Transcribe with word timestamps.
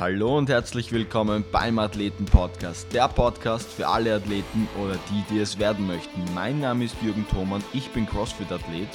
Hallo 0.00 0.38
und 0.38 0.48
herzlich 0.48 0.92
willkommen 0.92 1.44
beim 1.52 1.78
Athleten 1.78 2.24
Podcast, 2.24 2.90
der 2.94 3.06
Podcast 3.06 3.70
für 3.70 3.86
alle 3.86 4.14
Athleten 4.14 4.66
oder 4.82 4.96
die, 5.10 5.22
die 5.28 5.40
es 5.40 5.58
werden 5.58 5.86
möchten. 5.86 6.24
Mein 6.34 6.58
Name 6.58 6.86
ist 6.86 6.96
Jürgen 7.02 7.28
Thomann, 7.28 7.62
ich 7.74 7.90
bin 7.90 8.06
CrossFit-Athlet 8.06 8.88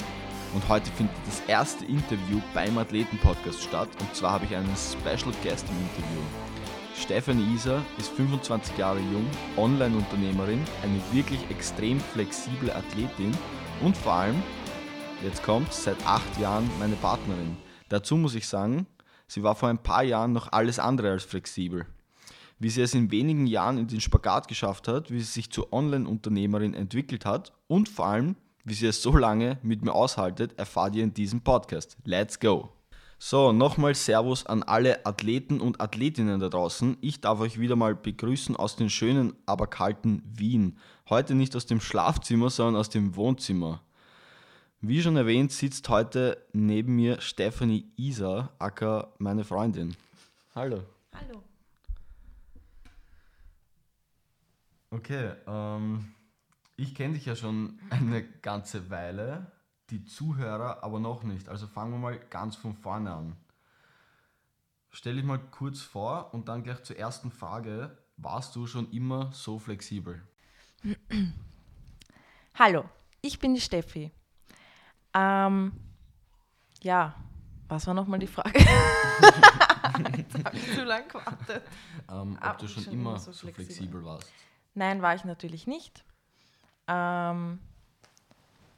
und 0.52 0.68
heute 0.68 0.90
findet 0.90 1.14
das 1.24 1.40
erste 1.46 1.84
Interview 1.84 2.40
beim 2.54 2.76
Athleten 2.76 3.18
Podcast 3.18 3.62
statt 3.62 3.88
und 4.00 4.16
zwar 4.16 4.32
habe 4.32 4.46
ich 4.46 4.56
einen 4.56 4.74
Special 4.76 5.32
Guest 5.44 5.66
im 5.68 5.78
Interview. 5.78 6.22
Stephanie 7.00 7.54
Iser 7.54 7.80
ist 7.98 8.08
25 8.08 8.76
Jahre 8.76 8.98
jung, 8.98 9.30
Online-Unternehmerin, 9.56 10.64
eine 10.82 11.00
wirklich 11.12 11.48
extrem 11.50 12.00
flexible 12.00 12.72
Athletin 12.72 13.30
und 13.80 13.96
vor 13.96 14.14
allem, 14.14 14.42
jetzt 15.22 15.44
kommt, 15.44 15.72
seit 15.72 16.04
acht 16.04 16.40
Jahren 16.40 16.68
meine 16.80 16.96
Partnerin. 16.96 17.56
Dazu 17.88 18.16
muss 18.16 18.34
ich 18.34 18.48
sagen, 18.48 18.88
Sie 19.26 19.42
war 19.42 19.54
vor 19.54 19.68
ein 19.68 19.82
paar 19.82 20.02
Jahren 20.02 20.32
noch 20.32 20.52
alles 20.52 20.78
andere 20.78 21.10
als 21.10 21.24
flexibel. 21.24 21.86
Wie 22.58 22.70
sie 22.70 22.82
es 22.82 22.94
in 22.94 23.10
wenigen 23.10 23.46
Jahren 23.46 23.76
in 23.76 23.86
den 23.86 24.00
Spagat 24.00 24.48
geschafft 24.48 24.88
hat, 24.88 25.10
wie 25.10 25.20
sie 25.20 25.32
sich 25.32 25.50
zur 25.50 25.72
Online-Unternehmerin 25.72 26.74
entwickelt 26.74 27.26
hat 27.26 27.52
und 27.66 27.88
vor 27.88 28.06
allem, 28.06 28.36
wie 28.64 28.74
sie 28.74 28.86
es 28.86 29.02
so 29.02 29.16
lange 29.16 29.58
mit 29.62 29.82
mir 29.84 29.94
aushaltet, 29.94 30.58
erfahrt 30.58 30.94
ihr 30.94 31.04
in 31.04 31.12
diesem 31.12 31.42
Podcast. 31.42 31.96
Let's 32.04 32.40
go! 32.40 32.70
So, 33.18 33.50
nochmal 33.50 33.94
Servus 33.94 34.44
an 34.44 34.62
alle 34.62 35.06
Athleten 35.06 35.60
und 35.60 35.80
Athletinnen 35.80 36.38
da 36.38 36.50
draußen. 36.50 36.98
Ich 37.00 37.22
darf 37.22 37.40
euch 37.40 37.58
wieder 37.58 37.74
mal 37.74 37.94
begrüßen 37.94 38.54
aus 38.56 38.76
dem 38.76 38.90
schönen, 38.90 39.32
aber 39.46 39.66
kalten 39.66 40.22
Wien. 40.26 40.78
Heute 41.08 41.34
nicht 41.34 41.56
aus 41.56 41.64
dem 41.64 41.80
Schlafzimmer, 41.80 42.50
sondern 42.50 42.76
aus 42.76 42.90
dem 42.90 43.16
Wohnzimmer. 43.16 43.82
Wie 44.88 45.02
schon 45.02 45.16
erwähnt, 45.16 45.50
sitzt 45.50 45.88
heute 45.88 46.46
neben 46.52 46.94
mir 46.94 47.20
Stephanie 47.20 47.90
Isa, 47.96 48.52
acker 48.60 49.12
meine 49.18 49.42
Freundin. 49.42 49.96
Hallo. 50.54 50.84
Hallo. 51.12 51.42
Okay, 54.90 55.32
ähm, 55.48 56.14
ich 56.76 56.94
kenne 56.94 57.14
dich 57.14 57.26
ja 57.26 57.34
schon 57.34 57.80
eine 57.90 58.22
ganze 58.22 58.88
Weile, 58.88 59.50
die 59.90 60.04
Zuhörer 60.04 60.84
aber 60.84 61.00
noch 61.00 61.24
nicht. 61.24 61.48
Also 61.48 61.66
fangen 61.66 61.90
wir 61.90 61.98
mal 61.98 62.20
ganz 62.30 62.54
von 62.54 62.76
vorne 62.76 63.12
an. 63.12 63.36
Stell 64.90 65.16
dich 65.16 65.24
mal 65.24 65.40
kurz 65.50 65.80
vor 65.80 66.32
und 66.32 66.46
dann 66.46 66.62
gleich 66.62 66.84
zur 66.84 66.96
ersten 66.96 67.32
Frage. 67.32 67.98
Warst 68.18 68.54
du 68.54 68.68
schon 68.68 68.88
immer 68.92 69.32
so 69.32 69.58
flexibel? 69.58 70.22
Hallo, 72.54 72.84
ich 73.20 73.40
bin 73.40 73.52
die 73.52 73.60
Steffi. 73.60 74.12
Ähm, 75.16 75.72
ja, 76.82 77.14
was 77.68 77.86
war 77.86 77.94
nochmal 77.94 78.18
die 78.18 78.26
Frage? 78.26 78.58
Jetzt 80.16 80.44
habe 80.44 80.56
ich 80.56 80.74
zu 80.74 80.84
lange 80.84 81.06
gewartet. 81.08 81.62
Ähm, 82.10 82.38
ob 82.42 82.58
du 82.58 82.68
schon, 82.68 82.84
schon 82.84 82.92
immer 82.92 83.10
immer 83.10 83.18
so 83.18 83.32
so 83.32 83.46
flexibel, 83.46 83.66
flexibel. 83.66 84.04
warst. 84.04 84.32
Nein, 84.74 85.00
war 85.00 85.14
ich 85.14 85.24
natürlich 85.24 85.66
nicht. 85.66 86.04
Ähm, 86.86 87.58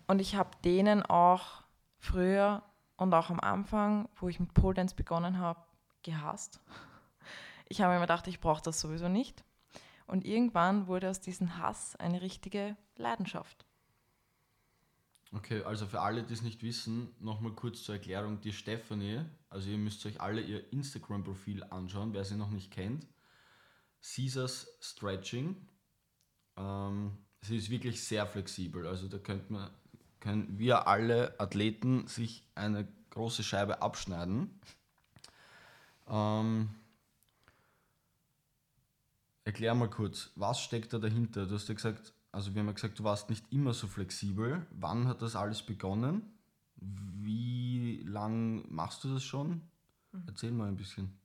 und 0.06 0.20
ich 0.20 0.36
habe 0.36 0.50
denen 0.64 1.03
auch 1.03 1.64
früher 1.98 2.62
und 2.97 3.12
auch 3.12 3.30
am 3.30 3.41
Anfang, 3.41 4.08
wo 4.17 4.28
ich 4.28 4.39
mit 4.39 4.55
Pole 4.55 4.75
Dance 4.75 4.95
begonnen 4.95 5.39
habe, 5.39 5.61
gehasst. 6.02 6.61
Ich 7.69 7.80
habe 7.80 7.91
mir 7.91 7.97
immer 7.97 8.06
gedacht, 8.06 8.27
ich 8.28 8.41
brauche 8.41 8.62
das 8.62 8.80
sowieso 8.80 9.08
nicht. 9.08 9.45
Und 10.06 10.25
irgendwann 10.25 10.86
wurde 10.86 11.11
aus 11.11 11.20
diesem 11.20 11.58
Hass 11.58 11.97
eine 11.97 12.23
richtige 12.23 12.77
Leidenschaft. 12.97 13.67
Okay, 15.30 15.62
also 15.62 15.86
für 15.86 16.00
alle, 16.00 16.22
die 16.22 16.32
es 16.32 16.42
nicht 16.42 16.62
wissen, 16.62 17.14
nochmal 17.20 17.52
kurz 17.52 17.82
zur 17.82 17.96
Erklärung. 17.96 18.40
Die 18.40 18.52
Stephanie, 18.52 19.20
also 19.50 19.68
ihr 19.68 19.76
müsst 19.76 20.04
euch 20.06 20.20
alle 20.20 20.40
ihr 20.40 20.72
Instagram-Profil 20.72 21.64
anschauen, 21.64 22.14
wer 22.14 22.24
sie 22.24 22.36
noch 22.36 22.50
nicht 22.50 22.70
kennt. 22.70 23.06
Caesars 24.00 24.68
Stretching. 24.80 25.56
Ähm, 26.56 27.18
sie 27.42 27.58
ist 27.58 27.68
wirklich 27.68 28.02
sehr 28.02 28.26
flexibel. 28.26 28.86
Also 28.86 29.06
da 29.06 29.18
könnt 29.18 29.50
man, 29.50 29.70
können 30.20 30.58
wir 30.58 30.86
alle 30.86 31.38
Athleten 31.38 32.06
sich 32.06 32.44
eine 32.55 32.88
große 33.11 33.42
Scheibe 33.42 33.83
abschneiden. 33.83 34.58
Ähm, 36.08 36.70
erklär 39.44 39.74
mal 39.74 39.90
kurz, 39.90 40.30
was 40.36 40.61
steckt 40.61 40.94
da 40.94 40.98
dahinter? 40.98 41.46
Du 41.46 41.55
hast 41.55 41.68
ja 41.68 41.74
gesagt, 41.74 42.14
also 42.38 42.54
wir 42.54 42.60
haben 42.60 42.68
ja 42.68 42.72
gesagt, 42.72 43.00
du 43.00 43.02
warst 43.02 43.30
nicht 43.30 43.52
immer 43.52 43.74
so 43.74 43.88
flexibel. 43.88 44.64
Wann 44.70 45.08
hat 45.08 45.22
das 45.22 45.34
alles 45.34 45.60
begonnen? 45.60 46.22
Wie 46.76 48.00
lang 48.06 48.64
machst 48.72 49.02
du 49.02 49.12
das 49.12 49.24
schon? 49.24 49.62
Erzähl 50.24 50.52
mal 50.52 50.68
ein 50.68 50.76
bisschen. 50.76 51.18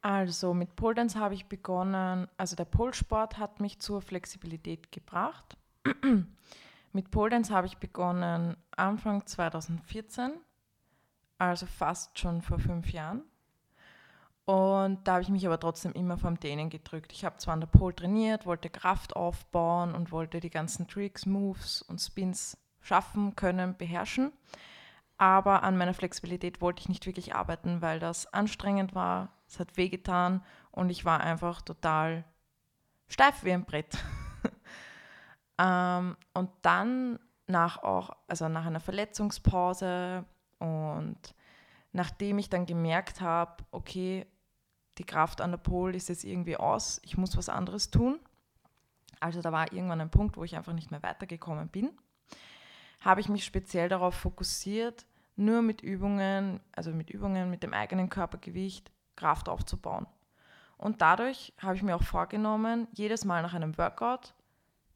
Also 0.00 0.54
mit 0.54 0.76
Pole 0.76 0.94
Dance 0.94 1.18
habe 1.18 1.34
ich 1.34 1.46
begonnen, 1.46 2.28
also 2.36 2.54
der 2.54 2.64
Polsport 2.64 3.38
hat 3.38 3.58
mich 3.58 3.80
zur 3.80 4.00
Flexibilität 4.00 4.92
gebracht. 4.92 5.56
mit 6.92 7.10
Pole 7.10 7.30
Dance 7.30 7.52
habe 7.52 7.66
ich 7.66 7.78
begonnen 7.78 8.56
Anfang 8.76 9.26
2014, 9.26 10.30
also 11.38 11.66
fast 11.66 12.16
schon 12.20 12.40
vor 12.40 12.60
fünf 12.60 12.92
Jahren. 12.92 13.24
Und 14.48 15.06
da 15.06 15.12
habe 15.12 15.22
ich 15.22 15.28
mich 15.28 15.46
aber 15.46 15.60
trotzdem 15.60 15.92
immer 15.92 16.16
vom 16.16 16.40
Dehnen 16.40 16.70
gedrückt. 16.70 17.12
Ich 17.12 17.26
habe 17.26 17.36
zwar 17.36 17.52
an 17.52 17.60
der 17.60 17.66
Pole 17.66 17.94
trainiert, 17.94 18.46
wollte 18.46 18.70
Kraft 18.70 19.14
aufbauen 19.14 19.94
und 19.94 20.10
wollte 20.10 20.40
die 20.40 20.48
ganzen 20.48 20.88
Tricks, 20.88 21.26
Moves 21.26 21.82
und 21.82 21.98
Spins 21.98 22.56
schaffen 22.80 23.36
können, 23.36 23.76
beherrschen. 23.76 24.32
Aber 25.18 25.64
an 25.64 25.76
meiner 25.76 25.92
Flexibilität 25.92 26.62
wollte 26.62 26.80
ich 26.80 26.88
nicht 26.88 27.04
wirklich 27.04 27.34
arbeiten, 27.34 27.82
weil 27.82 27.98
das 27.98 28.32
anstrengend 28.32 28.94
war, 28.94 29.34
es 29.46 29.60
hat 29.60 29.76
wehgetan 29.76 30.42
und 30.70 30.88
ich 30.88 31.04
war 31.04 31.20
einfach 31.20 31.60
total 31.60 32.24
steif 33.06 33.44
wie 33.44 33.52
ein 33.52 33.66
Brett. 33.66 33.98
ähm, 35.58 36.16
und 36.32 36.48
dann 36.62 37.18
nach 37.48 37.82
auch, 37.82 38.16
also 38.26 38.48
nach 38.48 38.64
einer 38.64 38.80
Verletzungspause 38.80 40.24
und 40.58 41.34
nachdem 41.92 42.38
ich 42.38 42.48
dann 42.48 42.64
gemerkt 42.64 43.20
habe, 43.20 43.62
okay, 43.72 44.26
die 44.98 45.04
Kraft 45.04 45.40
an 45.40 45.50
der 45.50 45.58
Pole 45.58 45.96
ist 45.96 46.08
jetzt 46.08 46.24
irgendwie 46.24 46.56
aus, 46.56 47.00
ich 47.04 47.16
muss 47.16 47.36
was 47.36 47.48
anderes 47.48 47.90
tun. 47.90 48.18
Also 49.20 49.40
da 49.40 49.52
war 49.52 49.72
irgendwann 49.72 50.00
ein 50.00 50.10
Punkt, 50.10 50.36
wo 50.36 50.44
ich 50.44 50.56
einfach 50.56 50.72
nicht 50.72 50.90
mehr 50.90 51.02
weitergekommen 51.02 51.68
bin 51.68 51.90
habe 53.00 53.20
ich 53.20 53.28
mich 53.28 53.44
speziell 53.44 53.88
darauf 53.88 54.14
fokussiert, 54.14 55.06
nur 55.36 55.62
mit 55.62 55.82
Übungen, 55.82 56.60
also 56.72 56.90
mit 56.90 57.10
Übungen 57.10 57.50
mit 57.50 57.62
dem 57.62 57.72
eigenen 57.72 58.08
Körpergewicht 58.08 58.90
Kraft 59.16 59.48
aufzubauen. 59.48 60.06
Und 60.76 61.00
dadurch 61.00 61.52
habe 61.60 61.76
ich 61.76 61.82
mir 61.82 61.96
auch 61.96 62.02
vorgenommen, 62.02 62.88
jedes 62.92 63.24
Mal 63.24 63.42
nach 63.42 63.54
einem 63.54 63.76
Workout 63.78 64.34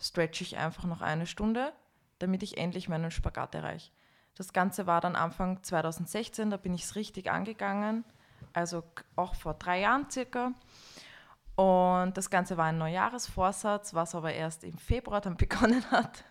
stretche 0.01 0.45
ich 0.45 0.57
einfach 0.57 0.85
noch 0.85 1.01
eine 1.01 1.27
Stunde, 1.27 1.73
damit 2.19 2.43
ich 2.43 2.59
endlich 2.59 2.89
meinen 2.89 3.11
Spagat 3.11 3.55
erreiche. 3.55 3.91
Das 4.35 4.53
Ganze 4.53 4.87
war 4.87 5.01
dann 5.01 5.17
Anfang 5.17 5.63
2016, 5.63 6.51
da 6.51 6.57
bin 6.57 6.75
ich 6.75 6.85
es 6.85 6.97
richtig 6.97 7.31
angegangen, 7.31 8.05
also 8.53 8.83
auch 9.17 9.35
vor 9.35 9.55
drei 9.55 9.81
Jahren 9.81 10.11
circa. 10.11 10.53
Und 11.55 12.17
das 12.17 12.31
Ganze 12.31 12.57
war 12.57 12.67
ein 12.67 12.79
Neujahresvorsatz, 12.79 13.95
was 13.95 14.15
aber 14.15 14.33
erst 14.33 14.65
im 14.65 14.79
Februar 14.79 15.21
dann 15.21 15.37
begonnen 15.39 15.85
hat. 15.91 16.25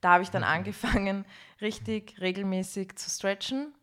Da 0.00 0.12
habe 0.12 0.22
ich 0.22 0.30
dann 0.30 0.44
angefangen, 0.44 1.24
richtig 1.60 2.20
regelmäßig 2.20 2.96
zu 2.96 3.10
stretchen. 3.10 3.74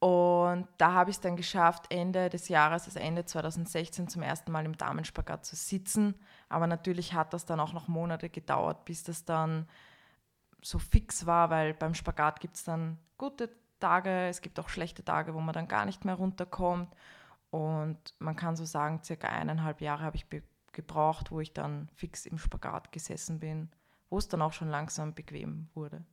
Und 0.00 0.66
da 0.78 0.92
habe 0.92 1.10
ich 1.10 1.16
es 1.16 1.20
dann 1.20 1.36
geschafft, 1.36 1.84
Ende 1.90 2.30
des 2.30 2.48
Jahres, 2.48 2.86
also 2.86 2.98
Ende 2.98 3.26
2016, 3.26 4.08
zum 4.08 4.22
ersten 4.22 4.50
Mal 4.50 4.64
im 4.64 4.76
Damenspagat 4.76 5.44
zu 5.44 5.56
sitzen. 5.56 6.14
Aber 6.48 6.66
natürlich 6.66 7.12
hat 7.12 7.34
das 7.34 7.44
dann 7.44 7.60
auch 7.60 7.74
noch 7.74 7.86
Monate 7.86 8.30
gedauert, 8.30 8.86
bis 8.86 9.04
das 9.04 9.26
dann 9.26 9.68
so 10.62 10.78
fix 10.78 11.26
war, 11.26 11.50
weil 11.50 11.74
beim 11.74 11.94
Spagat 11.94 12.40
gibt 12.40 12.56
es 12.56 12.64
dann 12.64 12.98
gute 13.18 13.50
Tage, 13.80 14.28
es 14.28 14.40
gibt 14.40 14.60
auch 14.60 14.68
schlechte 14.68 15.04
Tage, 15.04 15.34
wo 15.34 15.40
man 15.40 15.54
dann 15.54 15.68
gar 15.68 15.84
nicht 15.84 16.04
mehr 16.04 16.14
runterkommt. 16.14 16.94
Und 17.50 17.98
man 18.18 18.36
kann 18.36 18.56
so 18.56 18.64
sagen, 18.64 19.02
circa 19.02 19.28
eineinhalb 19.28 19.80
Jahre 19.80 20.04
habe 20.04 20.16
ich 20.16 20.26
gebraucht, 20.72 21.30
wo 21.32 21.40
ich 21.40 21.52
dann 21.52 21.88
fix 21.94 22.26
im 22.26 22.38
Spagat 22.38 22.92
gesessen 22.92 23.40
bin, 23.40 23.70
wo 24.08 24.18
es 24.18 24.28
dann 24.28 24.42
auch 24.42 24.52
schon 24.52 24.68
langsam 24.68 25.14
bequem 25.14 25.68
wurde. 25.74 26.04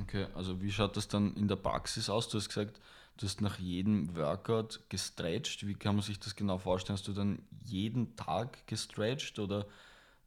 Okay, 0.00 0.26
also 0.34 0.60
wie 0.60 0.70
schaut 0.70 0.96
das 0.96 1.08
dann 1.08 1.34
in 1.34 1.48
der 1.48 1.56
Praxis 1.56 2.10
aus? 2.10 2.28
Du 2.28 2.38
hast 2.38 2.48
gesagt, 2.48 2.80
du 3.16 3.26
hast 3.26 3.40
nach 3.40 3.58
jedem 3.58 4.16
Workout 4.16 4.80
gestretcht. 4.88 5.66
Wie 5.66 5.74
kann 5.74 5.96
man 5.96 6.04
sich 6.04 6.18
das 6.18 6.36
genau 6.36 6.58
vorstellen? 6.58 6.96
Hast 6.96 7.08
du 7.08 7.12
dann 7.12 7.42
jeden 7.64 8.16
Tag 8.16 8.66
gestretcht 8.66 9.38
oder 9.38 9.66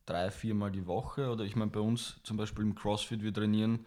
drei, 0.05 0.31
viermal 0.31 0.71
die 0.71 0.85
Woche? 0.85 1.29
Oder 1.29 1.43
ich 1.43 1.55
meine, 1.55 1.71
bei 1.71 1.79
uns 1.79 2.19
zum 2.23 2.37
Beispiel 2.37 2.63
im 2.63 2.75
CrossFit, 2.75 3.23
wir 3.23 3.33
trainieren 3.33 3.85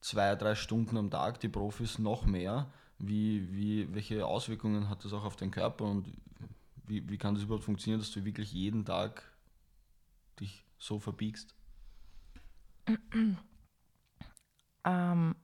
zwei, 0.00 0.34
drei 0.36 0.54
Stunden 0.54 0.96
am 0.96 1.10
Tag, 1.10 1.40
die 1.40 1.48
Profis 1.48 1.98
noch 1.98 2.26
mehr. 2.26 2.72
Wie, 2.98 3.52
wie, 3.54 3.94
welche 3.94 4.26
Auswirkungen 4.26 4.88
hat 4.88 5.04
das 5.04 5.12
auch 5.12 5.24
auf 5.24 5.36
den 5.36 5.50
Körper 5.50 5.84
und 5.84 6.12
wie, 6.86 7.08
wie 7.08 7.18
kann 7.18 7.34
das 7.34 7.44
überhaupt 7.44 7.64
funktionieren, 7.64 8.00
dass 8.00 8.10
du 8.10 8.24
wirklich 8.24 8.52
jeden 8.52 8.84
Tag 8.84 9.22
dich 10.40 10.64
so 10.78 10.98
verbiegst? 10.98 11.54
Ähm, 14.84 15.36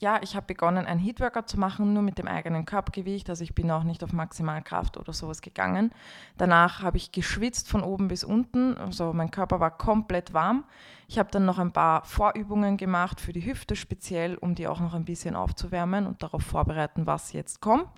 ja, 0.00 0.20
ich 0.22 0.34
habe 0.34 0.46
begonnen, 0.46 0.86
ein 0.86 0.98
Heatworkout 0.98 1.48
zu 1.48 1.58
machen, 1.58 1.92
nur 1.92 2.02
mit 2.02 2.18
dem 2.18 2.26
eigenen 2.26 2.64
Körpergewicht. 2.64 3.30
Also 3.30 3.44
ich 3.44 3.54
bin 3.54 3.70
auch 3.70 3.84
nicht 3.84 4.02
auf 4.02 4.12
Maximalkraft 4.12 4.96
oder 4.96 5.12
sowas 5.12 5.40
gegangen. 5.40 5.92
Danach 6.36 6.82
habe 6.82 6.96
ich 6.96 7.12
geschwitzt 7.12 7.68
von 7.68 7.82
oben 7.82 8.08
bis 8.08 8.24
unten. 8.24 8.76
Also 8.76 9.12
mein 9.12 9.30
Körper 9.30 9.60
war 9.60 9.70
komplett 9.76 10.34
warm. 10.34 10.64
Ich 11.06 11.18
habe 11.18 11.30
dann 11.30 11.44
noch 11.44 11.58
ein 11.58 11.72
paar 11.72 12.04
Vorübungen 12.04 12.76
gemacht 12.76 13.20
für 13.20 13.32
die 13.32 13.46
Hüfte 13.46 13.76
speziell, 13.76 14.34
um 14.36 14.56
die 14.56 14.66
auch 14.66 14.80
noch 14.80 14.94
ein 14.94 15.04
bisschen 15.04 15.36
aufzuwärmen 15.36 16.06
und 16.06 16.22
darauf 16.22 16.42
vorbereiten, 16.42 17.06
was 17.06 17.32
jetzt 17.32 17.60
kommt. 17.60 17.88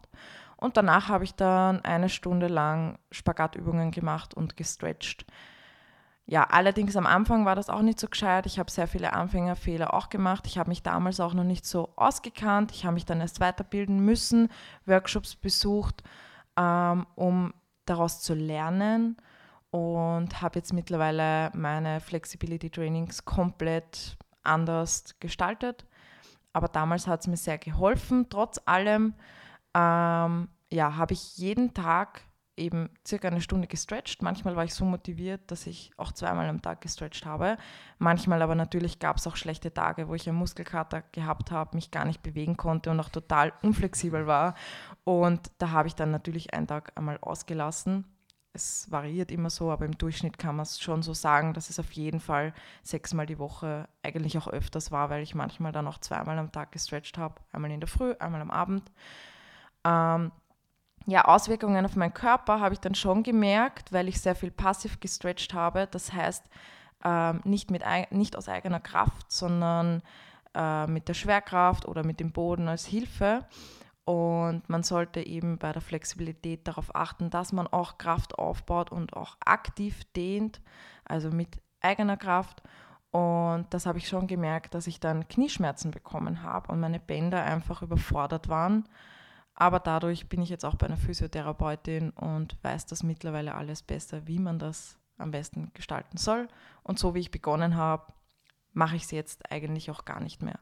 Und 0.57 0.77
danach 0.77 1.09
habe 1.09 1.25
ich 1.25 1.35
dann 1.35 1.83
eine 1.85 2.09
Stunde 2.09 2.49
lang 2.49 2.99
Spagatübungen 3.11 3.91
gemacht 3.91 4.35
und 4.35 4.57
gestretched. 4.57 5.25
Ja, 6.29 6.43
allerdings 6.43 6.97
am 6.97 7.07
Anfang 7.07 7.45
war 7.47 7.55
das 7.55 7.71
auch 7.71 7.83
nicht 7.83 8.01
so 8.01 8.09
gescheit. 8.09 8.47
Ich 8.47 8.59
habe 8.59 8.69
sehr 8.69 8.89
viele 8.89 9.13
Anfängerfehler 9.13 9.95
auch 9.95 10.09
gemacht. 10.09 10.47
Ich 10.49 10.59
habe 10.59 10.71
mich 10.71 10.83
damals 10.83 11.21
auch 11.21 11.35
noch 11.35 11.45
nicht 11.45 11.65
so 11.65 11.93
ausgekannt. 11.95 12.73
Ich 12.73 12.85
habe 12.85 12.95
mich 12.95 13.05
dann 13.05 13.21
erst 13.21 13.39
weiterbilden 13.39 14.01
müssen, 14.01 14.49
Workshops 14.87 15.37
besucht, 15.37 16.03
ähm, 16.57 17.07
um 17.15 17.55
daraus 17.85 18.21
zu 18.23 18.35
lernen 18.35 19.17
und 19.71 20.43
habe 20.43 20.59
jetzt 20.59 20.73
mittlerweile 20.73 21.51
meine 21.55 22.01
Flexibility 22.01 22.71
Trainings 22.71 23.25
komplett 23.25 24.17
anders 24.43 25.15
gestaltet. 25.21 25.87
Aber 26.53 26.67
damals 26.67 27.07
hat 27.07 27.21
es 27.21 27.27
mir 27.29 27.37
sehr 27.37 27.59
geholfen. 27.59 28.27
Trotz 28.31 28.61
allem 28.65 29.15
ähm, 29.75 30.49
ja, 30.73 30.97
habe 30.97 31.13
ich 31.13 31.37
jeden 31.37 31.73
Tag 31.73 32.23
eben 32.57 32.91
circa 33.07 33.29
eine 33.29 33.41
Stunde 33.41 33.67
gestretcht. 33.67 34.23
Manchmal 34.23 34.57
war 34.57 34.65
ich 34.65 34.75
so 34.75 34.85
motiviert, 34.85 35.51
dass 35.51 35.67
ich 35.67 35.91
auch 35.97 36.13
zweimal 36.13 36.49
am 36.49 36.63
Tag 36.63 36.81
gestretcht 36.81 37.27
habe. 37.27 37.59
Manchmal 37.99 38.43
aber 38.43 38.55
natürlich 38.55 38.99
gab 38.99 39.19
es 39.19 39.27
auch 39.27 39.37
schlechte 39.37 39.73
Tage, 39.73 40.09
wo 40.09 40.15
ich 40.15 40.29
einen 40.29 40.39
Muskelkater 40.39 41.03
gehabt 41.13 41.51
habe, 41.51 41.77
mich 41.77 41.91
gar 41.91 42.05
nicht 42.05 42.23
bewegen 42.23 42.57
konnte 42.57 42.91
und 42.91 43.01
auch 43.01 43.11
total 43.11 43.53
unflexibel 43.63 44.27
war. 44.27 44.55
Und 45.05 45.51
da 45.59 45.71
habe 45.71 45.89
ich 45.89 45.95
dann 45.95 46.11
natürlich 46.11 46.55
einen 46.55 46.67
Tag 46.67 46.93
einmal 46.97 47.19
ausgelassen. 47.21 48.05
Es 48.53 48.91
variiert 48.91 49.31
immer 49.31 49.51
so, 49.51 49.71
aber 49.71 49.85
im 49.85 49.99
Durchschnitt 49.99 50.39
kann 50.39 50.57
man 50.57 50.63
es 50.63 50.81
schon 50.81 51.03
so 51.03 51.13
sagen, 51.13 51.53
dass 51.53 51.69
es 51.69 51.79
auf 51.79 51.93
jeden 51.93 52.21
Fall 52.21 52.55
sechsmal 52.83 53.27
die 53.27 53.39
Woche 53.39 53.87
eigentlich 54.03 54.39
auch 54.39 54.49
öfters 54.49 54.91
war, 54.91 55.11
weil 55.11 55.23
ich 55.23 55.35
manchmal 55.35 55.73
dann 55.73 55.87
auch 55.87 55.99
zweimal 55.99 56.39
am 56.39 56.53
Tag 56.53 56.73
gestretcht 56.73 57.19
habe. 57.19 57.35
Einmal 57.53 57.71
in 57.71 57.81
der 57.81 57.89
Früh, 57.89 58.15
einmal 58.19 58.41
am 58.41 58.51
Abend. 58.51 58.91
Ähm, 59.85 60.33
ja, 61.07 61.25
Auswirkungen 61.25 61.85
auf 61.85 61.97
meinen 61.97 62.15
Körper 62.15 62.61
habe 62.61 62.75
ich 62.75 62.81
dann 62.81 62.95
schon 62.95 63.23
gemerkt, 63.23 63.93
weil 63.93 64.09
ich 64.09 64.21
sehr 64.21 64.35
viel 64.35 64.51
passiv 64.51 64.99
gestretcht 64.99 65.55
habe. 65.55 65.87
Das 65.91 66.13
heißt, 66.13 66.45
ähm, 67.05 67.41
nicht, 67.45 67.71
mit, 67.71 67.83
nicht 68.11 68.37
aus 68.37 68.49
eigener 68.49 68.81
Kraft, 68.81 69.31
sondern 69.31 70.03
äh, 70.55 70.87
mit 70.89 71.09
der 71.09 71.15
Schwerkraft 71.15 71.87
oder 71.87 72.05
mit 72.05 72.19
dem 72.19 72.33
Boden 72.33 72.69
als 72.69 72.87
Hilfe. 72.87 73.47
Und 74.05 74.69
man 74.69 74.83
sollte 74.83 75.25
eben 75.25 75.59
bei 75.59 75.73
der 75.73 75.83
Flexibilität 75.83 76.67
darauf 76.67 76.95
achten, 76.95 77.31
dass 77.31 77.53
man 77.53 77.67
auch 77.67 77.99
Kraft 77.99 78.39
aufbaut 78.39 78.91
und 78.91 79.17
auch 79.17 79.37
aktiv 79.45 80.05
dehnt, 80.15 80.61
also 81.05 81.31
mit 81.31 81.61
eigener 81.81 82.17
Kraft. 82.17 82.63
Und 83.11 83.67
das 83.71 83.87
habe 83.87 83.99
ich 83.99 84.09
schon 84.09 84.27
gemerkt, 84.27 84.75
dass 84.75 84.87
ich 84.87 85.01
dann 85.01 85.29
Knieschmerzen 85.29 85.91
bekommen 85.91 86.43
habe 86.43 86.71
und 86.73 86.81
meine 86.81 87.01
Bänder 87.01 87.43
einfach 87.43 87.83
überfordert 87.83 88.49
waren. 88.49 88.89
Aber 89.57 89.81
dadurch 89.81 90.29
bin 90.29 90.43
ich 90.43 90.51
jetzt 90.51 90.65
auch 90.65 90.75
bei 90.75 90.87
einer 90.87 90.99
Physiotherapeutin 90.99 92.11
und 92.11 92.63
weiß 92.63 92.87
das 92.87 93.03
mittlerweile 93.03 93.55
alles 93.55 93.83
besser, 93.83 94.27
wie 94.27 94.39
man 94.39 94.59
das 94.59 94.99
am 95.17 95.31
besten 95.31 95.71
gestalten 95.73 96.19
soll. 96.19 96.49
Und 96.83 96.99
so 96.99 97.15
wie 97.15 97.21
ich 97.21 97.31
begonnen 97.31 97.75
habe, 97.75 98.13
mache 98.75 98.97
ich 98.97 99.05
es 99.05 99.11
jetzt 99.11 99.51
eigentlich 99.51 99.91
auch 99.91 100.05
gar 100.05 100.21
nicht 100.21 100.43
mehr. 100.43 100.61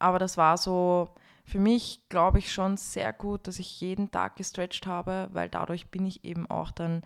Aber 0.00 0.18
das 0.18 0.36
war 0.36 0.58
so 0.58 1.14
für 1.44 1.60
mich, 1.60 2.02
glaube 2.08 2.40
ich, 2.40 2.52
schon 2.52 2.76
sehr 2.76 3.12
gut, 3.12 3.46
dass 3.46 3.60
ich 3.60 3.80
jeden 3.80 4.10
Tag 4.10 4.34
gestretcht 4.34 4.86
habe, 4.86 5.28
weil 5.32 5.48
dadurch 5.48 5.88
bin 5.90 6.04
ich 6.04 6.24
eben 6.24 6.50
auch 6.50 6.72
dann 6.72 7.02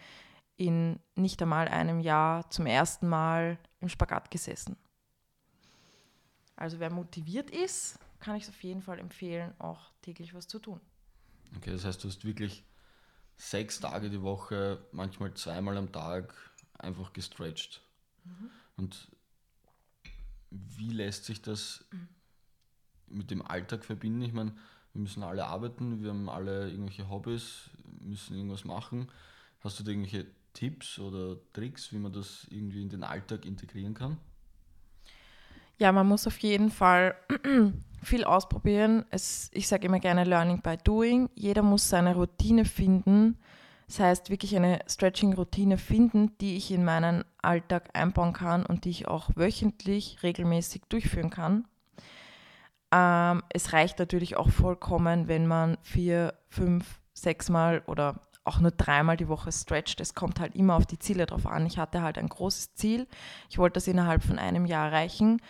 in 0.57 0.99
nicht 1.15 1.43
einmal 1.43 1.69
einem 1.69 2.01
Jahr 2.01 2.49
zum 2.49 2.65
ersten 2.65 3.07
Mal 3.07 3.59
im 3.81 3.91
Spagat 3.91 4.31
gesessen. 4.31 4.77
Also 6.57 6.81
wer 6.81 6.91
motiviert 6.91 7.51
ist, 7.51 7.99
kann 8.19 8.37
ich 8.37 8.45
es 8.45 8.49
auf 8.49 8.63
jeden 8.63 8.83
Fall 8.83 8.99
empfehlen, 8.99 9.55
auch 9.59 9.93
täglich 10.01 10.35
was 10.35 10.49
zu 10.49 10.59
tun. 10.59 10.81
Okay, 11.57 11.71
das 11.71 11.85
heißt, 11.85 12.03
du 12.05 12.09
hast 12.09 12.25
wirklich 12.25 12.65
sechs 13.37 13.81
Tage 13.81 14.11
die 14.11 14.23
Woche, 14.23 14.85
manchmal 14.93 15.35
zweimal 15.35 15.77
am 15.77 15.93
Tag 15.93 16.35
einfach 16.79 17.13
gestretched. 17.13 17.81
Mhm. 18.25 18.51
Und 18.77 19.09
wie 20.51 20.91
lässt 20.91 21.25
sich 21.25 21.43
das 21.43 21.85
mit 23.07 23.31
dem 23.31 23.43
Alltag 23.43 23.85
verbinden? 23.85 24.23
Ich 24.23 24.33
meine, 24.33 24.53
wir 24.93 25.03
müssen 25.03 25.23
alle 25.23 25.47
arbeiten, 25.47 26.03
wir 26.03 26.11
haben 26.11 26.29
alle 26.29 26.71
irgendwelche 26.71 27.09
Hobbys, 27.09 27.71
müssen 28.01 28.37
irgendwas 28.37 28.65
machen. 28.65 29.11
Hast 29.61 29.79
du 29.79 29.85
da 29.85 29.91
irgendwelche 29.91 30.27
Tipps 30.53 30.99
oder 30.99 31.37
Tricks, 31.53 31.93
wie 31.93 31.99
man 31.99 32.13
das 32.13 32.47
irgendwie 32.51 32.83
in 32.83 32.89
den 32.89 33.05
Alltag 33.05 33.45
integrieren 33.45 33.95
kann? 33.95 34.19
Ja, 35.79 35.93
man 35.93 36.09
muss 36.09 36.27
auf 36.27 36.39
jeden 36.39 36.71
Fall 36.71 37.15
viel 38.03 38.25
ausprobieren. 38.25 39.05
Es, 39.11 39.51
ich 39.53 39.69
sage 39.69 39.87
immer 39.87 40.01
gerne 40.01 40.25
Learning 40.25 40.61
by 40.63 40.77
Doing. 40.83 41.31
Jeder 41.35 41.63
muss 41.63 41.89
seine 41.89 42.15
Routine 42.15 42.65
finden. 42.65 43.39
Das 43.87 44.01
heißt, 44.01 44.31
wirklich 44.31 44.55
eine 44.55 44.81
Stretching-Routine 44.87 45.79
finden, 45.79 46.37
die 46.39 46.57
ich 46.57 46.71
in 46.71 46.85
meinen 46.85 47.25
Alltag 47.41 47.89
einbauen 47.95 48.35
kann 48.35 48.67
und 48.67 48.85
die 48.85 48.91
ich 48.91 49.09
auch 49.09 49.31
wöchentlich 49.35 50.23
regelmäßig 50.23 50.83
durchführen 50.91 51.31
kann. 51.31 51.67
Ähm, 52.93 53.43
es 53.49 53.73
reicht 53.73 53.99
natürlich 53.99 54.37
auch 54.37 54.51
vollkommen, 54.51 55.27
wenn 55.27 55.47
man 55.47 55.79
vier, 55.83 56.35
fünf, 56.49 57.01
sechs 57.15 57.49
Mal 57.49 57.83
oder 57.87 58.21
auch 58.45 58.61
nur 58.61 58.71
dreimal 58.71 59.17
die 59.17 59.29
Woche 59.29 59.53
stretcht. 59.53 60.01
Es 60.01 60.15
kommt 60.15 60.39
halt 60.41 60.55
immer 60.55 60.77
auf 60.77 60.87
die 60.87 60.99
Ziele 60.99 61.27
drauf 61.27 61.47
an. 61.47 61.67
Ich 61.67 61.79
hatte 61.79 62.03
halt 62.03 62.19
ein 62.19 62.29
großes 62.29 62.75
Ziel. 62.75 63.07
Ich 63.49 63.59
wollte 63.59 63.75
das 63.75 63.89
innerhalb 63.89 64.23
von 64.23 64.39
einem 64.39 64.67
Jahr 64.67 64.87
erreichen 64.87 65.41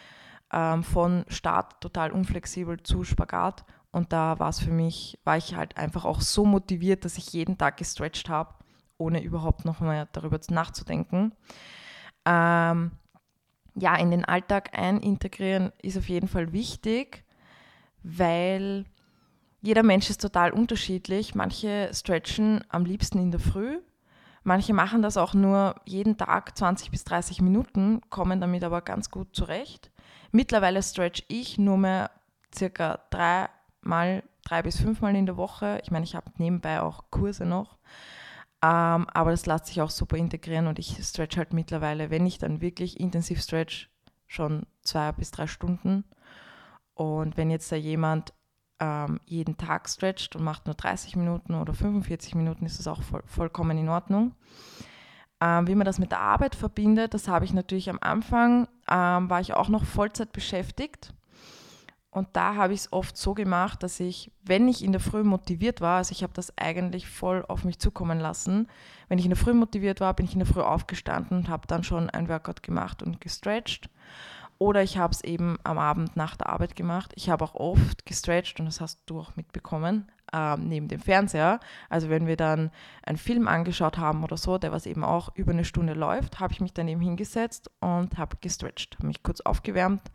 ähm, 0.52 0.82
von 0.82 1.24
Start 1.28 1.80
total 1.80 2.12
unflexibel 2.12 2.82
zu 2.82 3.04
Spagat. 3.04 3.64
Und 3.90 4.12
da 4.12 4.38
war 4.38 4.50
es 4.50 4.60
für 4.60 4.70
mich, 4.70 5.18
war 5.24 5.36
ich 5.36 5.54
halt 5.54 5.76
einfach 5.76 6.04
auch 6.04 6.20
so 6.20 6.44
motiviert, 6.44 7.04
dass 7.04 7.18
ich 7.18 7.32
jeden 7.32 7.58
Tag 7.58 7.78
gestretched 7.78 8.28
habe, 8.28 8.54
ohne 8.98 9.22
überhaupt 9.22 9.64
noch 9.64 9.80
mal 9.80 10.08
darüber 10.12 10.38
nachzudenken. 10.50 11.32
Ähm, 12.24 12.92
ja, 13.74 13.96
in 13.96 14.10
den 14.10 14.24
Alltag 14.24 14.76
einintegrieren 14.76 15.72
ist 15.80 15.96
auf 15.96 16.08
jeden 16.08 16.28
Fall 16.28 16.52
wichtig, 16.52 17.24
weil 18.02 18.84
jeder 19.60 19.82
Mensch 19.82 20.10
ist 20.10 20.20
total 20.20 20.52
unterschiedlich. 20.52 21.34
Manche 21.34 21.90
stretchen 21.92 22.64
am 22.68 22.84
liebsten 22.84 23.18
in 23.18 23.30
der 23.30 23.40
Früh, 23.40 23.78
manche 24.42 24.74
machen 24.74 25.02
das 25.02 25.16
auch 25.16 25.34
nur 25.34 25.76
jeden 25.84 26.16
Tag 26.16 26.56
20 26.56 26.90
bis 26.90 27.04
30 27.04 27.40
Minuten, 27.40 28.00
kommen 28.10 28.40
damit 28.40 28.64
aber 28.64 28.82
ganz 28.82 29.10
gut 29.10 29.34
zurecht. 29.34 29.90
Mittlerweile 30.30 30.82
stretch 30.82 31.24
ich 31.28 31.58
nur 31.58 31.78
mehr 31.78 32.10
circa 32.54 33.00
dreimal, 33.10 34.22
drei 34.44 34.62
bis 34.62 34.80
fünfmal 34.80 35.16
in 35.16 35.26
der 35.26 35.36
Woche. 35.36 35.80
Ich 35.82 35.90
meine, 35.90 36.04
ich 36.04 36.14
habe 36.14 36.30
nebenbei 36.36 36.80
auch 36.80 37.04
Kurse 37.10 37.44
noch. 37.44 37.78
Ähm, 38.60 39.06
aber 39.12 39.30
das 39.30 39.46
lässt 39.46 39.66
sich 39.66 39.80
auch 39.80 39.90
super 39.90 40.16
integrieren 40.16 40.66
und 40.66 40.78
ich 40.80 40.96
stretch 41.00 41.36
halt 41.36 41.52
mittlerweile, 41.52 42.10
wenn 42.10 42.26
ich 42.26 42.38
dann 42.38 42.60
wirklich 42.60 42.98
intensiv 42.98 43.40
stretch, 43.40 43.88
schon 44.26 44.66
zwei 44.82 45.12
bis 45.12 45.30
drei 45.30 45.46
Stunden. 45.46 46.04
Und 46.94 47.36
wenn 47.36 47.50
jetzt 47.50 47.70
da 47.70 47.76
jemand 47.76 48.32
ähm, 48.80 49.20
jeden 49.26 49.56
Tag 49.56 49.88
stretcht 49.88 50.34
und 50.34 50.42
macht 50.42 50.66
nur 50.66 50.74
30 50.74 51.14
Minuten 51.14 51.54
oder 51.54 51.72
45 51.72 52.34
Minuten, 52.34 52.66
ist 52.66 52.78
das 52.78 52.88
auch 52.88 53.02
voll, 53.02 53.22
vollkommen 53.26 53.78
in 53.78 53.88
Ordnung. 53.88 54.34
Ähm, 55.40 55.68
wie 55.68 55.76
man 55.76 55.84
das 55.84 56.00
mit 56.00 56.10
der 56.10 56.20
Arbeit 56.20 56.56
verbindet, 56.56 57.14
das 57.14 57.28
habe 57.28 57.44
ich 57.44 57.52
natürlich 57.52 57.88
am 57.90 57.98
Anfang, 58.00 58.66
ähm, 58.90 59.30
war 59.30 59.40
ich 59.40 59.54
auch 59.54 59.68
noch 59.68 59.84
Vollzeit 59.84 60.32
beschäftigt. 60.32 61.12
Und 62.10 62.28
da 62.32 62.54
habe 62.54 62.72
ich 62.72 62.80
es 62.80 62.92
oft 62.92 63.16
so 63.16 63.34
gemacht, 63.34 63.82
dass 63.82 64.00
ich, 64.00 64.32
wenn 64.42 64.66
ich 64.66 64.82
in 64.82 64.92
der 64.92 65.00
Früh 65.00 65.22
motiviert 65.22 65.80
war, 65.80 65.98
also 65.98 66.12
ich 66.12 66.22
habe 66.22 66.32
das 66.32 66.56
eigentlich 66.56 67.06
voll 67.06 67.44
auf 67.46 67.64
mich 67.64 67.78
zukommen 67.78 68.18
lassen, 68.18 68.66
wenn 69.08 69.18
ich 69.18 69.26
in 69.26 69.30
der 69.30 69.36
Früh 69.36 69.52
motiviert 69.52 70.00
war, 70.00 70.14
bin 70.14 70.24
ich 70.24 70.32
in 70.32 70.38
der 70.38 70.48
Früh 70.48 70.62
aufgestanden 70.62 71.38
und 71.38 71.48
habe 71.48 71.66
dann 71.66 71.84
schon 71.84 72.08
ein 72.08 72.28
Workout 72.28 72.62
gemacht 72.62 73.02
und 73.02 73.20
gestretched. 73.20 73.90
Oder 74.56 74.82
ich 74.82 74.98
habe 74.98 75.12
es 75.12 75.22
eben 75.22 75.58
am 75.64 75.78
Abend 75.78 76.16
nach 76.16 76.34
der 76.34 76.48
Arbeit 76.48 76.74
gemacht. 76.74 77.12
Ich 77.14 77.30
habe 77.30 77.44
auch 77.44 77.54
oft 77.54 78.06
gestretched 78.06 78.58
und 78.58 78.66
das 78.66 78.80
hast 78.80 79.02
du 79.06 79.20
auch 79.20 79.36
mitbekommen 79.36 80.10
ähm, 80.32 80.68
neben 80.68 80.88
dem 80.88 81.00
Fernseher. 81.00 81.60
Also 81.88 82.08
wenn 82.08 82.26
wir 82.26 82.36
dann 82.36 82.70
einen 83.02 83.18
Film 83.18 83.48
angeschaut 83.48 83.98
haben 83.98 84.24
oder 84.24 84.36
so, 84.36 84.58
der 84.58 84.72
was 84.72 84.86
eben 84.86 85.04
auch 85.04 85.34
über 85.34 85.52
eine 85.52 85.64
Stunde 85.64 85.94
läuft, 85.94 86.40
habe 86.40 86.52
ich 86.52 86.60
mich 86.60 86.72
dann 86.72 86.88
eben 86.88 87.00
hingesetzt 87.00 87.70
und 87.80 88.18
habe 88.18 88.36
gestretched, 88.40 88.96
habe 88.96 89.08
mich 89.08 89.22
kurz 89.22 89.40
aufgewärmt 89.40 90.10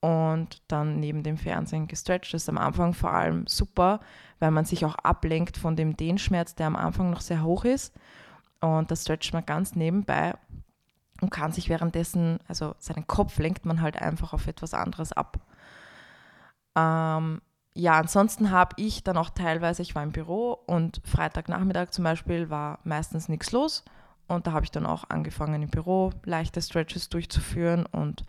und 0.00 0.62
dann 0.68 1.00
neben 1.00 1.22
dem 1.22 1.36
Fernsehen 1.36 1.88
gestretched. 1.88 2.34
Das 2.34 2.42
ist 2.42 2.48
am 2.48 2.58
Anfang 2.58 2.94
vor 2.94 3.12
allem 3.12 3.46
super, 3.46 4.00
weil 4.38 4.50
man 4.50 4.64
sich 4.64 4.84
auch 4.84 4.94
ablenkt 4.96 5.56
von 5.56 5.76
dem 5.76 5.96
Dehnschmerz, 5.96 6.54
der 6.54 6.66
am 6.66 6.76
Anfang 6.76 7.10
noch 7.10 7.20
sehr 7.20 7.42
hoch 7.42 7.64
ist. 7.64 7.94
Und 8.60 8.90
das 8.90 9.02
stretcht 9.02 9.32
man 9.32 9.44
ganz 9.44 9.74
nebenbei 9.74 10.34
und 11.20 11.30
kann 11.30 11.52
sich 11.52 11.68
währenddessen, 11.68 12.38
also 12.46 12.74
seinen 12.78 13.06
Kopf 13.06 13.38
lenkt 13.38 13.64
man 13.64 13.80
halt 13.80 14.00
einfach 14.00 14.32
auf 14.32 14.46
etwas 14.46 14.74
anderes 14.74 15.12
ab. 15.12 15.38
Ähm, 16.76 17.40
ja, 17.76 17.98
ansonsten 17.98 18.50
habe 18.50 18.74
ich 18.78 19.04
dann 19.04 19.18
auch 19.18 19.28
teilweise, 19.28 19.82
ich 19.82 19.94
war 19.94 20.02
im 20.02 20.10
Büro 20.10 20.52
und 20.66 21.02
Freitagnachmittag 21.04 21.90
zum 21.90 22.04
Beispiel 22.04 22.48
war 22.48 22.78
meistens 22.84 23.28
nichts 23.28 23.52
los. 23.52 23.84
Und 24.28 24.46
da 24.46 24.52
habe 24.52 24.64
ich 24.64 24.70
dann 24.70 24.86
auch 24.86 25.04
angefangen 25.10 25.62
im 25.62 25.68
Büro 25.68 26.10
leichte 26.24 26.62
Stretches 26.62 27.10
durchzuführen 27.10 27.84
und 27.84 28.22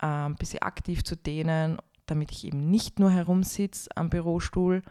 äh, 0.00 0.06
ein 0.06 0.34
bisschen 0.34 0.62
aktiv 0.62 1.04
zu 1.04 1.14
dehnen, 1.14 1.76
damit 2.06 2.32
ich 2.32 2.46
eben 2.46 2.70
nicht 2.70 2.98
nur 2.98 3.10
herumsitze 3.10 3.90
am 3.96 4.08
Bürostuhl. 4.08 4.82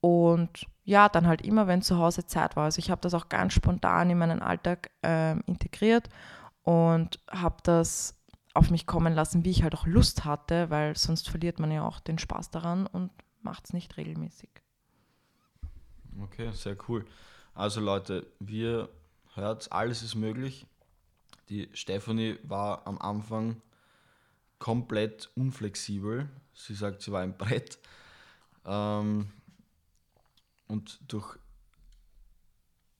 Und 0.00 0.66
ja, 0.82 1.08
dann 1.08 1.28
halt 1.28 1.42
immer, 1.42 1.68
wenn 1.68 1.82
zu 1.82 1.98
Hause 1.98 2.26
Zeit 2.26 2.56
war. 2.56 2.64
Also 2.64 2.80
ich 2.80 2.90
habe 2.90 3.00
das 3.02 3.14
auch 3.14 3.28
ganz 3.28 3.52
spontan 3.52 4.10
in 4.10 4.18
meinen 4.18 4.42
Alltag 4.42 4.90
äh, 5.04 5.38
integriert 5.42 6.08
und 6.64 7.20
habe 7.30 7.58
das 7.62 8.15
auf 8.56 8.70
mich 8.70 8.86
kommen 8.86 9.14
lassen, 9.14 9.44
wie 9.44 9.50
ich 9.50 9.62
halt 9.62 9.74
auch 9.74 9.86
Lust 9.86 10.24
hatte, 10.24 10.70
weil 10.70 10.96
sonst 10.96 11.28
verliert 11.28 11.58
man 11.58 11.70
ja 11.70 11.86
auch 11.86 12.00
den 12.00 12.18
Spaß 12.18 12.50
daran 12.50 12.86
und 12.86 13.10
macht 13.42 13.66
es 13.66 13.72
nicht 13.72 13.96
regelmäßig. 13.96 14.50
Okay, 16.20 16.50
sehr 16.52 16.76
cool. 16.88 17.04
Also 17.54 17.80
Leute, 17.80 18.26
wir 18.40 18.88
hört, 19.34 19.70
alles 19.72 20.02
ist 20.02 20.14
möglich. 20.14 20.66
Die 21.48 21.68
Stephanie 21.72 22.38
war 22.42 22.86
am 22.86 22.98
Anfang 22.98 23.60
komplett 24.58 25.30
unflexibel. 25.36 26.28
Sie 26.54 26.74
sagt, 26.74 27.02
sie 27.02 27.12
war 27.12 27.22
ein 27.22 27.36
Brett. 27.36 27.78
Ähm, 28.64 29.30
und 30.66 31.00
durch 31.06 31.38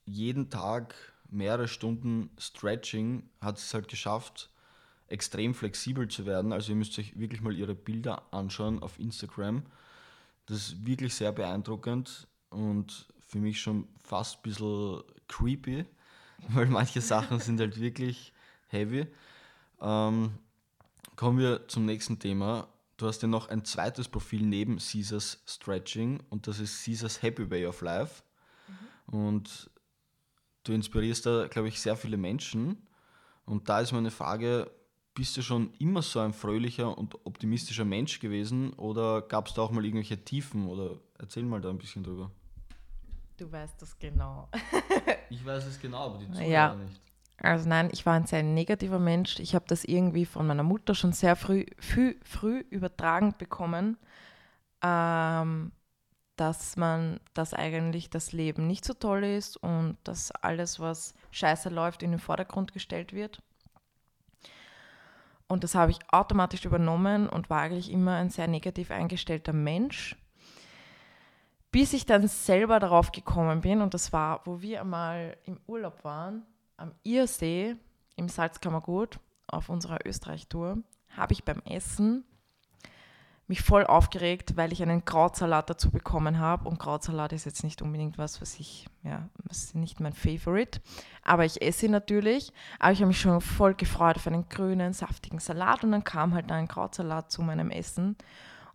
jeden 0.04 0.50
Tag 0.50 0.94
mehrere 1.28 1.66
Stunden 1.66 2.30
Stretching 2.38 3.28
hat 3.40 3.58
sie 3.58 3.64
es 3.64 3.74
halt 3.74 3.88
geschafft, 3.88 4.50
extrem 5.08 5.54
flexibel 5.54 6.08
zu 6.08 6.26
werden. 6.26 6.52
Also 6.52 6.72
ihr 6.72 6.76
müsst 6.76 6.98
euch 6.98 7.18
wirklich 7.18 7.40
mal 7.40 7.56
ihre 7.56 7.74
Bilder 7.74 8.22
anschauen 8.32 8.82
auf 8.82 8.98
Instagram. 8.98 9.62
Das 10.46 10.58
ist 10.58 10.86
wirklich 10.86 11.14
sehr 11.14 11.32
beeindruckend 11.32 12.28
und 12.50 13.06
für 13.20 13.38
mich 13.38 13.60
schon 13.60 13.88
fast 14.02 14.38
ein 14.38 14.42
bisschen 14.42 15.02
creepy, 15.28 15.84
weil 16.48 16.66
manche 16.66 17.00
Sachen 17.00 17.40
sind 17.40 17.60
halt 17.60 17.80
wirklich 17.80 18.32
heavy. 18.68 19.06
Ähm, 19.80 20.32
kommen 21.16 21.38
wir 21.38 21.68
zum 21.68 21.84
nächsten 21.84 22.18
Thema. 22.18 22.68
Du 22.96 23.06
hast 23.06 23.22
ja 23.22 23.28
noch 23.28 23.48
ein 23.48 23.64
zweites 23.64 24.08
Profil 24.08 24.42
neben 24.42 24.78
Caesars 24.78 25.42
Stretching 25.46 26.22
und 26.30 26.46
das 26.46 26.60
ist 26.60 26.84
Caesars 26.84 27.22
Happy 27.22 27.50
Way 27.50 27.66
of 27.66 27.82
Life. 27.82 28.22
Mhm. 29.08 29.14
Und 29.14 29.70
du 30.64 30.72
inspirierst 30.72 31.26
da, 31.26 31.46
glaube 31.48 31.68
ich, 31.68 31.80
sehr 31.80 31.96
viele 31.96 32.16
Menschen. 32.16 32.86
Und 33.44 33.68
da 33.68 33.80
ist 33.80 33.92
meine 33.92 34.10
Frage, 34.10 34.70
bist 35.16 35.36
du 35.36 35.42
schon 35.42 35.72
immer 35.78 36.02
so 36.02 36.20
ein 36.20 36.34
fröhlicher 36.34 36.96
und 36.96 37.14
optimistischer 37.24 37.86
Mensch 37.86 38.20
gewesen 38.20 38.74
oder 38.74 39.22
gab 39.22 39.48
es 39.48 39.54
da 39.54 39.62
auch 39.62 39.70
mal 39.70 39.84
irgendwelche 39.84 40.22
Tiefen 40.22 40.68
oder 40.68 40.90
erzähl 41.18 41.42
mal 41.42 41.60
da 41.60 41.70
ein 41.70 41.78
bisschen 41.78 42.04
drüber. 42.04 42.30
Du 43.38 43.50
weißt 43.50 43.80
das 43.80 43.98
genau. 43.98 44.48
ich 45.30 45.44
weiß 45.44 45.64
es 45.66 45.80
genau, 45.80 46.06
aber 46.06 46.18
die 46.18 46.30
Zuhörer 46.30 46.48
ja. 46.48 46.74
nicht. 46.74 47.00
Also 47.38 47.68
nein, 47.68 47.88
ich 47.92 48.04
war 48.04 48.14
ein 48.14 48.26
sehr 48.26 48.42
negativer 48.42 48.98
Mensch. 48.98 49.40
Ich 49.40 49.54
habe 49.54 49.64
das 49.68 49.84
irgendwie 49.84 50.26
von 50.26 50.46
meiner 50.46 50.62
Mutter 50.62 50.94
schon 50.94 51.12
sehr 51.12 51.34
früh, 51.34 51.64
früh, 51.78 52.16
früh 52.22 52.60
übertragen 52.70 53.34
bekommen, 53.38 53.96
ähm, 54.82 55.72
dass 56.36 56.76
man, 56.76 57.20
dass 57.32 57.54
eigentlich 57.54 58.10
das 58.10 58.32
Leben 58.32 58.66
nicht 58.66 58.84
so 58.84 58.92
toll 58.92 59.24
ist 59.24 59.56
und 59.56 59.96
dass 60.04 60.30
alles, 60.30 60.78
was 60.78 61.14
scheiße 61.30 61.70
läuft, 61.70 62.02
in 62.02 62.10
den 62.10 62.20
Vordergrund 62.20 62.74
gestellt 62.74 63.14
wird. 63.14 63.42
Und 65.48 65.64
das 65.64 65.74
habe 65.74 65.92
ich 65.92 65.98
automatisch 66.10 66.64
übernommen 66.64 67.28
und 67.28 67.50
war 67.50 67.60
eigentlich 67.60 67.90
immer 67.90 68.16
ein 68.16 68.30
sehr 68.30 68.48
negativ 68.48 68.90
eingestellter 68.90 69.52
Mensch. 69.52 70.16
Bis 71.70 71.92
ich 71.92 72.06
dann 72.06 72.26
selber 72.26 72.80
darauf 72.80 73.12
gekommen 73.12 73.60
bin, 73.60 73.80
und 73.80 73.94
das 73.94 74.12
war, 74.12 74.40
wo 74.44 74.60
wir 74.60 74.80
einmal 74.80 75.36
im 75.44 75.60
Urlaub 75.66 76.04
waren, 76.04 76.44
am 76.76 76.92
Irsee 77.04 77.76
im 78.16 78.28
Salzkammergut 78.28 79.20
auf 79.46 79.68
unserer 79.68 79.98
Österreich-Tour, 80.04 80.78
habe 81.16 81.32
ich 81.32 81.44
beim 81.44 81.60
Essen 81.64 82.24
mich 83.48 83.62
voll 83.62 83.86
aufgeregt, 83.86 84.56
weil 84.56 84.72
ich 84.72 84.82
einen 84.82 85.04
Krautsalat 85.04 85.70
dazu 85.70 85.90
bekommen 85.90 86.38
habe. 86.38 86.68
Und 86.68 86.78
Krautsalat 86.78 87.32
ist 87.32 87.44
jetzt 87.44 87.62
nicht 87.62 87.80
unbedingt 87.80 88.18
was, 88.18 88.40
was 88.40 88.58
ich, 88.58 88.86
ja, 89.04 89.28
das 89.44 89.58
ist 89.58 89.74
nicht 89.76 90.00
mein 90.00 90.12
Favorite. 90.12 90.80
Aber 91.22 91.44
ich 91.44 91.62
esse 91.62 91.86
ihn 91.86 91.92
natürlich. 91.92 92.52
Aber 92.80 92.92
ich 92.92 92.98
habe 92.98 93.08
mich 93.08 93.20
schon 93.20 93.40
voll 93.40 93.74
gefreut 93.74 94.16
auf 94.16 94.26
einen 94.26 94.48
grünen, 94.48 94.92
saftigen 94.92 95.38
Salat. 95.38 95.84
Und 95.84 95.92
dann 95.92 96.02
kam 96.02 96.34
halt 96.34 96.50
ein 96.50 96.66
Krautsalat 96.66 97.30
zu 97.30 97.42
meinem 97.42 97.70
Essen. 97.70 98.16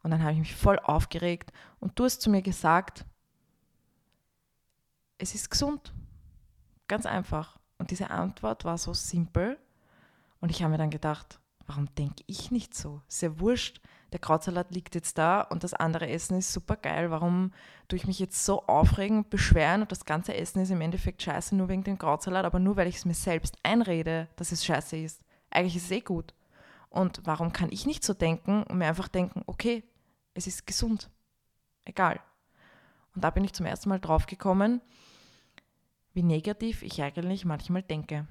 Und 0.03 0.11
dann 0.11 0.23
habe 0.23 0.33
ich 0.33 0.39
mich 0.39 0.55
voll 0.55 0.79
aufgeregt. 0.79 1.51
Und 1.79 1.99
du 1.99 2.05
hast 2.05 2.21
zu 2.21 2.29
mir 2.29 2.41
gesagt, 2.41 3.05
es 5.17 5.35
ist 5.35 5.51
gesund. 5.51 5.93
Ganz 6.87 7.05
einfach. 7.05 7.59
Und 7.77 7.91
diese 7.91 8.09
Antwort 8.09 8.63
war 8.63 8.77
so 8.77 8.93
simpel. 8.93 9.59
Und 10.39 10.49
ich 10.49 10.63
habe 10.63 10.71
mir 10.71 10.77
dann 10.77 10.89
gedacht, 10.89 11.39
warum 11.67 11.93
denke 11.95 12.23
ich 12.27 12.51
nicht 12.51 12.73
so? 12.73 13.01
Ja 13.09 13.39
wurscht 13.39 13.81
der 14.11 14.19
Krautsalat 14.19 14.71
liegt 14.71 14.95
jetzt 14.95 15.17
da 15.17 15.41
und 15.41 15.63
das 15.63 15.73
andere 15.73 16.09
Essen 16.09 16.37
ist 16.37 16.51
super 16.51 16.75
geil. 16.75 17.11
Warum 17.11 17.53
tue 17.87 17.97
ich 17.97 18.07
mich 18.07 18.19
jetzt 18.19 18.43
so 18.43 18.65
aufregen 18.67 19.27
beschweren 19.29 19.81
und 19.81 19.91
das 19.91 20.05
ganze 20.05 20.35
Essen 20.35 20.61
ist 20.61 20.69
im 20.69 20.81
Endeffekt 20.81 21.21
scheiße 21.21 21.55
nur 21.55 21.69
wegen 21.69 21.83
dem 21.83 21.97
Krautsalat, 21.97 22.45
aber 22.45 22.59
nur 22.59 22.75
weil 22.75 22.87
ich 22.87 22.97
es 22.97 23.05
mir 23.05 23.13
selbst 23.13 23.57
einrede, 23.63 24.27
dass 24.35 24.51
es 24.51 24.65
scheiße 24.65 24.97
ist. 24.97 25.21
Eigentlich 25.49 25.77
ist 25.77 25.85
es 25.85 25.91
eh 25.91 26.01
gut. 26.01 26.33
Und 26.89 27.21
warum 27.23 27.53
kann 27.53 27.71
ich 27.71 27.85
nicht 27.85 28.03
so 28.03 28.13
denken 28.13 28.63
und 28.63 28.77
mir 28.77 28.87
einfach 28.87 29.07
denken, 29.07 29.43
okay, 29.45 29.83
es 30.33 30.45
ist 30.45 30.67
gesund. 30.67 31.09
Egal. 31.85 32.19
Und 33.15 33.23
da 33.23 33.29
bin 33.29 33.45
ich 33.45 33.53
zum 33.53 33.65
ersten 33.65 33.89
Mal 33.89 33.99
drauf 33.99 34.25
gekommen, 34.25 34.81
wie 36.13 36.23
negativ 36.23 36.83
ich 36.83 37.01
eigentlich 37.01 37.45
manchmal 37.45 37.83
denke. 37.83 38.27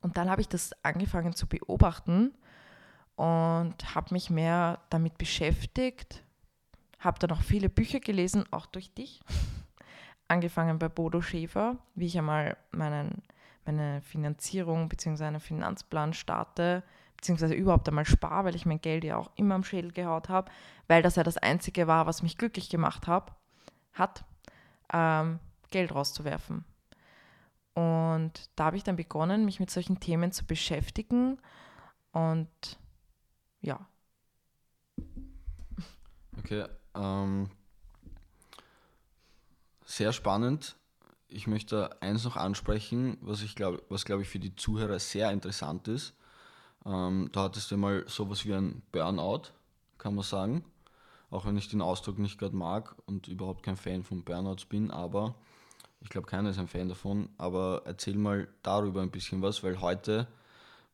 Und 0.00 0.16
dann 0.16 0.28
habe 0.28 0.40
ich 0.40 0.48
das 0.48 0.72
angefangen 0.82 1.34
zu 1.34 1.46
beobachten 1.46 2.34
und 3.18 3.96
habe 3.96 4.14
mich 4.14 4.30
mehr 4.30 4.78
damit 4.90 5.18
beschäftigt. 5.18 6.22
Habe 7.00 7.18
dann 7.18 7.32
auch 7.32 7.42
viele 7.42 7.68
Bücher 7.68 7.98
gelesen, 7.98 8.44
auch 8.52 8.66
durch 8.66 8.94
dich. 8.94 9.20
Angefangen 10.28 10.78
bei 10.78 10.88
Bodo 10.88 11.20
Schäfer, 11.20 11.78
wie 11.96 12.06
ich 12.06 12.16
einmal 12.16 12.56
meinen, 12.70 13.22
meine 13.66 14.02
Finanzierung 14.02 14.88
bzw. 14.88 15.24
einen 15.24 15.40
Finanzplan 15.40 16.12
starte, 16.12 16.84
beziehungsweise 17.16 17.54
überhaupt 17.54 17.88
einmal 17.88 18.04
spare, 18.04 18.44
weil 18.44 18.54
ich 18.54 18.66
mein 18.66 18.80
Geld 18.80 19.02
ja 19.02 19.16
auch 19.16 19.32
immer 19.34 19.56
am 19.56 19.64
Schädel 19.64 19.90
gehaut 19.90 20.28
habe, 20.28 20.52
weil 20.86 21.02
das 21.02 21.16
ja 21.16 21.24
das 21.24 21.38
Einzige 21.38 21.88
war, 21.88 22.06
was 22.06 22.22
mich 22.22 22.38
glücklich 22.38 22.68
gemacht 22.68 23.08
hab, 23.08 23.36
hat, 23.94 24.24
ähm, 24.92 25.40
Geld 25.72 25.92
rauszuwerfen. 25.92 26.64
Und 27.74 28.48
da 28.54 28.66
habe 28.66 28.76
ich 28.76 28.84
dann 28.84 28.94
begonnen, 28.94 29.44
mich 29.44 29.58
mit 29.58 29.70
solchen 29.70 29.98
Themen 29.98 30.30
zu 30.30 30.46
beschäftigen 30.46 31.38
und 32.12 32.78
ja. 33.60 33.88
Okay, 36.38 36.64
ähm, 36.94 37.50
sehr 39.84 40.12
spannend. 40.12 40.76
Ich 41.28 41.46
möchte 41.46 42.00
eins 42.00 42.24
noch 42.24 42.36
ansprechen, 42.36 43.18
was 43.20 43.42
ich 43.42 43.54
glaube, 43.54 43.82
was 43.88 44.04
glaube 44.04 44.22
ich 44.22 44.28
für 44.28 44.38
die 44.38 44.56
Zuhörer 44.56 44.98
sehr 44.98 45.30
interessant 45.30 45.88
ist. 45.88 46.14
Ähm, 46.86 47.28
da 47.32 47.44
hattest 47.44 47.70
du 47.70 47.76
mal 47.76 48.04
sowas 48.08 48.44
wie 48.46 48.54
ein 48.54 48.82
Burnout, 48.92 49.52
kann 49.98 50.14
man 50.14 50.24
sagen. 50.24 50.64
Auch 51.30 51.44
wenn 51.44 51.58
ich 51.58 51.68
den 51.68 51.82
Ausdruck 51.82 52.18
nicht 52.18 52.38
gerade 52.38 52.56
mag 52.56 52.94
und 53.06 53.28
überhaupt 53.28 53.62
kein 53.62 53.76
Fan 53.76 54.02
von 54.02 54.24
Burnouts 54.24 54.64
bin, 54.64 54.90
aber 54.90 55.34
ich 56.00 56.08
glaube, 56.08 56.26
keiner 56.26 56.50
ist 56.50 56.58
ein 56.58 56.68
Fan 56.68 56.88
davon. 56.88 57.28
Aber 57.36 57.82
erzähl 57.84 58.16
mal 58.16 58.48
darüber 58.62 59.02
ein 59.02 59.10
bisschen 59.10 59.42
was, 59.42 59.62
weil 59.62 59.80
heute 59.80 60.28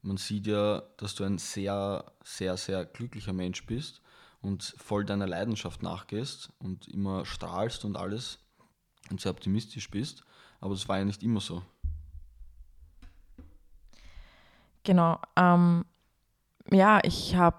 man 0.04 0.18
sieht 0.18 0.46
ja, 0.46 0.82
dass 0.98 1.14
du 1.14 1.24
ein 1.24 1.38
sehr, 1.38 2.04
sehr, 2.22 2.56
sehr 2.56 2.84
glücklicher 2.84 3.32
Mensch 3.32 3.64
bist 3.66 4.02
und 4.42 4.74
voll 4.76 5.04
deiner 5.04 5.26
Leidenschaft 5.26 5.82
nachgehst 5.82 6.52
und 6.58 6.86
immer 6.88 7.24
strahlst 7.24 7.84
und 7.84 7.96
alles 7.96 8.38
und 9.10 9.20
sehr 9.20 9.32
optimistisch 9.32 9.90
bist. 9.90 10.22
Aber 10.60 10.74
das 10.74 10.88
war 10.88 10.98
ja 10.98 11.04
nicht 11.04 11.22
immer 11.22 11.40
so. 11.40 11.62
Genau. 14.82 15.18
Ähm, 15.36 15.86
ja, 16.70 17.00
ich 17.02 17.36
habe 17.36 17.56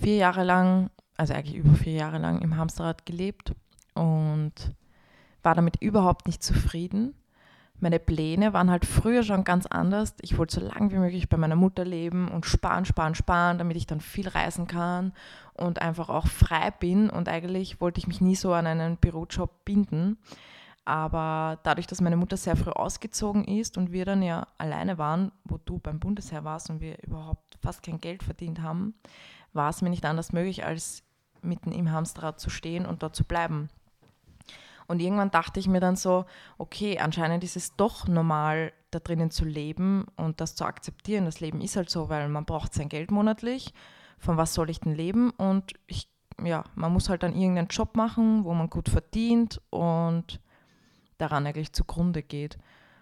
vier 0.00 0.16
Jahre 0.16 0.44
lang, 0.44 0.90
also 1.16 1.34
eigentlich 1.34 1.56
über 1.56 1.74
vier 1.74 1.94
Jahre 1.94 2.18
lang 2.18 2.40
im 2.40 2.56
Hamsterrad 2.56 3.04
gelebt 3.04 3.52
und 3.94 4.52
war 5.42 5.56
damit 5.56 5.82
überhaupt 5.82 6.26
nicht 6.26 6.42
zufrieden 6.42 7.14
meine 7.80 7.98
Pläne 7.98 8.52
waren 8.52 8.70
halt 8.70 8.84
früher 8.84 9.22
schon 9.22 9.44
ganz 9.44 9.66
anders. 9.66 10.14
Ich 10.22 10.38
wollte 10.38 10.60
so 10.60 10.66
lange 10.66 10.90
wie 10.92 10.98
möglich 10.98 11.28
bei 11.28 11.36
meiner 11.36 11.56
Mutter 11.56 11.84
leben 11.84 12.28
und 12.28 12.46
sparen, 12.46 12.84
sparen, 12.84 13.14
sparen, 13.14 13.58
damit 13.58 13.76
ich 13.76 13.86
dann 13.86 14.00
viel 14.00 14.28
reisen 14.28 14.66
kann 14.66 15.12
und 15.54 15.82
einfach 15.82 16.08
auch 16.08 16.26
frei 16.26 16.70
bin. 16.70 17.10
Und 17.10 17.28
eigentlich 17.28 17.80
wollte 17.80 17.98
ich 17.98 18.06
mich 18.06 18.20
nie 18.20 18.36
so 18.36 18.52
an 18.52 18.66
einen 18.66 18.96
Bürojob 18.96 19.64
binden. 19.64 20.18
Aber 20.84 21.58
dadurch, 21.62 21.86
dass 21.86 22.00
meine 22.00 22.16
Mutter 22.16 22.36
sehr 22.36 22.56
früh 22.56 22.70
ausgezogen 22.70 23.44
ist 23.44 23.78
und 23.78 23.90
wir 23.90 24.04
dann 24.04 24.22
ja 24.22 24.46
alleine 24.58 24.98
waren, 24.98 25.32
wo 25.44 25.58
du 25.64 25.78
beim 25.78 25.98
Bundesheer 25.98 26.44
warst 26.44 26.70
und 26.70 26.80
wir 26.80 27.02
überhaupt 27.02 27.58
fast 27.62 27.82
kein 27.82 28.00
Geld 28.00 28.22
verdient 28.22 28.60
haben, 28.60 28.94
war 29.54 29.70
es 29.70 29.80
mir 29.80 29.90
nicht 29.90 30.04
anders 30.04 30.32
möglich, 30.32 30.64
als 30.64 31.02
mitten 31.40 31.72
im 31.72 31.90
Hamsterrad 31.90 32.38
zu 32.38 32.50
stehen 32.50 32.86
und 32.86 33.02
dort 33.02 33.16
zu 33.16 33.24
bleiben. 33.24 33.70
Und 34.86 35.00
irgendwann 35.00 35.30
dachte 35.30 35.60
ich 35.60 35.68
mir 35.68 35.80
dann 35.80 35.96
so, 35.96 36.24
okay, 36.58 36.98
anscheinend 36.98 37.44
ist 37.44 37.56
es 37.56 37.76
doch 37.76 38.06
normal, 38.06 38.72
da 38.90 38.98
drinnen 39.00 39.30
zu 39.30 39.44
leben 39.44 40.06
und 40.16 40.40
das 40.40 40.54
zu 40.54 40.64
akzeptieren. 40.64 41.24
Das 41.24 41.40
Leben 41.40 41.60
ist 41.60 41.76
halt 41.76 41.90
so, 41.90 42.08
weil 42.08 42.28
man 42.28 42.44
braucht 42.44 42.74
sein 42.74 42.88
Geld 42.88 43.10
monatlich. 43.10 43.72
Von 44.18 44.36
was 44.36 44.54
soll 44.54 44.70
ich 44.70 44.80
denn 44.80 44.94
leben? 44.94 45.30
Und 45.30 45.72
ich, 45.86 46.08
ja, 46.42 46.64
man 46.74 46.92
muss 46.92 47.08
halt 47.08 47.22
dann 47.22 47.34
irgendeinen 47.34 47.68
Job 47.68 47.96
machen, 47.96 48.44
wo 48.44 48.54
man 48.54 48.70
gut 48.70 48.88
verdient 48.88 49.60
und 49.70 50.40
daran 51.18 51.46
eigentlich 51.46 51.72
zugrunde 51.72 52.22
geht. 52.22 52.58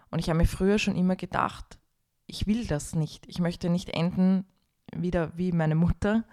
Und 0.09 0.19
ich 0.19 0.29
habe 0.29 0.37
mir 0.37 0.47
früher 0.47 0.79
schon 0.79 0.95
immer 0.95 1.15
gedacht, 1.15 1.77
ich 2.27 2.47
will 2.47 2.65
das 2.65 2.95
nicht. 2.95 3.27
Ich 3.27 3.39
möchte 3.39 3.69
nicht 3.69 3.89
enden 3.89 4.45
wieder 4.95 5.31
wie 5.35 5.51
meine 5.51 5.75
Mutter, 5.75 6.23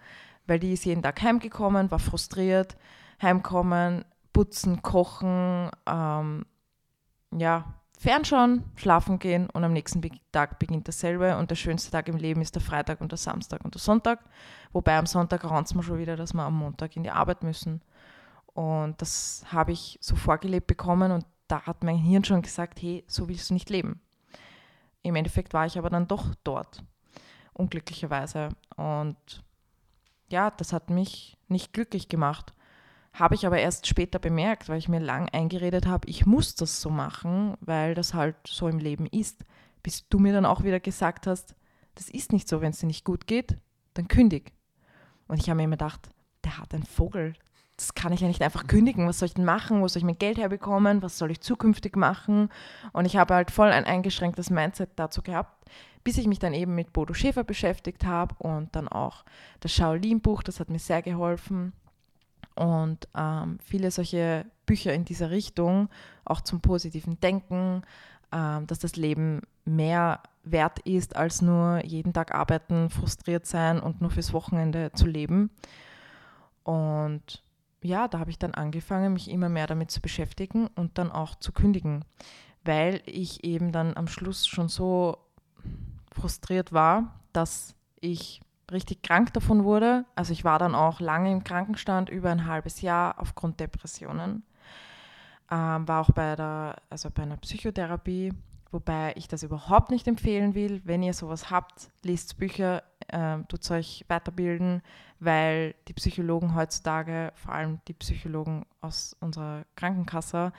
weil 0.46 0.58
die 0.58 0.72
ist 0.72 0.84
jeden 0.84 1.02
Tag 1.02 1.22
heimgekommen, 1.22 1.90
war 1.90 1.98
frustriert, 1.98 2.76
heimkommen, 3.22 4.04
putzen, 4.32 4.82
kochen, 4.82 5.70
ähm, 5.86 6.46
ja, 7.36 7.80
fernschauen, 7.98 8.64
schlafen 8.76 9.18
gehen 9.18 9.50
und 9.50 9.62
am 9.62 9.74
nächsten 9.74 10.00
Tag 10.32 10.58
beginnt 10.58 10.88
dasselbe 10.88 11.36
und 11.36 11.50
der 11.50 11.56
schönste 11.56 11.90
Tag 11.90 12.08
im 12.08 12.16
Leben 12.16 12.40
ist 12.40 12.54
der 12.54 12.62
Freitag 12.62 13.00
und 13.02 13.12
der 13.12 13.18
Samstag 13.18 13.62
und 13.64 13.74
der 13.74 13.80
Sonntag, 13.80 14.20
wobei 14.72 14.96
am 14.96 15.04
Sonntag 15.04 15.44
raunt 15.44 15.74
man 15.74 15.84
schon 15.84 15.98
wieder, 15.98 16.16
dass 16.16 16.32
wir 16.32 16.42
am 16.42 16.56
Montag 16.56 16.96
in 16.96 17.02
die 17.02 17.10
Arbeit 17.10 17.42
müssen. 17.42 17.82
Und 18.46 19.00
das 19.02 19.44
habe 19.52 19.72
ich 19.72 19.98
so 20.00 20.16
vorgelebt 20.16 20.66
bekommen 20.66 21.12
und 21.12 21.26
da 21.46 21.62
hat 21.66 21.84
mein 21.84 21.98
Hirn 21.98 22.24
schon 22.24 22.42
gesagt, 22.42 22.80
hey, 22.80 23.04
so 23.06 23.28
willst 23.28 23.50
du 23.50 23.54
nicht 23.54 23.70
leben. 23.70 24.00
Im 25.02 25.16
Endeffekt 25.16 25.52
war 25.52 25.66
ich 25.66 25.78
aber 25.78 25.90
dann 25.90 26.08
doch 26.08 26.34
dort, 26.42 26.82
unglücklicherweise. 27.52 28.50
Und 28.76 29.44
ja, 30.30 30.50
das 30.50 30.72
hat 30.72 30.90
mich 30.90 31.36
nicht 31.48 31.72
glücklich 31.72 32.08
gemacht. 32.08 32.54
Habe 33.12 33.34
ich 33.34 33.46
aber 33.46 33.58
erst 33.58 33.86
später 33.86 34.18
bemerkt, 34.18 34.68
weil 34.68 34.78
ich 34.78 34.88
mir 34.88 35.00
lang 35.00 35.28
eingeredet 35.28 35.86
habe, 35.86 36.08
ich 36.08 36.26
muss 36.26 36.54
das 36.54 36.80
so 36.80 36.90
machen, 36.90 37.56
weil 37.60 37.94
das 37.94 38.14
halt 38.14 38.36
so 38.46 38.68
im 38.68 38.78
Leben 38.78 39.06
ist. 39.06 39.44
Bis 39.82 40.08
du 40.08 40.18
mir 40.18 40.32
dann 40.32 40.46
auch 40.46 40.62
wieder 40.62 40.80
gesagt 40.80 41.26
hast, 41.26 41.54
das 41.94 42.08
ist 42.08 42.32
nicht 42.32 42.48
so, 42.48 42.60
wenn 42.60 42.70
es 42.70 42.78
dir 42.78 42.86
nicht 42.86 43.04
gut 43.04 43.26
geht, 43.26 43.56
dann 43.94 44.08
kündig. 44.08 44.52
Und 45.26 45.40
ich 45.40 45.48
habe 45.48 45.56
mir 45.56 45.64
immer 45.64 45.76
gedacht, 45.76 46.08
der 46.44 46.58
hat 46.58 46.72
einen 46.74 46.84
Vogel, 46.84 47.34
das 47.80 47.94
kann 47.94 48.12
ich 48.12 48.20
ja 48.20 48.28
nicht 48.28 48.42
einfach 48.42 48.66
kündigen. 48.66 49.08
Was 49.08 49.18
soll 49.18 49.26
ich 49.28 49.34
denn 49.34 49.44
machen? 49.46 49.80
Wo 49.80 49.88
soll 49.88 50.00
ich 50.00 50.04
mein 50.04 50.18
Geld 50.18 50.36
herbekommen? 50.36 51.02
Was 51.02 51.16
soll 51.16 51.30
ich 51.30 51.40
zukünftig 51.40 51.96
machen? 51.96 52.50
Und 52.92 53.06
ich 53.06 53.16
habe 53.16 53.34
halt 53.34 53.50
voll 53.50 53.70
ein 53.70 53.84
eingeschränktes 53.84 54.50
Mindset 54.50 54.90
dazu 54.96 55.22
gehabt, 55.22 55.64
bis 56.04 56.18
ich 56.18 56.26
mich 56.26 56.38
dann 56.38 56.52
eben 56.52 56.74
mit 56.74 56.92
Bodo 56.92 57.14
Schäfer 57.14 57.42
beschäftigt 57.42 58.04
habe 58.04 58.34
und 58.38 58.76
dann 58.76 58.86
auch 58.86 59.24
das 59.60 59.72
Shaolin-Buch, 59.72 60.42
das 60.42 60.60
hat 60.60 60.68
mir 60.68 60.78
sehr 60.78 61.00
geholfen. 61.00 61.72
Und 62.60 63.08
ähm, 63.16 63.56
viele 63.64 63.90
solche 63.90 64.44
Bücher 64.66 64.92
in 64.92 65.06
dieser 65.06 65.30
Richtung, 65.30 65.88
auch 66.26 66.42
zum 66.42 66.60
positiven 66.60 67.18
Denken, 67.18 67.80
ähm, 68.32 68.66
dass 68.66 68.78
das 68.78 68.96
Leben 68.96 69.40
mehr 69.64 70.20
wert 70.44 70.78
ist, 70.80 71.16
als 71.16 71.40
nur 71.40 71.82
jeden 71.86 72.12
Tag 72.12 72.34
arbeiten, 72.34 72.90
frustriert 72.90 73.46
sein 73.46 73.80
und 73.80 74.02
nur 74.02 74.10
fürs 74.10 74.34
Wochenende 74.34 74.92
zu 74.92 75.06
leben. 75.06 75.48
Und 76.62 77.42
ja, 77.80 78.08
da 78.08 78.18
habe 78.18 78.30
ich 78.30 78.38
dann 78.38 78.52
angefangen, 78.52 79.14
mich 79.14 79.30
immer 79.30 79.48
mehr 79.48 79.66
damit 79.66 79.90
zu 79.90 80.02
beschäftigen 80.02 80.66
und 80.74 80.98
dann 80.98 81.10
auch 81.10 81.36
zu 81.36 81.52
kündigen, 81.52 82.04
weil 82.62 83.00
ich 83.06 83.42
eben 83.42 83.72
dann 83.72 83.96
am 83.96 84.06
Schluss 84.06 84.46
schon 84.46 84.68
so 84.68 85.16
frustriert 86.12 86.74
war, 86.74 87.20
dass 87.32 87.74
ich 88.00 88.42
richtig 88.72 89.02
krank 89.02 89.32
davon 89.32 89.64
wurde. 89.64 90.04
Also 90.14 90.32
ich 90.32 90.44
war 90.44 90.58
dann 90.58 90.74
auch 90.74 91.00
lange 91.00 91.32
im 91.32 91.44
Krankenstand, 91.44 92.08
über 92.08 92.30
ein 92.30 92.46
halbes 92.46 92.80
Jahr 92.80 93.16
aufgrund 93.18 93.60
Depressionen. 93.60 94.42
Ähm, 95.50 95.88
war 95.88 96.00
auch 96.02 96.10
bei, 96.12 96.36
der, 96.36 96.76
also 96.90 97.10
bei 97.10 97.22
einer 97.22 97.36
Psychotherapie, 97.36 98.32
wobei 98.70 99.12
ich 99.16 99.26
das 99.26 99.42
überhaupt 99.42 99.90
nicht 99.90 100.06
empfehlen 100.06 100.54
will. 100.54 100.80
Wenn 100.84 101.02
ihr 101.02 101.14
sowas 101.14 101.50
habt, 101.50 101.90
lest 102.02 102.38
Bücher, 102.38 102.82
äh, 103.08 103.38
tut 103.48 103.68
euch 103.70 104.04
weiterbilden, 104.08 104.82
weil 105.18 105.74
die 105.88 105.94
Psychologen 105.94 106.54
heutzutage, 106.54 107.32
vor 107.34 107.52
allem 107.52 107.80
die 107.88 107.94
Psychologen 107.94 108.64
aus 108.80 109.16
unserer 109.20 109.64
Krankenkasse, 109.74 110.52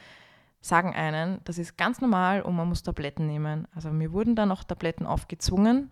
sagen 0.61 0.93
einen, 0.93 1.39
das 1.43 1.57
ist 1.57 1.77
ganz 1.77 2.01
normal 2.01 2.41
und 2.43 2.55
man 2.55 2.67
muss 2.67 2.83
Tabletten 2.83 3.25
nehmen. 3.25 3.67
Also 3.73 3.91
mir 3.91 4.11
wurden 4.11 4.35
dann 4.35 4.51
auch 4.51 4.63
Tabletten 4.63 5.07
aufgezwungen. 5.07 5.89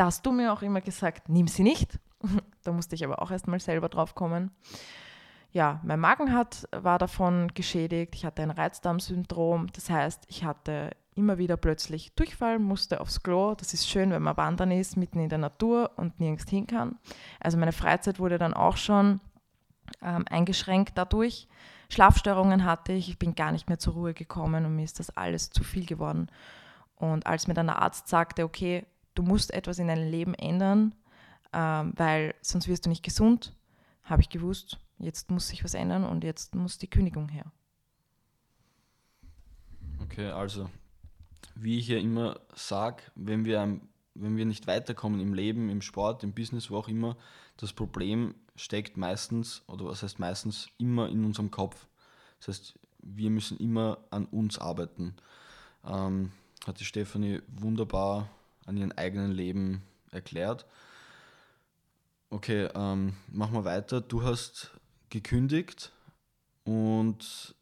Da 0.00 0.06
hast 0.06 0.24
du 0.24 0.32
mir 0.32 0.50
auch 0.50 0.62
immer 0.62 0.80
gesagt, 0.80 1.28
nimm 1.28 1.46
sie 1.46 1.62
nicht. 1.62 1.98
da 2.64 2.72
musste 2.72 2.94
ich 2.94 3.04
aber 3.04 3.20
auch 3.20 3.30
erstmal 3.30 3.60
selber 3.60 3.90
drauf 3.90 4.14
kommen. 4.14 4.50
Ja, 5.52 5.78
mein 5.84 6.00
Magen 6.00 6.32
hat, 6.32 6.66
war 6.72 6.96
davon 6.96 7.48
geschädigt. 7.52 8.14
Ich 8.14 8.24
hatte 8.24 8.40
ein 8.40 8.50
Reizdarmsyndrom. 8.50 9.66
Das 9.74 9.90
heißt, 9.90 10.24
ich 10.28 10.42
hatte 10.42 10.92
immer 11.14 11.36
wieder 11.36 11.58
plötzlich 11.58 12.14
Durchfall, 12.14 12.58
musste 12.58 13.02
aufs 13.02 13.22
Klo. 13.22 13.54
Das 13.54 13.74
ist 13.74 13.90
schön, 13.90 14.10
wenn 14.10 14.22
man 14.22 14.38
wandern 14.38 14.70
ist, 14.70 14.96
mitten 14.96 15.20
in 15.20 15.28
der 15.28 15.36
Natur 15.36 15.90
und 15.96 16.18
nirgends 16.18 16.48
hin 16.48 16.66
kann. 16.66 16.98
Also 17.38 17.58
meine 17.58 17.72
Freizeit 17.72 18.18
wurde 18.18 18.38
dann 18.38 18.54
auch 18.54 18.78
schon 18.78 19.20
ähm, 20.00 20.24
eingeschränkt 20.30 20.96
dadurch. 20.96 21.46
Schlafstörungen 21.90 22.64
hatte 22.64 22.94
ich, 22.94 23.10
ich 23.10 23.18
bin 23.18 23.34
gar 23.34 23.52
nicht 23.52 23.68
mehr 23.68 23.78
zur 23.78 23.92
Ruhe 23.92 24.14
gekommen 24.14 24.64
und 24.64 24.76
mir 24.76 24.84
ist 24.84 24.98
das 24.98 25.14
alles 25.14 25.50
zu 25.50 25.62
viel 25.62 25.84
geworden. 25.84 26.30
Und 26.96 27.26
als 27.26 27.48
mir 27.48 27.54
dann 27.54 27.66
der 27.66 27.82
Arzt 27.82 28.08
sagte, 28.08 28.44
okay, 28.44 28.86
du 29.14 29.22
musst 29.22 29.52
etwas 29.52 29.78
in 29.78 29.88
deinem 29.88 30.10
Leben 30.10 30.34
ändern, 30.34 30.94
ähm, 31.52 31.92
weil 31.96 32.34
sonst 32.40 32.68
wirst 32.68 32.86
du 32.86 32.90
nicht 32.90 33.02
gesund, 33.02 33.54
habe 34.04 34.22
ich 34.22 34.28
gewusst, 34.28 34.78
jetzt 34.98 35.30
muss 35.30 35.48
sich 35.48 35.64
was 35.64 35.74
ändern 35.74 36.04
und 36.04 36.24
jetzt 36.24 36.54
muss 36.54 36.78
die 36.78 36.88
Kündigung 36.88 37.28
her. 37.28 37.50
Okay, 40.02 40.28
also 40.28 40.68
wie 41.54 41.78
ich 41.78 41.88
ja 41.88 41.98
immer 41.98 42.40
sage, 42.54 43.02
wenn 43.14 43.44
wir, 43.44 43.80
wenn 44.14 44.36
wir 44.36 44.44
nicht 44.44 44.66
weiterkommen 44.66 45.20
im 45.20 45.34
Leben, 45.34 45.68
im 45.68 45.82
Sport, 45.82 46.24
im 46.24 46.32
Business, 46.32 46.70
wo 46.70 46.76
auch 46.76 46.88
immer, 46.88 47.16
das 47.56 47.72
Problem 47.72 48.34
steckt 48.56 48.96
meistens, 48.96 49.62
oder 49.66 49.86
was 49.86 50.02
heißt 50.02 50.18
meistens, 50.18 50.68
immer 50.78 51.08
in 51.08 51.24
unserem 51.24 51.50
Kopf. 51.50 51.86
Das 52.38 52.48
heißt, 52.48 52.78
wir 53.02 53.30
müssen 53.30 53.58
immer 53.58 53.98
an 54.10 54.26
uns 54.26 54.58
arbeiten. 54.58 55.14
Ähm, 55.84 56.32
hat 56.66 56.80
die 56.80 56.84
Stefanie 56.84 57.40
wunderbar 57.48 58.28
an 58.66 58.76
ihrem 58.76 58.92
eigenen 58.92 59.32
Leben 59.32 59.82
erklärt. 60.10 60.66
Okay, 62.30 62.68
ähm, 62.74 63.14
machen 63.32 63.54
wir 63.54 63.64
weiter. 63.64 64.00
Du 64.00 64.22
hast 64.22 64.70
gekündigt 65.08 65.92
und 66.64 67.54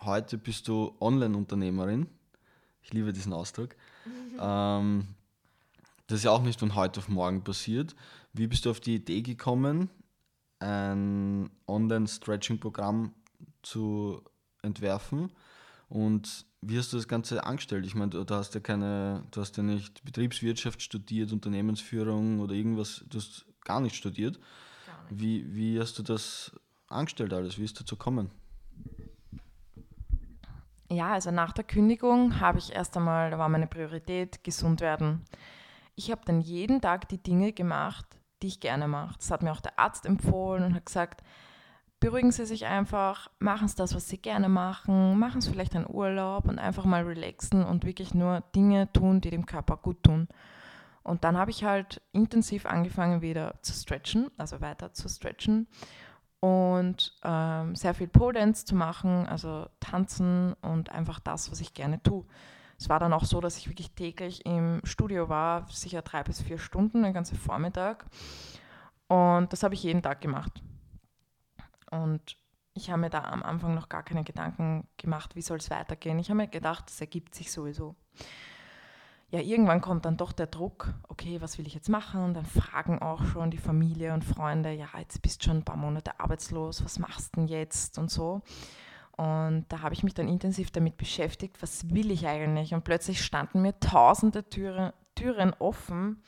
heute 0.00 0.38
bist 0.38 0.68
du 0.68 0.96
Online-Unternehmerin. 1.00 2.06
Ich 2.82 2.92
liebe 2.92 3.12
diesen 3.12 3.32
Ausdruck. 3.32 3.76
ähm, 4.40 5.08
das 6.06 6.18
ist 6.18 6.24
ja 6.24 6.30
auch 6.30 6.42
nicht 6.42 6.60
von 6.60 6.74
heute 6.74 7.00
auf 7.00 7.08
morgen 7.08 7.42
passiert. 7.42 7.94
Wie 8.32 8.46
bist 8.46 8.64
du 8.64 8.70
auf 8.70 8.80
die 8.80 8.94
Idee 8.94 9.22
gekommen, 9.22 9.90
ein 10.60 11.50
Online-Stretching-Programm 11.66 13.12
zu 13.62 14.22
entwerfen? 14.62 15.32
Und 15.88 16.46
wie 16.68 16.78
hast 16.78 16.92
du 16.92 16.96
das 16.96 17.08
Ganze 17.08 17.44
angestellt? 17.44 17.86
Ich 17.86 17.94
meine, 17.94 18.10
du, 18.10 18.34
hast 18.34 18.54
ja 18.54 18.60
keine, 18.60 19.24
du 19.30 19.40
hast 19.40 19.56
ja 19.56 19.62
nicht 19.62 20.04
Betriebswirtschaft 20.04 20.82
studiert, 20.82 21.32
Unternehmensführung 21.32 22.40
oder 22.40 22.54
irgendwas, 22.54 23.04
du 23.08 23.18
hast 23.18 23.46
gar 23.64 23.80
nicht 23.80 23.94
studiert. 23.94 24.38
Gar 24.86 25.10
nicht. 25.10 25.20
Wie, 25.20 25.54
wie 25.54 25.80
hast 25.80 25.98
du 25.98 26.02
das 26.02 26.52
angestellt 26.88 27.32
alles? 27.32 27.58
Wie 27.58 27.64
ist 27.64 27.80
dazu 27.80 27.96
gekommen? 27.96 28.30
Ja, 30.88 31.12
also 31.12 31.30
nach 31.30 31.52
der 31.52 31.64
Kündigung 31.64 32.40
habe 32.40 32.58
ich 32.58 32.72
erst 32.72 32.96
einmal, 32.96 33.30
da 33.30 33.38
war 33.38 33.48
meine 33.48 33.66
Priorität, 33.66 34.44
gesund 34.44 34.80
werden. 34.80 35.24
Ich 35.96 36.10
habe 36.10 36.22
dann 36.24 36.40
jeden 36.40 36.80
Tag 36.80 37.08
die 37.08 37.22
Dinge 37.22 37.52
gemacht, 37.52 38.06
die 38.42 38.48
ich 38.48 38.60
gerne 38.60 38.86
mache. 38.86 39.16
Das 39.18 39.30
hat 39.30 39.42
mir 39.42 39.52
auch 39.52 39.60
der 39.60 39.78
Arzt 39.78 40.06
empfohlen 40.06 40.64
und 40.64 40.74
hat 40.74 40.86
gesagt, 40.86 41.22
beruhigen 42.00 42.32
Sie 42.32 42.46
sich 42.46 42.66
einfach, 42.66 43.28
machen 43.38 43.68
Sie 43.68 43.76
das, 43.76 43.94
was 43.94 44.08
Sie 44.08 44.18
gerne 44.18 44.48
machen, 44.48 45.18
machen 45.18 45.40
Sie 45.40 45.50
vielleicht 45.50 45.74
einen 45.74 45.88
Urlaub 45.88 46.46
und 46.46 46.58
einfach 46.58 46.84
mal 46.84 47.02
relaxen 47.02 47.64
und 47.64 47.84
wirklich 47.84 48.14
nur 48.14 48.42
Dinge 48.54 48.92
tun, 48.92 49.20
die 49.20 49.30
dem 49.30 49.46
Körper 49.46 49.76
gut 49.76 50.02
tun. 50.02 50.28
Und 51.02 51.24
dann 51.24 51.38
habe 51.38 51.52
ich 51.52 51.64
halt 51.64 52.02
intensiv 52.12 52.66
angefangen 52.66 53.22
wieder 53.22 53.54
zu 53.62 53.72
stretchen, 53.72 54.30
also 54.38 54.60
weiter 54.60 54.92
zu 54.92 55.08
stretchen 55.08 55.68
und 56.40 57.16
ähm, 57.24 57.74
sehr 57.74 57.94
viel 57.94 58.08
Pole 58.08 58.38
Dance 58.38 58.64
zu 58.64 58.74
machen, 58.74 59.26
also 59.26 59.66
tanzen 59.80 60.54
und 60.62 60.90
einfach 60.90 61.20
das, 61.20 61.50
was 61.50 61.60
ich 61.60 61.74
gerne 61.74 62.02
tue. 62.02 62.24
Es 62.78 62.88
war 62.88 63.00
dann 63.00 63.12
auch 63.12 63.24
so, 63.24 63.40
dass 63.40 63.56
ich 63.56 63.68
wirklich 63.68 63.92
täglich 63.92 64.44
im 64.44 64.80
Studio 64.84 65.28
war, 65.28 65.66
sicher 65.70 66.02
drei 66.02 66.22
bis 66.22 66.42
vier 66.42 66.58
Stunden, 66.58 67.02
den 67.02 67.14
ganzen 67.14 67.38
Vormittag. 67.38 68.04
Und 69.08 69.52
das 69.52 69.62
habe 69.62 69.74
ich 69.74 69.82
jeden 69.82 70.02
Tag 70.02 70.20
gemacht. 70.20 70.62
Und 71.90 72.36
ich 72.74 72.90
habe 72.90 73.00
mir 73.00 73.10
da 73.10 73.24
am 73.24 73.42
Anfang 73.42 73.74
noch 73.74 73.88
gar 73.88 74.02
keine 74.02 74.24
Gedanken 74.24 74.86
gemacht, 74.96 75.34
wie 75.34 75.42
soll 75.42 75.58
es 75.58 75.70
weitergehen. 75.70 76.18
Ich 76.18 76.28
habe 76.28 76.38
mir 76.38 76.48
gedacht, 76.48 76.84
das 76.88 77.00
ergibt 77.00 77.34
sich 77.34 77.50
sowieso. 77.50 77.96
ja, 79.30 79.40
irgendwann 79.40 79.80
kommt 79.80 80.04
dann 80.04 80.16
doch 80.16 80.32
der 80.32 80.46
Druck, 80.46 80.94
okay, 81.08 81.40
was 81.40 81.58
will 81.58 81.66
ich 81.66 81.74
jetzt 81.74 81.88
machen? 81.88 82.22
Und 82.22 82.34
dann 82.34 82.44
fragen 82.44 83.00
auch 83.00 83.24
schon 83.24 83.50
die 83.50 83.58
Familie 83.58 84.14
und 84.14 84.24
Freunde, 84.24 84.70
ja, 84.72 84.88
jetzt 84.98 85.20
bist 85.22 85.40
du 85.42 85.46
schon 85.46 85.58
ein 85.58 85.64
paar 85.64 85.76
Monate 85.76 86.20
arbeitslos, 86.20 86.84
was 86.84 86.98
machst 86.98 87.34
du 87.34 87.40
denn 87.40 87.48
jetzt 87.48 87.98
und 87.98 88.10
so. 88.10 88.42
Und 89.16 89.64
da 89.70 89.80
habe 89.80 89.94
ich 89.94 90.04
mich 90.04 90.14
dann 90.14 90.28
intensiv 90.28 90.70
damit 90.70 90.96
beschäftigt, 90.96 91.60
was 91.62 91.90
will 91.90 92.10
ich 92.10 92.26
eigentlich? 92.26 92.74
Und 92.74 92.84
plötzlich 92.84 93.24
standen 93.24 93.62
mir 93.62 93.78
tausende 93.80 94.48
Türen, 94.48 94.92
Türen 95.14 95.54
offen 95.58 96.22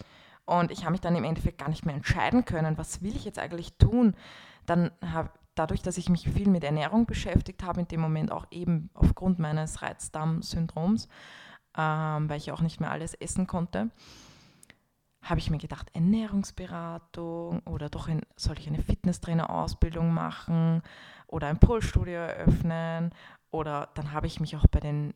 und 0.46 0.70
ich 0.70 0.80
habe 0.80 0.92
mich 0.92 1.02
dann 1.02 1.14
im 1.14 1.24
Endeffekt 1.24 1.58
gar 1.58 1.68
nicht 1.68 1.84
mehr 1.84 1.94
entscheiden 1.94 2.46
können, 2.46 2.78
was 2.78 3.02
will 3.02 3.14
ich 3.14 3.24
jetzt 3.26 3.38
eigentlich 3.38 3.76
tun. 3.76 4.16
Dann 4.64 4.90
habe 5.04 5.30
dadurch, 5.58 5.82
dass 5.82 5.98
ich 5.98 6.08
mich 6.08 6.28
viel 6.28 6.48
mit 6.48 6.64
Ernährung 6.64 7.06
beschäftigt 7.06 7.62
habe, 7.62 7.80
in 7.80 7.88
dem 7.88 8.00
Moment 8.00 8.30
auch 8.30 8.46
eben 8.50 8.90
aufgrund 8.94 9.38
meines 9.38 9.82
Reizdarm-Syndroms, 9.82 11.08
ähm, 11.76 12.28
weil 12.28 12.38
ich 12.38 12.52
auch 12.52 12.60
nicht 12.60 12.80
mehr 12.80 12.90
alles 12.90 13.14
essen 13.14 13.46
konnte, 13.46 13.90
habe 15.22 15.40
ich 15.40 15.50
mir 15.50 15.58
gedacht, 15.58 15.90
Ernährungsberatung 15.94 17.60
oder 17.66 17.88
doch 17.88 18.08
in, 18.08 18.22
soll 18.36 18.58
ich 18.58 18.68
eine 18.68 18.82
Fitnesstrainer-Ausbildung 18.82 20.12
machen 20.12 20.82
oder 21.26 21.48
ein 21.48 21.58
Polstudio 21.58 22.14
eröffnen? 22.14 23.12
Oder 23.50 23.88
dann 23.94 24.12
habe 24.12 24.26
ich 24.26 24.40
mich 24.40 24.56
auch 24.56 24.66
bei 24.70 24.80
den 24.80 25.14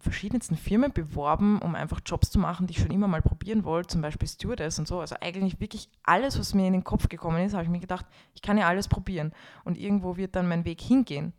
verschiedensten 0.00 0.56
Firmen 0.56 0.92
beworben, 0.92 1.60
um 1.60 1.74
einfach 1.76 2.00
Jobs 2.04 2.30
zu 2.30 2.40
machen, 2.40 2.66
die 2.66 2.72
ich 2.72 2.80
schon 2.80 2.90
immer 2.90 3.06
mal 3.06 3.22
probieren 3.22 3.64
wollte, 3.64 3.88
zum 3.88 4.00
Beispiel 4.00 4.26
Stewardess 4.26 4.78
und 4.80 4.88
so. 4.88 5.00
Also 5.00 5.16
eigentlich 5.20 5.60
wirklich 5.60 5.88
alles, 6.02 6.38
was 6.38 6.54
mir 6.54 6.66
in 6.66 6.72
den 6.72 6.84
Kopf 6.84 7.08
gekommen 7.08 7.44
ist, 7.44 7.54
habe 7.54 7.62
ich 7.62 7.70
mir 7.70 7.80
gedacht, 7.80 8.04
ich 8.34 8.42
kann 8.42 8.58
ja 8.58 8.66
alles 8.66 8.88
probieren 8.88 9.32
und 9.64 9.78
irgendwo 9.78 10.16
wird 10.16 10.34
dann 10.34 10.48
mein 10.48 10.64
Weg 10.64 10.80
hingehen. 10.80 11.32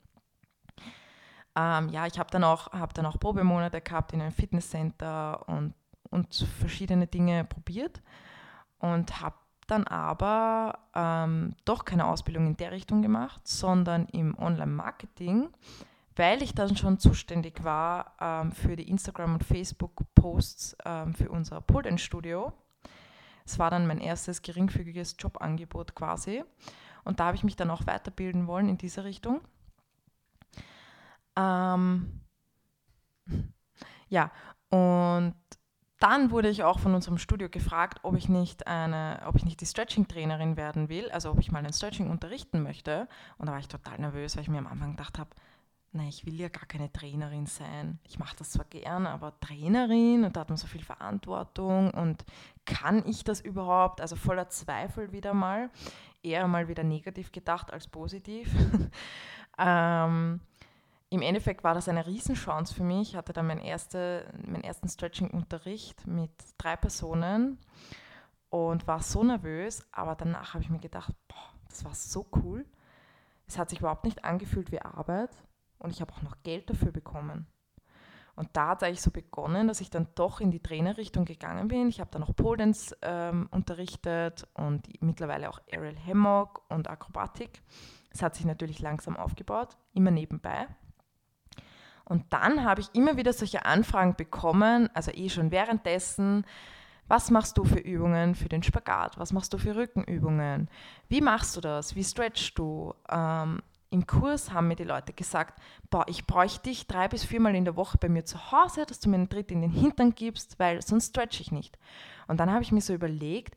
Ähm, 1.58 1.90
ja, 1.90 2.06
ich 2.06 2.18
habe 2.18 2.30
dann, 2.32 2.44
auch, 2.44 2.72
hab 2.72 2.94
dann 2.94 3.06
auch 3.06 3.20
Probemonate 3.20 3.82
gehabt 3.82 4.14
in 4.14 4.22
einem 4.22 4.32
Fitnesscenter 4.32 5.48
und, 5.48 5.74
und 6.10 6.34
verschiedene 6.60 7.08
Dinge 7.08 7.44
probiert 7.44 8.02
und 8.80 9.22
habe 9.22 9.36
dann 9.68 9.88
aber 9.88 10.80
ähm, 10.94 11.56
doch 11.66 11.86
keine 11.86 12.06
Ausbildung 12.06 12.48
in 12.48 12.58
der 12.58 12.72
Richtung 12.72 13.02
gemacht, 13.02 13.42
sondern 13.46 14.06
im 14.08 14.38
Online-Marketing 14.38 15.50
weil 16.16 16.42
ich 16.42 16.56
dann 16.56 16.78
schon 16.78 17.00
zuständig 17.00 17.64
war 17.64 18.16
ähm, 18.20 18.52
für 18.52 18.76
die 18.76 18.90
Instagram- 18.90 19.36
und 19.36 19.44
Facebook-Posts 19.44 20.78
ähm, 20.86 21.14
für 21.14 21.30
unser 21.30 21.62
Pole 21.62 21.98
Studio. 21.98 22.54
Es 23.46 23.60
war 23.60 23.70
dann 23.70 23.86
mein 23.86 24.00
erstes 24.00 24.42
geringfügiges 24.42 25.16
Jobangebot 25.20 25.94
quasi. 25.94 26.44
Und 27.04 27.20
da 27.20 27.26
habe 27.26 27.38
ich 27.38 27.44
mich 27.44 27.56
dann 27.56 27.70
auch 27.70 27.86
weiterbilden 27.86 28.48
wollen 28.48 28.70
in 28.70 28.78
diese 28.78 29.04
Richtung. 29.04 29.42
Ähm, 31.36 32.22
ja, 34.08 34.32
und 34.70 35.36
dann 36.00 36.32
wurde 36.32 36.50
ich 36.50 36.64
auch 36.64 36.80
von 36.80 36.94
unserem 36.94 37.18
Studio 37.18 37.50
gefragt, 37.50 38.00
ob 38.04 38.16
ich 38.16 38.28
nicht 38.28 38.68
eine, 38.68 39.22
ob 39.26 39.36
ich 39.36 39.46
nicht 39.46 39.62
die 39.62 39.66
Stretching-Trainerin 39.66 40.58
werden 40.58 40.90
will, 40.90 41.10
also 41.12 41.32
ob 41.32 41.40
ich 41.40 41.52
mal 41.52 41.66
ein 41.66 41.74
Stretching 41.74 42.10
unterrichten 42.10 42.64
möchte. 42.64 43.08
Und 43.38 43.48
da 43.48 43.54
war 43.54 43.60
ich 43.60 43.68
total 43.68 44.00
nervös, 44.00 44.36
weil 44.36 44.44
ich 44.44 44.50
mir 44.50 44.58
am 44.58 44.68
Anfang 44.68 44.92
gedacht 44.92 45.20
habe, 45.20 45.30
nein, 45.96 46.10
ich 46.10 46.26
will 46.26 46.40
ja 46.40 46.50
gar 46.50 46.66
keine 46.66 46.92
Trainerin 46.92 47.46
sein. 47.46 48.00
Ich 48.04 48.20
mache 48.20 48.36
das 48.38 48.52
zwar 48.52 48.66
gern, 48.66 49.08
aber 49.08 49.40
Trainerin 49.40 50.26
und 50.26 50.36
da 50.36 50.42
hat 50.42 50.50
man 50.50 50.58
so 50.58 50.68
viel 50.68 50.84
Verantwortung 50.84 51.92
und 51.92 52.26
kann 52.66 53.04
ich 53.08 53.24
das 53.24 53.42
überhaupt? 53.42 54.02
Also 54.02 54.16
voller 54.16 54.50
Zweifel 54.50 55.12
wieder 55.12 55.34
mal, 55.34 55.70
eher 56.22 56.48
mal 56.48 56.68
wieder 56.68 56.84
negativ 56.84 57.32
gedacht 57.32 57.72
als 57.72 57.88
positiv. 57.88 58.54
ähm, 59.58 60.42
Im 61.10 61.22
Endeffekt 61.22 61.64
war 61.64 61.74
das 61.74 61.88
eine 61.88 62.06
Riesenchance 62.06 62.74
für 62.74 62.84
mich. 62.84 63.12
Ich 63.12 63.16
hatte 63.16 63.34
dann 63.34 63.48
mein 63.48 63.60
erste, 63.60 64.32
meinen 64.46 64.64
ersten 64.64 64.90
Stretching-Unterricht 64.90 66.06
mit 66.06 66.32
drei 66.58 66.76
Personen 66.76 67.58
und 68.50 68.86
war 68.86 69.02
so 69.02 69.24
nervös, 69.24 69.86
aber 69.92 70.16
danach 70.16 70.54
habe 70.54 70.64
ich 70.64 70.70
mir 70.70 70.80
gedacht, 70.80 71.14
boah, 71.28 71.54
das 71.70 71.86
war 71.86 71.96
so 71.96 72.26
cool. 72.36 72.66
Es 73.48 73.58
hat 73.58 73.70
sich 73.70 73.80
überhaupt 73.80 74.04
nicht 74.04 74.26
angefühlt 74.26 74.72
wie 74.72 74.82
Arbeit 74.82 75.30
und 75.80 75.92
ich 75.92 76.02
habe 76.02 76.14
auch 76.14 76.22
noch 76.22 76.44
Geld 76.44 76.70
dafür 76.70 76.92
bekommen. 76.92 77.48
Und 78.36 78.50
da 78.54 78.70
hat 78.70 78.84
eigentlich 78.84 79.02
so 79.02 79.12
begonnen, 79.12 79.68
dass 79.68 79.80
ich 79.80 79.90
dann 79.90 80.08
doch 80.16 80.42
in 80.42 80.52
die 80.52 80.60
Trainerrichtung 80.60 81.24
gegangen 81.24 81.70
bin. 81.70 81.88
Ich 81.88 82.02
habe 82.02 82.12
dann 82.12 82.24
auch 82.24 82.36
Pole 82.36 82.58
Dance 82.58 82.96
ähm, 83.02 83.48
unterrichtet 83.52 84.46
und 84.54 84.90
mittlerweile 85.02 85.50
auch 85.50 85.62
Aerial 85.72 85.96
Hammock 86.06 86.64
und 86.70 86.90
Akrobatik. 86.90 87.62
Es 88.12 88.22
hat 88.22 88.36
sich 88.36 88.46
natürlich 88.46 88.80
langsam 88.80 89.16
aufgebaut, 89.16 89.78
immer 89.94 90.12
nebenbei. 90.12 90.68
Und 92.04 92.26
dann 92.32 92.64
habe 92.64 92.82
ich 92.82 92.94
immer 92.94 93.18
wieder 93.18 93.34
solche 93.34 93.66
Anfragen 93.66 94.16
bekommen, 94.16 94.90
also 94.94 95.12
eh 95.12 95.30
schon 95.30 95.52
währenddessen. 95.52 96.46
Was 97.08 97.32
machst 97.32 97.58
du 97.58 97.64
für 97.64 97.80
Übungen 97.80 98.36
für 98.36 98.50
den 98.50 98.64
Spagat? 98.64 99.18
Was 99.18 99.32
machst 99.32 99.54
du 99.54 99.58
für 99.58 99.76
Rückenübungen? 99.76 100.70
Wie 101.08 101.22
machst 101.22 101.56
du 101.56 101.62
das? 101.62 101.96
Wie 101.96 102.04
stretchst 102.04 102.58
du? 102.58 102.94
Ähm, 103.10 103.62
im 103.90 104.08
Kurs 104.08 104.52
haben 104.52 104.68
mir 104.68 104.76
die 104.76 104.84
Leute 104.84 105.14
gesagt, 105.14 105.62
boah, 105.90 106.06
ich 106.08 106.26
bräuchte 106.26 106.70
dich 106.70 106.88
drei 106.88 107.08
bis 107.08 107.24
viermal 107.24 107.56
in 107.56 107.66
der 107.66 107.76
Woche 107.76 107.98
bei 107.98 108.10
mir 108.10 108.26
zu 108.26 108.52
Hause, 108.52 108.86
dass 108.86 109.00
du 109.00 109.10
mir 109.10 109.16
einen 109.16 109.30
Tritt 109.30 109.52
in 109.52 109.62
den 109.62 109.72
Hintern 109.72 110.14
gibst, 110.16 110.60
weil 110.60 110.82
sonst 110.82 111.10
stretch 111.10 111.40
ich 111.40 111.52
nicht. 111.52 111.78
Und 112.28 112.40
dann 112.40 112.52
habe 112.52 112.64
ich 112.64 112.72
mir 112.72 112.82
so 112.82 112.94
überlegt, 112.94 113.56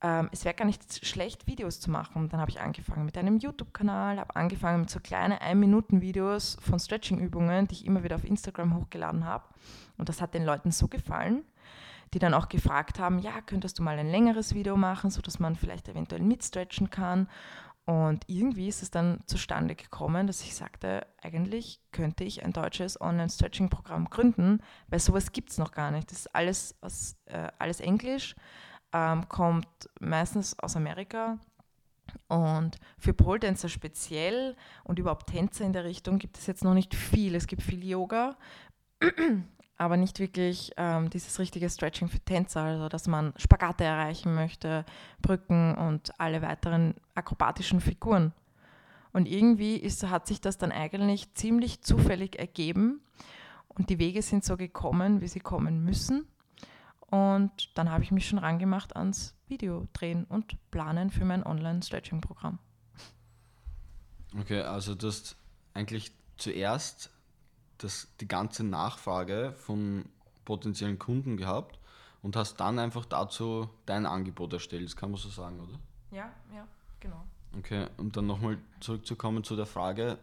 ähm, 0.00 0.28
es 0.32 0.44
wäre 0.44 0.54
gar 0.54 0.64
nicht 0.64 1.04
schlecht, 1.04 1.46
Videos 1.46 1.80
zu 1.80 1.90
machen. 1.90 2.22
Und 2.22 2.32
dann 2.32 2.40
habe 2.40 2.50
ich 2.50 2.60
angefangen 2.60 3.04
mit 3.04 3.18
einem 3.18 3.38
YouTube-Kanal, 3.38 4.18
habe 4.18 4.36
angefangen 4.36 4.80
mit 4.80 4.90
so 4.90 5.00
kleinen 5.00 5.38
1-Minuten-Videos 5.38 6.58
von 6.60 6.78
Stretching-Übungen, 6.78 7.66
die 7.66 7.74
ich 7.74 7.86
immer 7.86 8.04
wieder 8.04 8.16
auf 8.16 8.24
Instagram 8.24 8.76
hochgeladen 8.76 9.24
habe. 9.24 9.44
Und 9.96 10.08
das 10.08 10.20
hat 10.20 10.34
den 10.34 10.44
Leuten 10.44 10.70
so 10.70 10.86
gefallen, 10.86 11.44
die 12.14 12.20
dann 12.20 12.32
auch 12.32 12.48
gefragt 12.48 13.00
haben, 13.00 13.18
ja, 13.18 13.40
könntest 13.44 13.78
du 13.78 13.82
mal 13.82 13.98
ein 13.98 14.10
längeres 14.10 14.54
Video 14.54 14.76
machen, 14.76 15.10
sodass 15.10 15.40
man 15.40 15.56
vielleicht 15.56 15.88
eventuell 15.88 16.22
mitstretchen 16.22 16.90
kann. 16.90 17.28
Und 17.88 18.24
irgendwie 18.26 18.68
ist 18.68 18.82
es 18.82 18.90
dann 18.90 19.20
zustande 19.24 19.74
gekommen, 19.74 20.26
dass 20.26 20.42
ich 20.42 20.54
sagte, 20.54 21.06
eigentlich 21.22 21.80
könnte 21.90 22.22
ich 22.22 22.44
ein 22.44 22.52
deutsches 22.52 23.00
Online-Stretching-Programm 23.00 24.10
gründen, 24.10 24.60
weil 24.88 25.00
sowas 25.00 25.32
gibt 25.32 25.48
es 25.48 25.56
noch 25.56 25.72
gar 25.72 25.90
nicht. 25.90 26.10
Das 26.10 26.18
ist 26.18 26.34
alles, 26.34 26.74
aus, 26.82 27.16
äh, 27.24 27.48
alles 27.58 27.80
Englisch, 27.80 28.36
ähm, 28.92 29.26
kommt 29.30 29.88
meistens 30.00 30.58
aus 30.58 30.76
Amerika. 30.76 31.38
Und 32.26 32.76
für 32.98 33.14
Pole 33.14 33.40
Dancer 33.40 33.70
speziell 33.70 34.54
und 34.84 34.98
überhaupt 34.98 35.30
Tänzer 35.30 35.64
in 35.64 35.72
der 35.72 35.84
Richtung 35.84 36.18
gibt 36.18 36.36
es 36.36 36.46
jetzt 36.46 36.64
noch 36.64 36.74
nicht 36.74 36.94
viel. 36.94 37.34
Es 37.34 37.46
gibt 37.46 37.62
viel 37.62 37.82
Yoga, 37.82 38.36
aber 39.78 39.96
nicht 39.96 40.18
wirklich 40.18 40.72
ähm, 40.76 41.08
dieses 41.08 41.38
richtige 41.38 41.70
Stretching 41.70 42.08
für 42.08 42.20
Tänzer, 42.20 42.62
also 42.62 42.88
dass 42.88 43.06
man 43.06 43.32
Spagate 43.36 43.84
erreichen 43.84 44.34
möchte, 44.34 44.84
Brücken 45.22 45.76
und 45.76 46.18
alle 46.20 46.42
weiteren 46.42 46.94
akrobatischen 47.14 47.80
Figuren. 47.80 48.32
Und 49.12 49.26
irgendwie 49.26 49.76
ist, 49.76 50.04
hat 50.08 50.26
sich 50.26 50.40
das 50.40 50.58
dann 50.58 50.72
eigentlich 50.72 51.32
ziemlich 51.34 51.80
zufällig 51.82 52.38
ergeben 52.38 53.00
und 53.68 53.88
die 53.90 53.98
Wege 53.98 54.20
sind 54.22 54.44
so 54.44 54.56
gekommen, 54.56 55.20
wie 55.20 55.28
sie 55.28 55.40
kommen 55.40 55.84
müssen. 55.84 56.26
Und 57.10 57.78
dann 57.78 57.90
habe 57.90 58.04
ich 58.04 58.10
mich 58.10 58.28
schon 58.28 58.38
rangemacht 58.38 58.96
ans 58.96 59.34
Video 59.46 59.86
drehen 59.92 60.24
und 60.24 60.56
planen 60.70 61.10
für 61.10 61.24
mein 61.24 61.46
Online-Stretching-Programm. 61.46 62.58
Okay, 64.38 64.60
also 64.60 64.94
du 64.94 65.06
hast 65.06 65.36
eigentlich 65.72 66.12
zuerst 66.36 67.10
das, 67.78 68.08
die 68.20 68.28
ganze 68.28 68.64
Nachfrage 68.64 69.54
von 69.56 70.04
potenziellen 70.44 70.98
Kunden 70.98 71.36
gehabt 71.36 71.78
und 72.22 72.36
hast 72.36 72.56
dann 72.56 72.78
einfach 72.78 73.04
dazu 73.04 73.68
dein 73.86 74.06
Angebot 74.06 74.52
erstellt, 74.52 74.84
das 74.84 74.96
kann 74.96 75.10
man 75.10 75.20
so 75.20 75.28
sagen, 75.28 75.60
oder? 75.60 75.78
Ja, 76.10 76.32
ja, 76.54 76.66
genau. 77.00 77.24
Okay, 77.56 77.86
und 77.96 78.16
dann 78.16 78.26
nochmal 78.26 78.58
zurückzukommen 78.80 79.44
zu 79.44 79.56
der 79.56 79.66
Frage, 79.66 80.18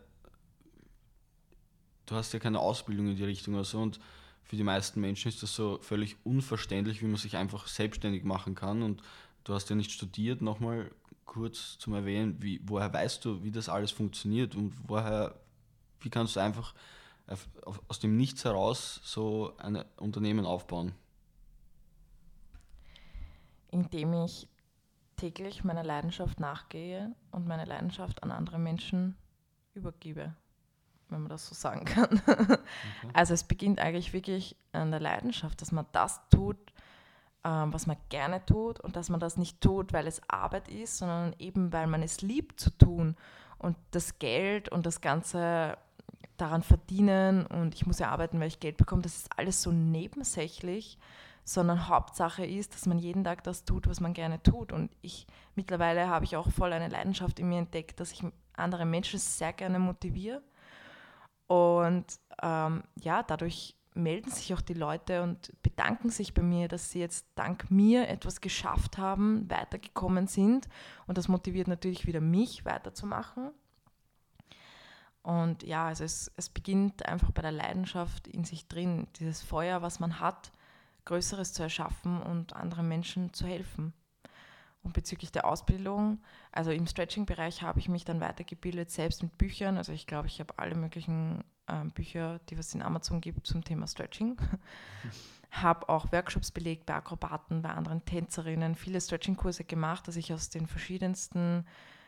du 2.05 2.15
hast 2.15 2.33
ja 2.33 2.39
keine 2.39 2.59
Ausbildung 2.59 3.07
in 3.09 3.15
die 3.15 3.23
Richtung 3.23 3.55
oder 3.55 3.63
so 3.63 3.79
und 3.79 3.99
für 4.43 4.55
die 4.55 4.63
meisten 4.63 5.01
Menschen 5.01 5.29
ist 5.29 5.41
das 5.41 5.55
so 5.55 5.79
völlig 5.81 6.17
unverständlich, 6.23 7.01
wie 7.01 7.07
man 7.07 7.17
sich 7.17 7.37
einfach 7.37 7.67
selbstständig 7.67 8.23
machen 8.23 8.53
kann 8.53 8.83
und 8.83 9.01
du 9.43 9.53
hast 9.53 9.69
ja 9.69 9.75
nicht 9.75 9.91
studiert, 9.91 10.41
nochmal 10.41 10.91
kurz 11.25 11.77
zum 11.79 11.93
Erwähnen, 11.93 12.41
wie, 12.41 12.61
woher 12.65 12.93
weißt 12.93 13.25
du, 13.25 13.43
wie 13.43 13.51
das 13.51 13.69
alles 13.69 13.91
funktioniert 13.91 14.55
und 14.55 14.73
woher, 14.87 15.35
wie 15.99 16.09
kannst 16.09 16.35
du 16.35 16.39
einfach 16.39 16.73
aus 17.87 17.99
dem 17.99 18.17
Nichts 18.17 18.45
heraus 18.45 19.01
so 19.03 19.53
ein 19.57 19.83
Unternehmen 19.97 20.45
aufbauen? 20.45 20.93
Indem 23.71 24.13
ich 24.13 24.47
täglich 25.15 25.63
meiner 25.63 25.83
Leidenschaft 25.83 26.39
nachgehe 26.39 27.15
und 27.31 27.47
meine 27.47 27.65
Leidenschaft 27.65 28.23
an 28.23 28.31
andere 28.31 28.59
Menschen 28.59 29.17
übergebe, 29.73 30.33
wenn 31.09 31.21
man 31.21 31.29
das 31.29 31.47
so 31.47 31.55
sagen 31.55 31.85
kann. 31.85 32.21
Okay. 32.27 33.11
Also 33.13 33.33
es 33.33 33.43
beginnt 33.43 33.79
eigentlich 33.79 34.13
wirklich 34.13 34.55
an 34.71 34.91
der 34.91 34.99
Leidenschaft, 34.99 35.61
dass 35.61 35.71
man 35.71 35.85
das 35.91 36.21
tut, 36.29 36.57
ähm, 37.43 37.73
was 37.73 37.87
man 37.87 37.97
gerne 38.09 38.45
tut 38.45 38.79
und 38.79 38.95
dass 38.95 39.09
man 39.09 39.19
das 39.19 39.37
nicht 39.37 39.61
tut, 39.61 39.93
weil 39.93 40.07
es 40.07 40.21
Arbeit 40.27 40.67
ist, 40.67 40.97
sondern 40.97 41.35
eben 41.39 41.71
weil 41.73 41.87
man 41.87 42.03
es 42.03 42.21
liebt 42.21 42.59
zu 42.59 42.71
tun 42.71 43.15
und 43.57 43.77
das 43.91 44.19
Geld 44.19 44.69
und 44.69 44.85
das 44.85 45.01
ganze 45.01 45.77
daran 46.37 46.63
verdienen 46.63 47.45
und 47.45 47.75
ich 47.75 47.85
muss 47.85 47.99
ja 47.99 48.09
arbeiten, 48.09 48.39
weil 48.39 48.47
ich 48.47 48.59
Geld 48.59 48.77
bekomme. 48.77 49.01
Das 49.01 49.15
ist 49.15 49.37
alles 49.37 49.61
so 49.61 49.71
nebensächlich, 49.71 50.97
sondern 51.43 51.87
Hauptsache 51.87 52.45
ist, 52.45 52.73
dass 52.73 52.85
man 52.85 52.97
jeden 52.97 53.23
Tag 53.23 53.43
das 53.43 53.65
tut, 53.65 53.87
was 53.87 53.99
man 53.99 54.13
gerne 54.13 54.41
tut. 54.41 54.71
Und 54.71 54.91
ich 55.01 55.27
mittlerweile 55.55 56.07
habe 56.09 56.25
ich 56.25 56.35
auch 56.35 56.49
voll 56.51 56.73
eine 56.73 56.89
Leidenschaft 56.89 57.39
in 57.39 57.49
mir 57.49 57.59
entdeckt, 57.59 57.99
dass 57.99 58.11
ich 58.11 58.23
andere 58.53 58.85
Menschen 58.85 59.19
sehr 59.19 59.53
gerne 59.53 59.79
motiviere. 59.79 60.41
Und 61.47 62.05
ähm, 62.41 62.83
ja, 62.99 63.23
dadurch 63.23 63.75
melden 63.93 64.29
sich 64.29 64.53
auch 64.53 64.61
die 64.61 64.73
Leute 64.73 65.23
und 65.23 65.51
bedanken 65.63 66.09
sich 66.09 66.33
bei 66.33 66.41
mir, 66.41 66.67
dass 66.67 66.91
sie 66.91 66.99
jetzt 66.99 67.27
dank 67.35 67.71
mir 67.71 68.09
etwas 68.09 68.41
geschafft 68.41 68.97
haben, 68.97 69.49
weitergekommen 69.49 70.27
sind. 70.27 70.67
Und 71.07 71.17
das 71.17 71.27
motiviert 71.27 71.67
natürlich 71.67 72.05
wieder 72.05 72.21
mich 72.21 72.65
weiterzumachen. 72.65 73.51
Und 75.25 75.63
ja, 75.63 75.87
also 75.87 76.03
es, 76.03 76.31
es 76.37 76.49
beginnt 76.49 77.07
einfach 77.07 77.31
bei 77.31 77.41
der 77.41 77.51
Leidenschaft 77.51 78.27
in 78.27 78.43
sich 78.43 78.67
drin, 78.67 79.07
dieses 79.17 79.41
Feuer, 79.41 79.81
was 79.81 79.99
man 79.99 80.19
hat, 80.19 80.51
Größeres 81.05 81.51
zu 81.51 81.63
erschaffen 81.63 82.21
und 82.21 82.55
anderen 82.55 82.87
Menschen 82.87 83.33
zu 83.33 83.47
helfen. 83.47 83.91
Und 84.83 84.93
bezüglich 84.93 85.31
der 85.31 85.45
Ausbildung, 85.45 86.21
also 86.51 86.69
im 86.69 86.85
Stretching-Bereich 86.85 87.63
habe 87.63 87.79
ich 87.79 87.89
mich 87.89 88.05
dann 88.05 88.21
weitergebildet, 88.21 88.91
selbst 88.91 89.23
mit 89.23 89.35
Büchern. 89.39 89.77
Also 89.77 89.93
ich 89.93 90.05
glaube, 90.05 90.27
ich 90.27 90.39
habe 90.39 90.53
alle 90.59 90.75
möglichen 90.75 91.43
äh, 91.65 91.85
Bücher, 91.85 92.39
die 92.49 92.53
es 92.53 92.75
in 92.75 92.83
Amazon 92.83 93.19
gibt 93.19 93.47
zum 93.47 93.63
Thema 93.63 93.87
Stretching. 93.87 94.37
habe 95.49 95.89
auch 95.89 96.11
Workshops 96.11 96.51
belegt 96.51 96.85
bei 96.85 96.93
Akrobaten, 96.93 97.63
bei 97.63 97.69
anderen 97.69 98.05
Tänzerinnen, 98.05 98.75
viele 98.75 99.01
Stretching-Kurse 99.01 99.63
gemacht, 99.63 100.07
dass 100.07 100.17
ich 100.17 100.31
aus 100.31 100.51
den 100.51 100.67
verschiedensten 100.67 101.65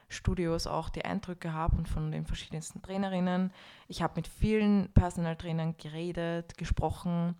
Studios 0.09 0.67
auch 0.67 0.89
die 0.89 1.03
Eindrücke 1.03 1.53
habe 1.53 1.77
und 1.77 1.87
von 1.87 2.11
den 2.11 2.25
verschiedensten 2.25 2.81
Trainerinnen. 2.81 3.51
Ich 3.87 4.01
habe 4.01 4.13
mit 4.15 4.27
vielen 4.27 4.91
Personal 4.93 5.35
Trainern 5.35 5.75
geredet, 5.77 6.57
gesprochen, 6.57 7.35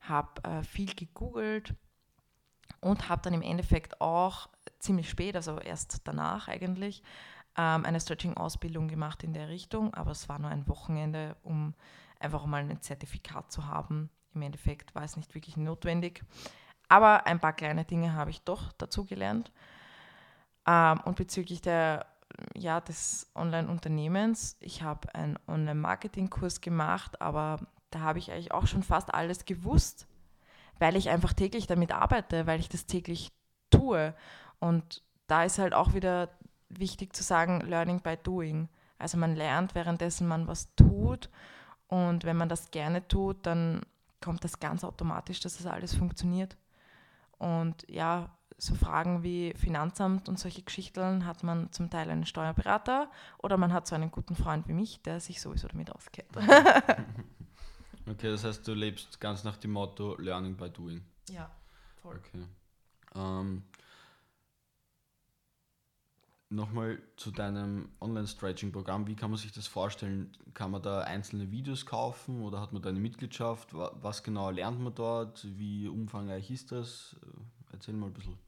habe 0.00 0.42
äh, 0.44 0.62
viel 0.62 0.94
gegoogelt 0.94 1.74
und 2.80 3.08
habe 3.08 3.22
dann 3.22 3.34
im 3.34 3.42
Endeffekt 3.42 4.00
auch 4.00 4.48
ziemlich 4.78 5.10
spät, 5.10 5.36
also 5.36 5.58
erst 5.58 6.02
danach 6.04 6.48
eigentlich, 6.48 7.02
ähm, 7.56 7.84
eine 7.84 8.00
Stretching-Ausbildung 8.00 8.88
gemacht 8.88 9.22
in 9.22 9.32
der 9.32 9.48
Richtung, 9.48 9.92
aber 9.94 10.12
es 10.12 10.28
war 10.28 10.38
nur 10.38 10.50
ein 10.50 10.68
Wochenende, 10.68 11.36
um 11.42 11.74
einfach 12.18 12.46
mal 12.46 12.62
ein 12.62 12.80
Zertifikat 12.80 13.52
zu 13.52 13.66
haben. 13.66 14.10
Im 14.34 14.42
Endeffekt 14.42 14.94
war 14.94 15.02
es 15.02 15.16
nicht 15.16 15.34
wirklich 15.34 15.56
notwendig, 15.56 16.22
aber 16.88 17.26
ein 17.26 17.40
paar 17.40 17.52
kleine 17.54 17.84
Dinge 17.84 18.12
habe 18.14 18.30
ich 18.30 18.42
doch 18.42 18.72
dazu 18.72 19.04
gelernt. 19.04 19.50
Ähm, 20.66 21.00
und 21.04 21.16
bezüglich 21.16 21.60
der, 21.60 22.06
ja, 22.54 22.80
des 22.80 23.30
Online-Unternehmens, 23.34 24.56
ich 24.60 24.82
habe 24.82 25.14
einen 25.14 25.38
Online-Marketing-Kurs 25.46 26.60
gemacht, 26.60 27.20
aber 27.20 27.58
da 27.90 28.00
habe 28.00 28.18
ich 28.18 28.30
eigentlich 28.30 28.52
auch 28.52 28.66
schon 28.66 28.82
fast 28.82 29.14
alles 29.14 29.44
gewusst, 29.44 30.06
weil 30.78 30.96
ich 30.96 31.08
einfach 31.08 31.32
täglich 31.32 31.66
damit 31.66 31.92
arbeite, 31.92 32.46
weil 32.46 32.60
ich 32.60 32.68
das 32.68 32.86
täglich 32.86 33.32
tue. 33.70 34.14
Und 34.58 35.02
da 35.26 35.44
ist 35.44 35.58
halt 35.58 35.74
auch 35.74 35.94
wieder 35.94 36.30
wichtig 36.68 37.14
zu 37.14 37.22
sagen, 37.22 37.60
Learning 37.60 38.00
by 38.00 38.16
Doing. 38.22 38.68
Also 38.98 39.18
man 39.18 39.36
lernt, 39.36 39.74
währenddessen 39.74 40.26
man 40.26 40.48
was 40.48 40.74
tut. 40.74 41.30
Und 41.88 42.24
wenn 42.24 42.36
man 42.36 42.48
das 42.48 42.70
gerne 42.70 43.06
tut, 43.06 43.46
dann 43.46 43.82
kommt 44.20 44.42
das 44.44 44.58
ganz 44.58 44.82
automatisch, 44.82 45.40
dass 45.40 45.56
das 45.56 45.66
alles 45.66 45.94
funktioniert. 45.94 46.56
Und 47.38 47.88
ja, 47.88 48.35
so 48.58 48.74
Fragen 48.74 49.22
wie 49.22 49.52
Finanzamt 49.54 50.28
und 50.28 50.38
solche 50.38 50.62
Geschichten 50.62 51.26
hat 51.26 51.42
man 51.42 51.70
zum 51.72 51.90
Teil 51.90 52.10
einen 52.10 52.24
Steuerberater 52.24 53.10
oder 53.38 53.56
man 53.56 53.72
hat 53.72 53.86
so 53.86 53.94
einen 53.94 54.10
guten 54.10 54.34
Freund 54.34 54.66
wie 54.68 54.72
mich, 54.72 55.02
der 55.02 55.20
sich 55.20 55.40
sowieso 55.40 55.68
damit 55.68 55.90
auskennt. 55.90 56.34
okay, 58.10 58.30
das 58.30 58.44
heißt, 58.44 58.66
du 58.66 58.72
lebst 58.72 59.20
ganz 59.20 59.44
nach 59.44 59.56
dem 59.56 59.72
Motto 59.72 60.16
Learning 60.18 60.56
by 60.56 60.70
Doing. 60.70 61.02
Ja, 61.28 61.50
voll. 62.02 62.16
Okay. 62.16 62.44
Ähm, 63.14 63.62
Nochmal 66.48 67.02
zu 67.16 67.32
deinem 67.32 67.88
Online-Stretching-Programm. 68.00 69.08
Wie 69.08 69.16
kann 69.16 69.30
man 69.30 69.38
sich 69.38 69.50
das 69.50 69.66
vorstellen? 69.66 70.30
Kann 70.54 70.70
man 70.70 70.80
da 70.80 71.00
einzelne 71.00 71.50
Videos 71.50 71.86
kaufen 71.86 72.40
oder 72.40 72.60
hat 72.60 72.72
man 72.72 72.82
da 72.82 72.88
eine 72.88 73.00
Mitgliedschaft? 73.00 73.74
Was 73.74 74.22
genau 74.22 74.50
lernt 74.50 74.80
man 74.80 74.94
dort? 74.94 75.44
Wie 75.58 75.88
umfangreich 75.88 76.48
ist 76.52 76.70
das? 76.70 77.16
Erzähl 77.72 77.94
mal 77.94 78.06
ein 78.06 78.12
bisschen. 78.12 78.38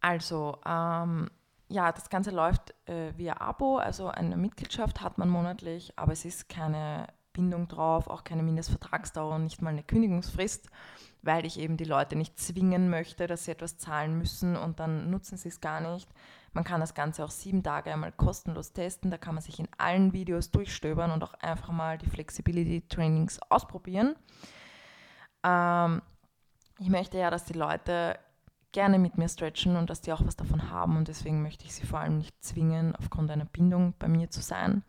Also, 0.00 0.58
ähm, 0.66 1.30
ja, 1.68 1.90
das 1.92 2.10
Ganze 2.10 2.30
läuft 2.30 2.74
äh, 2.88 3.16
via 3.16 3.40
Abo, 3.40 3.78
also 3.78 4.08
eine 4.08 4.36
Mitgliedschaft 4.36 5.00
hat 5.00 5.18
man 5.18 5.30
monatlich, 5.30 5.98
aber 5.98 6.12
es 6.12 6.24
ist 6.24 6.48
keine 6.48 7.06
Bindung 7.32 7.68
drauf, 7.68 8.06
auch 8.06 8.22
keine 8.22 8.42
Mindestvertragsdauer 8.42 9.34
und 9.36 9.44
nicht 9.44 9.62
mal 9.62 9.70
eine 9.70 9.82
Kündigungsfrist 9.82 10.68
weil 11.24 11.46
ich 11.46 11.58
eben 11.58 11.76
die 11.76 11.84
Leute 11.84 12.16
nicht 12.16 12.38
zwingen 12.38 12.90
möchte, 12.90 13.26
dass 13.26 13.44
sie 13.44 13.50
etwas 13.50 13.78
zahlen 13.78 14.18
müssen 14.18 14.56
und 14.56 14.80
dann 14.80 15.10
nutzen 15.10 15.36
sie 15.36 15.48
es 15.48 15.60
gar 15.60 15.80
nicht. 15.80 16.08
Man 16.52 16.64
kann 16.64 16.80
das 16.80 16.94
Ganze 16.94 17.24
auch 17.24 17.30
sieben 17.30 17.62
Tage 17.62 17.92
einmal 17.92 18.12
kostenlos 18.12 18.72
testen. 18.72 19.10
Da 19.10 19.18
kann 19.18 19.34
man 19.34 19.42
sich 19.42 19.58
in 19.58 19.68
allen 19.78 20.12
Videos 20.12 20.50
durchstöbern 20.50 21.10
und 21.10 21.22
auch 21.24 21.34
einfach 21.34 21.70
mal 21.70 21.98
die 21.98 22.08
Flexibility 22.08 22.86
Trainings 22.88 23.40
ausprobieren. 23.50 24.14
Ähm, 25.42 26.02
ich 26.78 26.88
möchte 26.88 27.18
ja, 27.18 27.30
dass 27.30 27.44
die 27.44 27.52
Leute 27.52 28.18
gerne 28.72 28.98
mit 28.98 29.16
mir 29.16 29.28
stretchen 29.28 29.76
und 29.76 29.88
dass 29.88 30.00
die 30.00 30.12
auch 30.12 30.26
was 30.26 30.36
davon 30.36 30.70
haben 30.70 30.96
und 30.96 31.08
deswegen 31.08 31.42
möchte 31.42 31.64
ich 31.64 31.74
sie 31.74 31.86
vor 31.86 32.00
allem 32.00 32.18
nicht 32.18 32.34
zwingen, 32.44 32.96
aufgrund 32.96 33.30
einer 33.30 33.44
Bindung 33.44 33.94
bei 33.98 34.08
mir 34.08 34.30
zu 34.30 34.42
sein. 34.42 34.82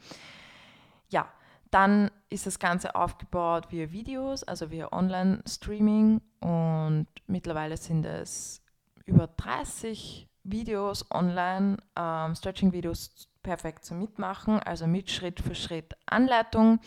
Ja, 1.09 1.27
dann 1.69 2.09
ist 2.29 2.47
das 2.47 2.57
Ganze 2.57 2.95
aufgebaut 2.95 3.71
via 3.71 3.91
Videos, 3.91 4.43
also 4.43 4.71
via 4.71 4.91
Online-Streaming 4.91 6.21
und 6.39 7.07
mittlerweile 7.27 7.77
sind 7.77 8.05
es 8.05 8.63
über 9.05 9.27
30 9.27 10.27
Videos 10.43 11.09
online, 11.11 11.77
ähm, 11.95 12.35
Stretching-Videos 12.35 13.29
perfekt 13.43 13.85
zum 13.85 13.99
Mitmachen, 13.99 14.59
also 14.59 14.87
mit 14.87 15.11
Schritt 15.11 15.39
für 15.39 15.53
Schritt 15.53 15.95
Anleitung. 16.07 16.79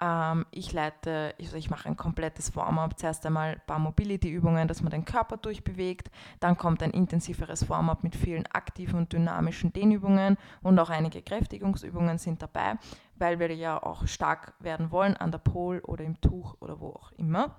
Ähm, 0.00 0.46
ich 0.50 0.72
leite, 0.72 1.34
also 1.38 1.56
ich 1.56 1.70
mache 1.70 1.88
ein 1.88 1.96
komplettes 1.96 2.56
Warm-up. 2.56 2.98
Zuerst 2.98 3.24
einmal 3.26 3.52
ein 3.54 3.62
paar 3.66 3.78
Mobility-Übungen, 3.78 4.66
dass 4.66 4.82
man 4.82 4.90
den 4.90 5.04
Körper 5.04 5.36
durchbewegt. 5.36 6.10
Dann 6.40 6.56
kommt 6.56 6.82
ein 6.82 6.90
intensiveres 6.90 7.68
Warm-up 7.68 8.02
mit 8.02 8.16
vielen 8.16 8.46
aktiven 8.46 8.98
und 8.98 9.12
dynamischen 9.12 9.72
Dehnübungen 9.72 10.36
und 10.62 10.78
auch 10.78 10.90
einige 10.90 11.22
Kräftigungsübungen 11.22 12.18
sind 12.18 12.42
dabei, 12.42 12.76
weil 13.16 13.38
wir 13.38 13.54
ja 13.54 13.80
auch 13.80 14.06
stark 14.06 14.54
werden 14.58 14.90
wollen 14.90 15.16
an 15.16 15.30
der 15.30 15.38
Pole 15.38 15.80
oder 15.82 16.04
im 16.04 16.20
Tuch 16.20 16.56
oder 16.60 16.80
wo 16.80 16.88
auch 16.88 17.12
immer. 17.12 17.56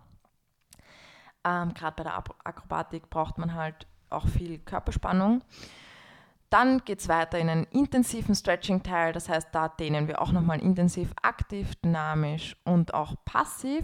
Ähm, 1.45 1.73
Gerade 1.73 1.95
bei 1.95 2.03
der 2.03 2.17
Akrobatik 2.43 3.09
braucht 3.09 3.37
man 3.37 3.53
halt 3.53 3.87
auch 4.09 4.27
viel 4.27 4.59
Körperspannung. 4.59 5.41
Dann 6.49 6.83
geht 6.85 6.99
es 6.99 7.09
weiter 7.09 7.39
in 7.39 7.49
einen 7.49 7.65
intensiven 7.65 8.35
Stretching-Teil, 8.35 9.13
das 9.13 9.29
heißt, 9.29 9.49
da 9.51 9.67
dehnen 9.67 10.07
wir 10.07 10.21
auch 10.21 10.31
nochmal 10.31 10.61
intensiv 10.61 11.11
aktiv, 11.21 11.75
dynamisch 11.83 12.55
und 12.63 12.93
auch 12.93 13.15
passiv, 13.25 13.83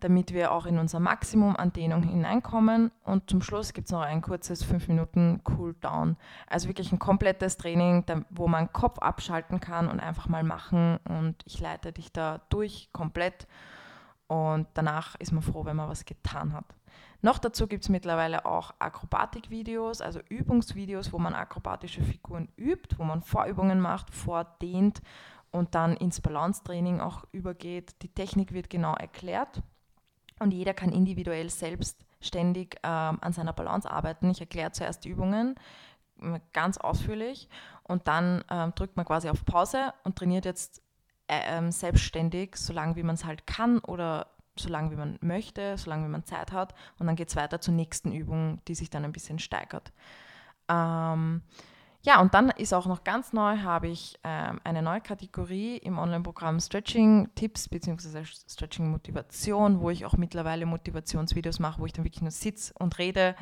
damit 0.00 0.32
wir 0.32 0.52
auch 0.52 0.66
in 0.66 0.78
unser 0.78 0.98
Maximum 0.98 1.56
an 1.56 1.72
Dehnung 1.72 2.02
hineinkommen. 2.02 2.90
Und 3.04 3.28
zum 3.28 3.42
Schluss 3.42 3.74
gibt 3.74 3.88
es 3.88 3.92
noch 3.92 4.00
ein 4.00 4.22
kurzes 4.22 4.64
5 4.64 4.88
Minuten 4.88 5.42
Cool-Down. 5.46 6.16
Also 6.46 6.68
wirklich 6.68 6.90
ein 6.90 6.98
komplettes 6.98 7.58
Training, 7.58 8.04
wo 8.30 8.48
man 8.48 8.72
Kopf 8.72 8.98
abschalten 8.98 9.60
kann 9.60 9.88
und 9.88 10.00
einfach 10.00 10.26
mal 10.28 10.42
machen. 10.42 10.98
Und 11.06 11.36
ich 11.44 11.60
leite 11.60 11.92
dich 11.92 12.12
da 12.12 12.40
durch 12.48 12.88
komplett. 12.92 13.46
Und 14.30 14.68
danach 14.74 15.16
ist 15.16 15.32
man 15.32 15.42
froh, 15.42 15.64
wenn 15.64 15.74
man 15.74 15.88
was 15.88 16.04
getan 16.04 16.52
hat. 16.52 16.64
Noch 17.20 17.38
dazu 17.38 17.66
gibt 17.66 17.82
es 17.82 17.88
mittlerweile 17.88 18.46
auch 18.46 18.72
Akrobatikvideos, 18.78 20.00
also 20.00 20.20
Übungsvideos, 20.28 21.12
wo 21.12 21.18
man 21.18 21.34
akrobatische 21.34 22.00
Figuren 22.04 22.48
übt, 22.56 22.96
wo 22.96 23.02
man 23.02 23.22
Vorübungen 23.22 23.80
macht, 23.80 24.14
vordehnt 24.14 25.02
und 25.50 25.74
dann 25.74 25.96
ins 25.96 26.20
Balancetraining 26.20 27.00
auch 27.00 27.24
übergeht. 27.32 28.00
Die 28.02 28.08
Technik 28.08 28.52
wird 28.52 28.70
genau 28.70 28.94
erklärt 28.94 29.62
und 30.38 30.52
jeder 30.52 30.74
kann 30.74 30.92
individuell 30.92 31.50
selbstständig 31.50 32.76
ähm, 32.84 33.18
an 33.20 33.32
seiner 33.32 33.52
Balance 33.52 33.90
arbeiten. 33.90 34.30
Ich 34.30 34.40
erkläre 34.40 34.70
zuerst 34.70 35.04
die 35.04 35.08
Übungen 35.08 35.56
ganz 36.52 36.78
ausführlich 36.78 37.48
und 37.82 38.06
dann 38.06 38.44
ähm, 38.48 38.76
drückt 38.76 38.96
man 38.96 39.06
quasi 39.06 39.28
auf 39.28 39.44
Pause 39.44 39.92
und 40.04 40.14
trainiert 40.14 40.44
jetzt 40.44 40.82
ähm, 41.30 41.72
selbstständig, 41.72 42.56
solange 42.56 42.96
wie 42.96 43.02
man 43.02 43.14
es 43.14 43.24
halt 43.24 43.46
kann 43.46 43.78
oder 43.78 44.26
so 44.56 44.68
lange 44.68 44.90
wie 44.90 44.96
man 44.96 45.18
möchte, 45.20 45.76
so 45.78 45.90
lange 45.90 46.04
wie 46.04 46.10
man 46.10 46.24
Zeit 46.24 46.52
hat. 46.52 46.74
Und 46.98 47.06
dann 47.06 47.16
geht 47.16 47.28
es 47.28 47.36
weiter 47.36 47.60
zur 47.60 47.74
nächsten 47.74 48.12
Übung, 48.12 48.60
die 48.68 48.74
sich 48.74 48.90
dann 48.90 49.04
ein 49.04 49.12
bisschen 49.12 49.38
steigert. 49.38 49.92
Ähm, 50.68 51.42
ja, 52.02 52.20
und 52.20 52.32
dann 52.32 52.50
ist 52.50 52.72
auch 52.72 52.86
noch 52.86 53.04
ganz 53.04 53.34
neu, 53.34 53.58
habe 53.58 53.88
ich 53.88 54.18
ähm, 54.24 54.58
eine 54.64 54.80
neue 54.80 55.02
Kategorie 55.02 55.76
im 55.76 55.98
Online-Programm 55.98 56.58
Stretching 56.58 57.28
Tipps 57.34 57.68
bzw. 57.68 58.24
Stretching 58.24 58.90
Motivation, 58.90 59.80
wo 59.80 59.90
ich 59.90 60.06
auch 60.06 60.14
mittlerweile 60.14 60.64
Motivationsvideos 60.64 61.58
mache, 61.58 61.80
wo 61.80 61.86
ich 61.86 61.92
dann 61.92 62.04
wirklich 62.04 62.22
nur 62.22 62.30
sitze 62.30 62.72
und 62.78 62.98
rede, 62.98 63.34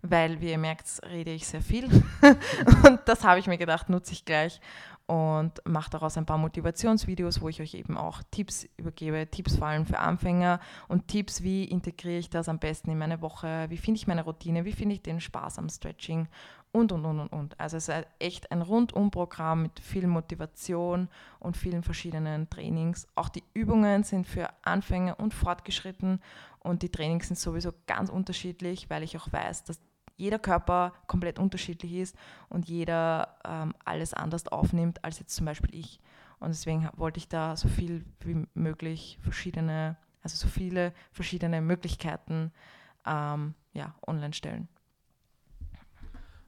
weil, 0.00 0.40
wie 0.40 0.50
ihr 0.50 0.58
merkt, 0.58 0.86
rede 1.10 1.32
ich 1.32 1.46
sehr 1.46 1.60
viel. 1.60 1.84
und 2.86 3.00
das 3.04 3.24
habe 3.24 3.40
ich 3.40 3.46
mir 3.46 3.58
gedacht, 3.58 3.90
nutze 3.90 4.12
ich 4.12 4.24
gleich 4.24 4.60
und 5.08 5.62
mache 5.64 5.90
daraus 5.90 6.18
ein 6.18 6.26
paar 6.26 6.36
Motivationsvideos, 6.36 7.40
wo 7.40 7.48
ich 7.48 7.62
euch 7.62 7.72
eben 7.72 7.96
auch 7.96 8.22
Tipps 8.30 8.68
übergebe, 8.76 9.26
Tipps 9.30 9.56
vor 9.56 9.66
allem 9.66 9.86
für 9.86 9.98
Anfänger 9.98 10.60
und 10.86 11.08
Tipps, 11.08 11.42
wie 11.42 11.64
integriere 11.64 12.18
ich 12.18 12.28
das 12.28 12.46
am 12.46 12.58
besten 12.58 12.90
in 12.90 12.98
meine 12.98 13.22
Woche, 13.22 13.66
wie 13.70 13.78
finde 13.78 13.98
ich 13.98 14.06
meine 14.06 14.22
Routine, 14.22 14.66
wie 14.66 14.72
finde 14.72 14.96
ich 14.96 15.02
den 15.02 15.20
Spaß 15.20 15.58
am 15.58 15.70
Stretching 15.70 16.28
und, 16.72 16.92
und, 16.92 17.06
und, 17.06 17.20
und, 17.20 17.32
und. 17.32 17.58
Also 17.58 17.78
es 17.78 17.88
ist 17.88 18.06
echt 18.18 18.52
ein 18.52 18.60
Rundumprogramm 18.60 19.62
mit 19.62 19.80
viel 19.80 20.06
Motivation 20.06 21.08
und 21.40 21.56
vielen 21.56 21.82
verschiedenen 21.82 22.50
Trainings. 22.50 23.08
Auch 23.14 23.30
die 23.30 23.44
Übungen 23.54 24.04
sind 24.04 24.26
für 24.26 24.50
Anfänger 24.62 25.18
und 25.18 25.32
fortgeschritten 25.32 26.20
und 26.60 26.82
die 26.82 26.90
Trainings 26.90 27.28
sind 27.28 27.38
sowieso 27.38 27.72
ganz 27.86 28.10
unterschiedlich, 28.10 28.90
weil 28.90 29.02
ich 29.02 29.16
auch 29.16 29.32
weiß, 29.32 29.64
dass 29.64 29.80
jeder 30.18 30.38
Körper 30.38 30.92
komplett 31.06 31.38
unterschiedlich 31.38 31.94
ist 31.94 32.16
und 32.50 32.68
jeder 32.68 33.38
ähm, 33.44 33.72
alles 33.84 34.12
anders 34.12 34.46
aufnimmt 34.48 35.02
als 35.04 35.18
jetzt 35.18 35.34
zum 35.34 35.46
Beispiel 35.46 35.74
ich. 35.74 36.00
Und 36.40 36.50
deswegen 36.50 36.88
wollte 36.96 37.18
ich 37.18 37.28
da 37.28 37.56
so 37.56 37.68
viel 37.68 38.04
wie 38.20 38.46
möglich 38.54 39.18
verschiedene, 39.22 39.96
also 40.22 40.36
so 40.36 40.48
viele 40.48 40.92
verschiedene 41.12 41.60
Möglichkeiten 41.60 42.52
ähm, 43.06 43.54
ja, 43.72 43.94
online 44.06 44.34
stellen. 44.34 44.68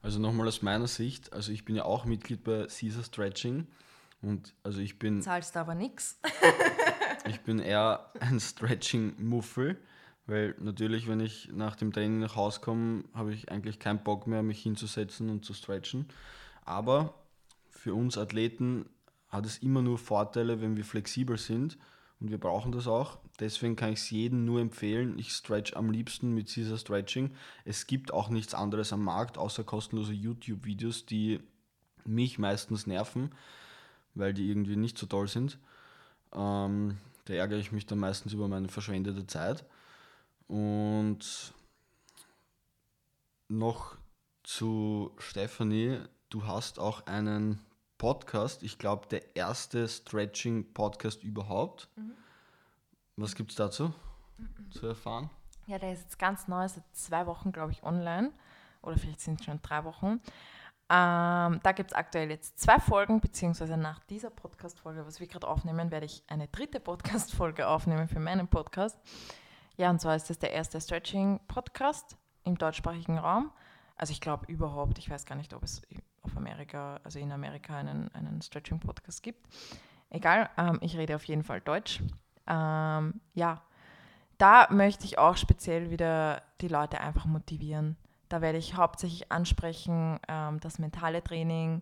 Also 0.02 0.18
nochmal 0.18 0.48
aus 0.48 0.62
meiner 0.62 0.86
Sicht, 0.86 1.32
also 1.32 1.52
ich 1.52 1.64
bin 1.64 1.76
ja 1.76 1.84
auch 1.84 2.04
Mitglied 2.04 2.42
bei 2.44 2.66
Caesar 2.66 3.04
Stretching 3.04 3.66
und 4.22 4.54
also 4.62 4.80
ich 4.80 4.98
bin. 4.98 5.22
Zahlst 5.22 5.56
aber 5.56 5.74
nichts. 5.74 6.18
ich 7.26 7.40
bin 7.40 7.58
eher 7.58 8.10
ein 8.20 8.40
Stretching-Muffel, 8.40 9.78
weil 10.30 10.54
natürlich, 10.60 11.08
wenn 11.08 11.18
ich 11.18 11.50
nach 11.52 11.74
dem 11.74 11.92
Training 11.92 12.20
nach 12.20 12.36
Hause 12.36 12.60
komme, 12.60 13.02
habe 13.14 13.34
ich 13.34 13.50
eigentlich 13.50 13.80
keinen 13.80 14.04
Bock 14.04 14.28
mehr, 14.28 14.44
mich 14.44 14.62
hinzusetzen 14.62 15.28
und 15.28 15.44
zu 15.44 15.54
stretchen. 15.54 16.06
Aber 16.64 17.14
für 17.68 17.94
uns 17.94 18.16
Athleten 18.16 18.88
hat 19.28 19.44
es 19.44 19.58
immer 19.58 19.82
nur 19.82 19.98
Vorteile, 19.98 20.60
wenn 20.60 20.76
wir 20.76 20.84
flexibel 20.84 21.36
sind 21.36 21.78
und 22.20 22.30
wir 22.30 22.38
brauchen 22.38 22.70
das 22.70 22.86
auch. 22.86 23.18
Deswegen 23.40 23.74
kann 23.74 23.92
ich 23.92 23.98
es 23.98 24.10
jedem 24.10 24.44
nur 24.44 24.60
empfehlen. 24.60 25.18
Ich 25.18 25.32
stretch 25.32 25.74
am 25.74 25.90
liebsten 25.90 26.32
mit 26.32 26.54
Caesar 26.54 26.78
Stretching. 26.78 27.32
Es 27.64 27.88
gibt 27.88 28.12
auch 28.12 28.28
nichts 28.28 28.54
anderes 28.54 28.92
am 28.92 29.02
Markt, 29.02 29.36
außer 29.36 29.64
kostenlose 29.64 30.12
YouTube-Videos, 30.12 31.06
die 31.06 31.40
mich 32.04 32.38
meistens 32.38 32.86
nerven, 32.86 33.32
weil 34.14 34.32
die 34.32 34.48
irgendwie 34.48 34.76
nicht 34.76 34.96
so 34.96 35.06
toll 35.06 35.26
sind. 35.26 35.58
Ähm, 36.32 36.98
da 37.24 37.34
ärgere 37.34 37.58
ich 37.58 37.72
mich 37.72 37.86
dann 37.86 37.98
meistens 37.98 38.32
über 38.32 38.46
meine 38.46 38.68
verschwendete 38.68 39.26
Zeit. 39.26 39.64
Und 40.50 41.54
noch 43.46 43.96
zu 44.42 45.12
Stephanie, 45.18 46.00
du 46.28 46.44
hast 46.44 46.80
auch 46.80 47.06
einen 47.06 47.64
Podcast, 47.98 48.64
ich 48.64 48.76
glaube 48.76 49.06
der 49.06 49.36
erste 49.36 49.86
Stretching-Podcast 49.86 51.22
überhaupt. 51.22 51.88
Mhm. 51.94 52.14
Was 53.14 53.36
gibt 53.36 53.52
es 53.52 53.56
dazu 53.58 53.92
mhm. 54.38 54.72
zu 54.72 54.88
erfahren? 54.88 55.30
Ja, 55.68 55.78
der 55.78 55.92
ist 55.92 56.02
jetzt 56.02 56.18
ganz 56.18 56.48
neu, 56.48 56.66
seit 56.66 56.82
zwei 56.94 57.26
Wochen, 57.26 57.52
glaube 57.52 57.70
ich, 57.70 57.84
online. 57.84 58.32
Oder 58.82 58.96
vielleicht 58.96 59.20
sind 59.20 59.38
es 59.38 59.46
schon 59.46 59.62
drei 59.62 59.84
Wochen. 59.84 60.20
Ähm, 60.88 61.60
da 61.62 61.72
gibt 61.72 61.92
es 61.92 61.96
aktuell 61.96 62.28
jetzt 62.28 62.58
zwei 62.58 62.80
Folgen, 62.80 63.20
beziehungsweise 63.20 63.76
nach 63.76 64.00
dieser 64.06 64.30
Podcast-Folge, 64.30 65.06
was 65.06 65.20
wir 65.20 65.28
gerade 65.28 65.46
aufnehmen, 65.46 65.92
werde 65.92 66.06
ich 66.06 66.24
eine 66.26 66.48
dritte 66.48 66.80
Podcast-Folge 66.80 67.68
aufnehmen 67.68 68.08
für 68.08 68.18
meinen 68.18 68.48
Podcast. 68.48 68.98
Ja, 69.80 69.88
und 69.88 69.98
zwar 69.98 70.14
ist 70.14 70.28
das 70.28 70.38
der 70.38 70.52
erste 70.52 70.78
Stretching-Podcast 70.78 72.18
im 72.44 72.58
deutschsprachigen 72.58 73.16
Raum. 73.16 73.50
Also 73.96 74.12
ich 74.12 74.20
glaube 74.20 74.44
überhaupt, 74.52 74.98
ich 74.98 75.08
weiß 75.08 75.24
gar 75.24 75.36
nicht, 75.36 75.54
ob 75.54 75.62
es 75.62 75.80
auf 76.20 76.36
Amerika, 76.36 77.00
also 77.02 77.18
in 77.18 77.32
Amerika 77.32 77.78
einen, 77.78 78.10
einen 78.12 78.42
Stretching-Podcast 78.42 79.22
gibt. 79.22 79.48
Egal, 80.10 80.50
ähm, 80.58 80.80
ich 80.82 80.98
rede 80.98 81.16
auf 81.16 81.24
jeden 81.24 81.44
Fall 81.44 81.62
Deutsch. 81.62 82.02
Ähm, 82.46 83.22
ja, 83.32 83.62
da 84.36 84.68
möchte 84.70 85.06
ich 85.06 85.16
auch 85.16 85.38
speziell 85.38 85.90
wieder 85.90 86.42
die 86.60 86.68
Leute 86.68 87.00
einfach 87.00 87.24
motivieren. 87.24 87.96
Da 88.28 88.42
werde 88.42 88.58
ich 88.58 88.76
hauptsächlich 88.76 89.32
ansprechen, 89.32 90.20
ähm, 90.28 90.60
das 90.60 90.78
mentale 90.78 91.24
Training 91.24 91.80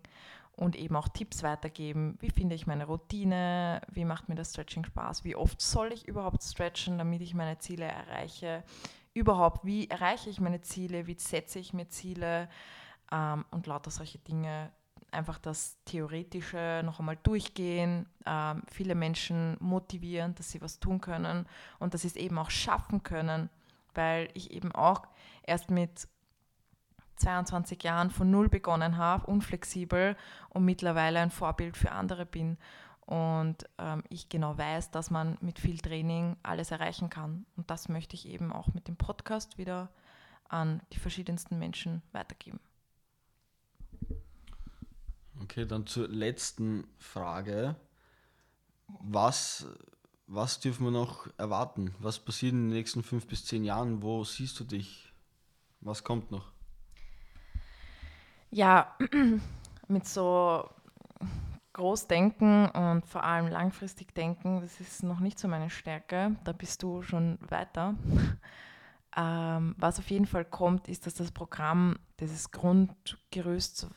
und 0.59 0.75
eben 0.75 0.95
auch 0.95 1.07
Tipps 1.07 1.43
weitergeben. 1.43 2.17
Wie 2.19 2.31
finde 2.31 2.55
ich 2.55 2.67
meine 2.67 2.85
Routine? 2.85 3.81
Wie 3.91 4.05
macht 4.05 4.29
mir 4.29 4.35
das 4.35 4.51
Stretching 4.51 4.85
Spaß? 4.85 5.23
Wie 5.23 5.35
oft 5.35 5.61
soll 5.61 5.93
ich 5.93 6.07
überhaupt 6.07 6.43
stretchen, 6.43 6.97
damit 6.97 7.21
ich 7.21 7.33
meine 7.33 7.57
Ziele 7.59 7.85
erreiche? 7.85 8.63
Überhaupt, 9.13 9.65
wie 9.65 9.89
erreiche 9.89 10.29
ich 10.29 10.39
meine 10.39 10.61
Ziele? 10.61 11.07
Wie 11.07 11.17
setze 11.17 11.59
ich 11.59 11.73
mir 11.73 11.87
Ziele? 11.89 12.49
ähm, 13.11 13.45
und 13.51 13.67
lauter 13.67 13.91
solche 13.91 14.19
Dinge. 14.19 14.71
Einfach 15.11 15.39
das 15.39 15.77
Theoretische 15.85 16.83
noch 16.85 16.99
einmal 16.99 17.17
durchgehen, 17.23 18.05
ähm, 18.27 18.61
viele 18.71 18.93
Menschen 18.93 19.57
motivieren, 19.59 20.35
dass 20.35 20.51
sie 20.51 20.61
was 20.61 20.79
tun 20.79 21.01
können 21.01 21.47
und 21.79 21.93
dass 21.93 22.01
sie 22.01 22.09
es 22.09 22.15
eben 22.15 22.37
auch 22.37 22.51
schaffen 22.51 23.01
können, 23.01 23.49
weil 23.95 24.29
ich 24.35 24.51
eben 24.51 24.71
auch 24.71 25.07
erst 25.41 25.71
mit 25.71 26.07
22 27.19 27.83
Jahren 27.83 28.09
von 28.09 28.31
null 28.31 28.49
begonnen 28.49 28.97
habe, 28.97 29.27
unflexibel 29.27 30.15
und 30.49 30.65
mittlerweile 30.65 31.19
ein 31.19 31.31
Vorbild 31.31 31.77
für 31.77 31.91
andere 31.91 32.25
bin. 32.25 32.57
Und 33.05 33.65
ähm, 33.79 34.03
ich 34.09 34.29
genau 34.29 34.57
weiß, 34.57 34.91
dass 34.91 35.09
man 35.09 35.37
mit 35.41 35.59
viel 35.59 35.79
Training 35.79 36.37
alles 36.43 36.71
erreichen 36.71 37.09
kann. 37.09 37.45
Und 37.55 37.69
das 37.71 37.89
möchte 37.89 38.15
ich 38.15 38.27
eben 38.27 38.53
auch 38.53 38.73
mit 38.73 38.87
dem 38.87 38.97
Podcast 38.97 39.57
wieder 39.57 39.89
an 40.47 40.81
die 40.93 40.99
verschiedensten 40.99 41.57
Menschen 41.57 42.01
weitergeben. 42.11 42.59
Okay, 45.41 45.65
dann 45.65 45.87
zur 45.87 46.07
letzten 46.07 46.87
Frage. 46.97 47.75
Was, 48.87 49.67
was 50.27 50.59
dürfen 50.59 50.85
wir 50.85 50.91
noch 50.91 51.27
erwarten? 51.37 51.95
Was 51.99 52.19
passiert 52.19 52.53
in 52.53 52.69
den 52.69 52.77
nächsten 52.77 53.03
fünf 53.03 53.27
bis 53.27 53.45
zehn 53.45 53.63
Jahren? 53.63 54.01
Wo 54.01 54.23
siehst 54.23 54.59
du 54.59 54.63
dich? 54.63 55.13
Was 55.81 56.03
kommt 56.03 56.29
noch? 56.29 56.51
Ja, 58.51 58.95
mit 59.87 60.07
so 60.07 60.67
Großdenken 61.73 62.69
und 62.69 63.05
vor 63.05 63.23
allem 63.23 63.47
langfristig 63.47 64.13
denken, 64.13 64.61
das 64.61 64.79
ist 64.79 65.03
noch 65.03 65.19
nicht 65.19 65.39
so 65.39 65.47
meine 65.47 65.69
Stärke. 65.69 66.35
Da 66.43 66.51
bist 66.51 66.83
du 66.83 67.01
schon 67.01 67.37
weiter. 67.49 67.95
Ähm, 69.17 69.73
was 69.79 69.97
auf 69.97 70.09
jeden 70.11 70.27
Fall 70.27 70.45
kommt, 70.45 70.87
ist, 70.87 71.07
dass 71.07 71.15
das 71.15 71.31
Programm, 71.31 71.97
dieses 72.19 72.51
Grundgerüst 72.51 73.87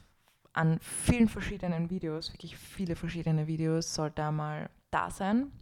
an 0.54 0.78
vielen 0.80 1.28
verschiedenen 1.28 1.90
Videos, 1.90 2.32
wirklich 2.32 2.56
viele 2.56 2.96
verschiedene 2.96 3.46
Videos, 3.46 3.94
soll 3.94 4.10
da 4.10 4.32
mal 4.32 4.70
da 4.90 5.10
sein. 5.10 5.52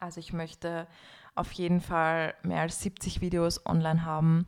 Also 0.00 0.20
ich 0.20 0.34
möchte 0.34 0.86
auf 1.34 1.50
jeden 1.52 1.80
Fall 1.80 2.34
mehr 2.42 2.60
als 2.60 2.82
70 2.82 3.22
Videos 3.22 3.64
online 3.64 4.04
haben, 4.04 4.46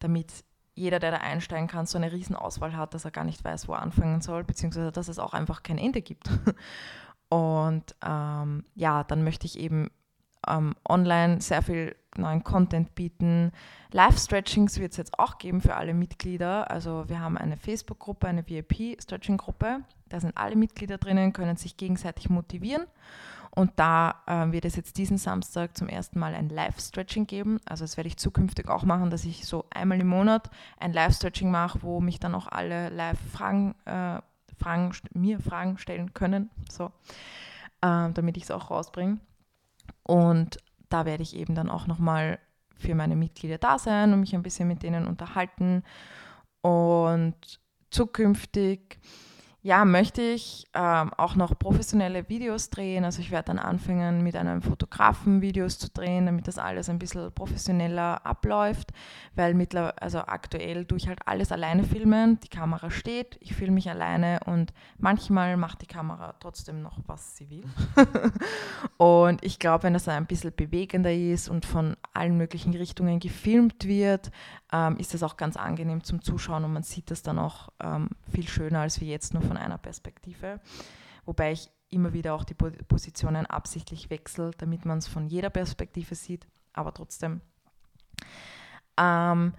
damit 0.00 0.44
jeder, 0.76 0.98
der 1.00 1.10
da 1.10 1.16
einsteigen 1.16 1.66
kann, 1.66 1.86
so 1.86 1.98
eine 1.98 2.12
Riesenauswahl 2.12 2.76
hat, 2.76 2.94
dass 2.94 3.04
er 3.04 3.10
gar 3.10 3.24
nicht 3.24 3.42
weiß, 3.44 3.66
wo 3.66 3.72
er 3.72 3.82
anfangen 3.82 4.20
soll, 4.20 4.44
beziehungsweise 4.44 4.92
dass 4.92 5.08
es 5.08 5.18
auch 5.18 5.34
einfach 5.34 5.62
kein 5.62 5.78
Ende 5.78 6.02
gibt. 6.02 6.30
Und 7.28 7.96
ähm, 8.04 8.64
ja, 8.74 9.02
dann 9.02 9.24
möchte 9.24 9.46
ich 9.46 9.58
eben 9.58 9.90
ähm, 10.46 10.76
online 10.88 11.40
sehr 11.40 11.62
viel 11.62 11.96
neuen 12.16 12.44
Content 12.44 12.94
bieten. 12.94 13.52
Live-Stretchings 13.90 14.78
wird 14.78 14.92
es 14.92 14.98
jetzt 14.98 15.18
auch 15.18 15.38
geben 15.38 15.60
für 15.60 15.74
alle 15.74 15.94
Mitglieder. 15.94 16.70
Also 16.70 17.08
wir 17.08 17.20
haben 17.20 17.36
eine 17.36 17.56
Facebook-Gruppe, 17.56 18.28
eine 18.28 18.46
VIP-Stretching-Gruppe. 18.46 19.80
Da 20.08 20.20
sind 20.20 20.36
alle 20.36 20.56
Mitglieder 20.56 20.98
drinnen, 20.98 21.32
können 21.32 21.56
sich 21.56 21.76
gegenseitig 21.76 22.30
motivieren. 22.30 22.84
Und 23.56 23.72
da 23.76 24.22
äh, 24.26 24.52
wird 24.52 24.66
es 24.66 24.76
jetzt 24.76 24.98
diesen 24.98 25.16
Samstag 25.16 25.78
zum 25.78 25.88
ersten 25.88 26.18
Mal 26.18 26.34
ein 26.34 26.50
Live-Stretching 26.50 27.26
geben. 27.26 27.58
Also 27.64 27.84
das 27.84 27.96
werde 27.96 28.08
ich 28.08 28.18
zukünftig 28.18 28.68
auch 28.68 28.84
machen, 28.84 29.08
dass 29.08 29.24
ich 29.24 29.46
so 29.46 29.64
einmal 29.70 29.98
im 29.98 30.08
Monat 30.08 30.50
ein 30.78 30.92
Live-Stretching 30.92 31.50
mache, 31.50 31.80
wo 31.80 32.02
mich 32.02 32.20
dann 32.20 32.34
auch 32.34 32.48
alle 32.48 32.90
live 32.90 33.18
Fragen, 33.32 33.74
äh, 33.86 34.20
Fragen 34.58 34.92
mir 35.14 35.40
Fragen 35.40 35.78
stellen 35.78 36.12
können, 36.12 36.50
so, 36.70 36.92
äh, 37.80 38.10
damit 38.12 38.36
ich 38.36 38.42
es 38.42 38.50
auch 38.50 38.70
rausbringe. 38.70 39.20
Und 40.02 40.58
da 40.90 41.06
werde 41.06 41.22
ich 41.22 41.34
eben 41.34 41.54
dann 41.54 41.70
auch 41.70 41.86
nochmal 41.86 42.38
für 42.76 42.94
meine 42.94 43.16
Mitglieder 43.16 43.56
da 43.56 43.78
sein 43.78 44.12
und 44.12 44.20
mich 44.20 44.34
ein 44.34 44.42
bisschen 44.42 44.68
mit 44.68 44.82
denen 44.82 45.06
unterhalten. 45.06 45.82
Und 46.60 47.58
zukünftig 47.90 48.98
ja, 49.66 49.84
möchte 49.84 50.22
ich 50.22 50.68
ähm, 50.74 51.12
auch 51.14 51.34
noch 51.34 51.58
professionelle 51.58 52.28
Videos 52.28 52.70
drehen. 52.70 53.04
Also 53.04 53.20
ich 53.20 53.32
werde 53.32 53.46
dann 53.46 53.58
anfangen, 53.58 54.22
mit 54.22 54.36
einem 54.36 54.62
Fotografen 54.62 55.42
Videos 55.42 55.80
zu 55.80 55.90
drehen, 55.90 56.26
damit 56.26 56.46
das 56.46 56.56
alles 56.56 56.88
ein 56.88 57.00
bisschen 57.00 57.32
professioneller 57.32 58.24
abläuft, 58.24 58.92
weil 59.34 59.54
mittlerweile, 59.54 60.00
also 60.00 60.20
aktuell 60.20 60.84
tue 60.84 60.98
ich 60.98 61.08
halt 61.08 61.18
alles 61.26 61.50
alleine 61.50 61.82
filmen. 61.82 62.38
Die 62.44 62.48
Kamera 62.48 62.92
steht, 62.92 63.38
ich 63.40 63.56
filme 63.56 63.74
mich 63.74 63.90
alleine 63.90 64.38
und 64.46 64.72
manchmal 64.98 65.56
macht 65.56 65.82
die 65.82 65.86
Kamera 65.86 66.36
trotzdem 66.38 66.80
noch, 66.80 67.00
was 67.08 67.36
sie 67.36 67.50
will. 67.50 67.64
und 68.98 69.42
ich 69.42 69.58
glaube, 69.58 69.82
wenn 69.82 69.94
das 69.94 70.06
ein 70.06 70.26
bisschen 70.26 70.52
bewegender 70.54 71.12
ist 71.12 71.48
und 71.48 71.66
von 71.66 71.96
allen 72.14 72.36
möglichen 72.36 72.72
Richtungen 72.72 73.18
gefilmt 73.18 73.84
wird, 73.88 74.30
ähm, 74.72 74.96
ist 74.98 75.12
das 75.12 75.24
auch 75.24 75.36
ganz 75.36 75.56
angenehm 75.56 76.04
zum 76.04 76.22
Zuschauen 76.22 76.62
und 76.62 76.72
man 76.72 76.82
sieht 76.82 77.10
das 77.10 77.22
dann 77.22 77.40
auch 77.40 77.70
ähm, 77.82 78.10
viel 78.32 78.46
schöner 78.48 78.80
als 78.80 79.00
wie 79.00 79.10
jetzt 79.10 79.34
nur 79.34 79.42
von 79.42 79.55
einer 79.56 79.78
Perspektive. 79.78 80.60
wobei 81.24 81.52
ich 81.52 81.70
immer 81.88 82.12
wieder 82.12 82.34
auch 82.34 82.44
die 82.44 82.54
Positionen 82.54 83.46
absichtlich 83.46 84.10
wechsle, 84.10 84.50
damit 84.58 84.84
man 84.84 84.98
es 84.98 85.06
von 85.06 85.26
jeder 85.26 85.50
Perspektive 85.50 86.14
sieht, 86.14 86.46
aber 86.72 86.92
trotzdem. 86.92 87.40
Ähm, 88.96 89.52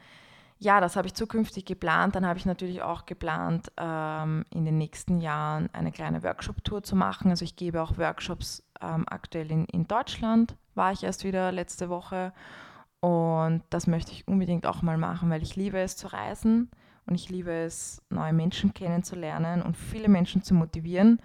ja, 0.60 0.82
das 0.82 0.96
habe 0.96 1.08
ich 1.08 1.14
zukünftig 1.14 1.66
geplant. 1.66 2.16
Dann 2.16 2.26
habe 2.26 2.40
ich 2.40 2.46
natürlich 2.46 2.82
auch 2.82 3.06
geplant, 3.06 3.72
ähm, 3.78 4.44
in 4.50 4.66
den 4.66 4.78
nächsten 4.78 5.20
Jahren 5.20 5.70
eine 5.74 5.92
kleine 5.92 6.24
Workshop-Tour 6.24 6.84
zu 6.84 6.96
machen. 6.96 7.30
Also 7.30 7.46
ich 7.46 7.56
gebe 7.56 7.82
auch 7.82 7.98
Workshops 7.98 8.64
ähm, 8.82 9.06
aktuell 9.08 9.52
in, 9.52 9.66
in 9.66 9.88
Deutschland, 9.88 10.56
war 10.74 10.92
ich 10.92 11.04
erst 11.04 11.24
wieder 11.24 11.52
letzte 11.52 11.90
Woche. 11.90 12.34
Und 13.00 13.62
das 13.70 13.86
möchte 13.86 14.12
ich 14.12 14.28
unbedingt 14.28 14.66
auch 14.66 14.82
mal 14.82 14.98
machen, 14.98 15.30
weil 15.30 15.44
ich 15.44 15.56
liebe 15.56 15.80
es 15.80 15.96
zu 15.96 16.12
reisen 16.12 16.72
und 17.08 17.16
ich 17.16 17.30
liebe 17.30 17.52
es, 17.52 18.02
neue 18.10 18.34
Menschen 18.34 18.74
kennenzulernen 18.74 19.62
und 19.62 19.76
viele 19.76 20.10
Menschen 20.10 20.44
zu 20.44 20.54
motivieren. 20.54 21.20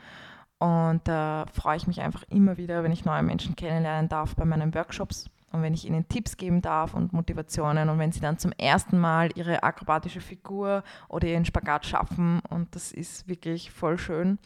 Und 0.58 1.00
da 1.08 1.46
freue 1.52 1.76
ich 1.76 1.88
mich 1.88 2.00
einfach 2.00 2.22
immer 2.30 2.56
wieder, 2.56 2.84
wenn 2.84 2.92
ich 2.92 3.04
neue 3.04 3.24
Menschen 3.24 3.56
kennenlernen 3.56 4.08
darf 4.08 4.36
bei 4.36 4.44
meinen 4.44 4.74
Workshops 4.74 5.28
und 5.50 5.62
wenn 5.62 5.74
ich 5.74 5.86
ihnen 5.86 6.08
Tipps 6.08 6.36
geben 6.36 6.62
darf 6.62 6.94
und 6.94 7.12
Motivationen 7.12 7.88
und 7.88 7.98
wenn 7.98 8.12
sie 8.12 8.20
dann 8.20 8.38
zum 8.38 8.52
ersten 8.52 8.98
Mal 8.98 9.30
ihre 9.34 9.64
akrobatische 9.64 10.20
Figur 10.20 10.84
oder 11.08 11.26
ihren 11.26 11.44
Spagat 11.44 11.84
schaffen 11.84 12.40
und 12.48 12.74
das 12.76 12.92
ist 12.92 13.28
wirklich 13.28 13.72
voll 13.72 13.98
schön. 13.98 14.38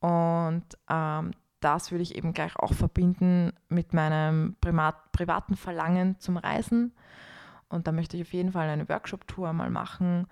Und 0.00 0.64
ähm, 0.90 1.32
das 1.60 1.90
würde 1.90 2.02
ich 2.02 2.16
eben 2.16 2.32
gleich 2.32 2.56
auch 2.56 2.72
verbinden 2.72 3.52
mit 3.68 3.92
meinem 3.92 4.56
Primat, 4.60 5.12
privaten 5.12 5.56
Verlangen 5.56 6.18
zum 6.18 6.36
Reisen. 6.36 6.92
Und 7.70 7.86
da 7.86 7.92
möchte 7.92 8.16
ich 8.16 8.24
auf 8.24 8.32
jeden 8.32 8.52
Fall 8.52 8.68
eine 8.68 8.88
Workshop-Tour 8.88 9.52
mal 9.52 9.70
machen. 9.70 10.26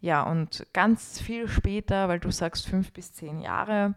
Ja, 0.00 0.22
und 0.22 0.66
ganz 0.72 1.20
viel 1.20 1.48
später, 1.48 2.08
weil 2.08 2.20
du 2.20 2.30
sagst 2.30 2.66
fünf 2.66 2.92
bis 2.92 3.12
zehn 3.12 3.40
Jahre, 3.40 3.94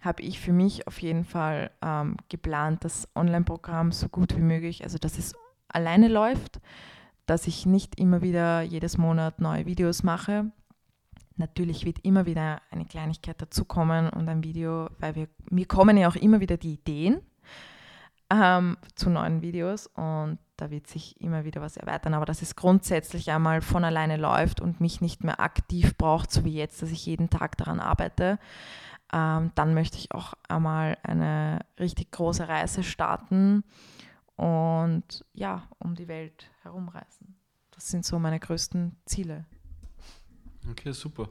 habe 0.00 0.22
ich 0.22 0.40
für 0.40 0.52
mich 0.52 0.86
auf 0.86 1.00
jeden 1.02 1.24
Fall 1.24 1.70
ähm, 1.82 2.16
geplant, 2.28 2.84
das 2.84 3.08
Online-Programm 3.14 3.92
so 3.92 4.08
gut 4.08 4.36
wie 4.36 4.42
möglich, 4.42 4.84
also 4.84 4.98
dass 4.98 5.18
es 5.18 5.34
alleine 5.68 6.08
läuft, 6.08 6.60
dass 7.26 7.46
ich 7.46 7.66
nicht 7.66 7.98
immer 7.98 8.22
wieder 8.22 8.62
jedes 8.62 8.98
Monat 8.98 9.40
neue 9.40 9.66
Videos 9.66 10.02
mache. 10.02 10.52
Natürlich 11.36 11.84
wird 11.84 11.98
immer 12.04 12.24
wieder 12.24 12.62
eine 12.70 12.86
Kleinigkeit 12.86 13.40
dazukommen 13.42 14.08
und 14.08 14.28
ein 14.28 14.44
Video, 14.44 14.88
weil 15.00 15.14
wir, 15.16 15.28
mir 15.50 15.66
kommen 15.66 15.96
ja 15.96 16.08
auch 16.08 16.16
immer 16.16 16.40
wieder 16.40 16.56
die 16.56 16.74
Ideen 16.74 17.20
ähm, 18.30 18.76
zu 18.94 19.10
neuen 19.10 19.42
Videos 19.42 19.86
und 19.88 20.38
da 20.56 20.70
wird 20.70 20.86
sich 20.86 21.20
immer 21.20 21.44
wieder 21.44 21.60
was 21.60 21.76
erweitern, 21.76 22.14
aber 22.14 22.26
dass 22.26 22.42
es 22.42 22.56
grundsätzlich 22.56 23.30
einmal 23.30 23.60
von 23.60 23.84
alleine 23.84 24.16
läuft 24.16 24.60
und 24.60 24.80
mich 24.80 25.00
nicht 25.00 25.24
mehr 25.24 25.40
aktiv 25.40 25.96
braucht, 25.96 26.30
so 26.30 26.44
wie 26.44 26.54
jetzt, 26.54 26.82
dass 26.82 26.90
ich 26.90 27.06
jeden 27.06 27.30
Tag 27.30 27.56
daran 27.56 27.80
arbeite 27.80 28.38
ähm, 29.12 29.52
dann 29.54 29.74
möchte 29.74 29.98
ich 29.98 30.12
auch 30.12 30.34
einmal 30.48 30.98
eine 31.02 31.60
richtig 31.78 32.10
große 32.10 32.48
Reise 32.48 32.82
starten 32.82 33.62
und 34.34 35.24
ja, 35.32 35.68
um 35.78 35.94
die 35.94 36.08
Welt 36.08 36.50
herumreisen. 36.62 37.36
Das 37.70 37.88
sind 37.88 38.04
so 38.04 38.18
meine 38.18 38.40
größten 38.40 38.96
Ziele. 39.04 39.44
Okay, 40.70 40.92
super. 40.92 41.28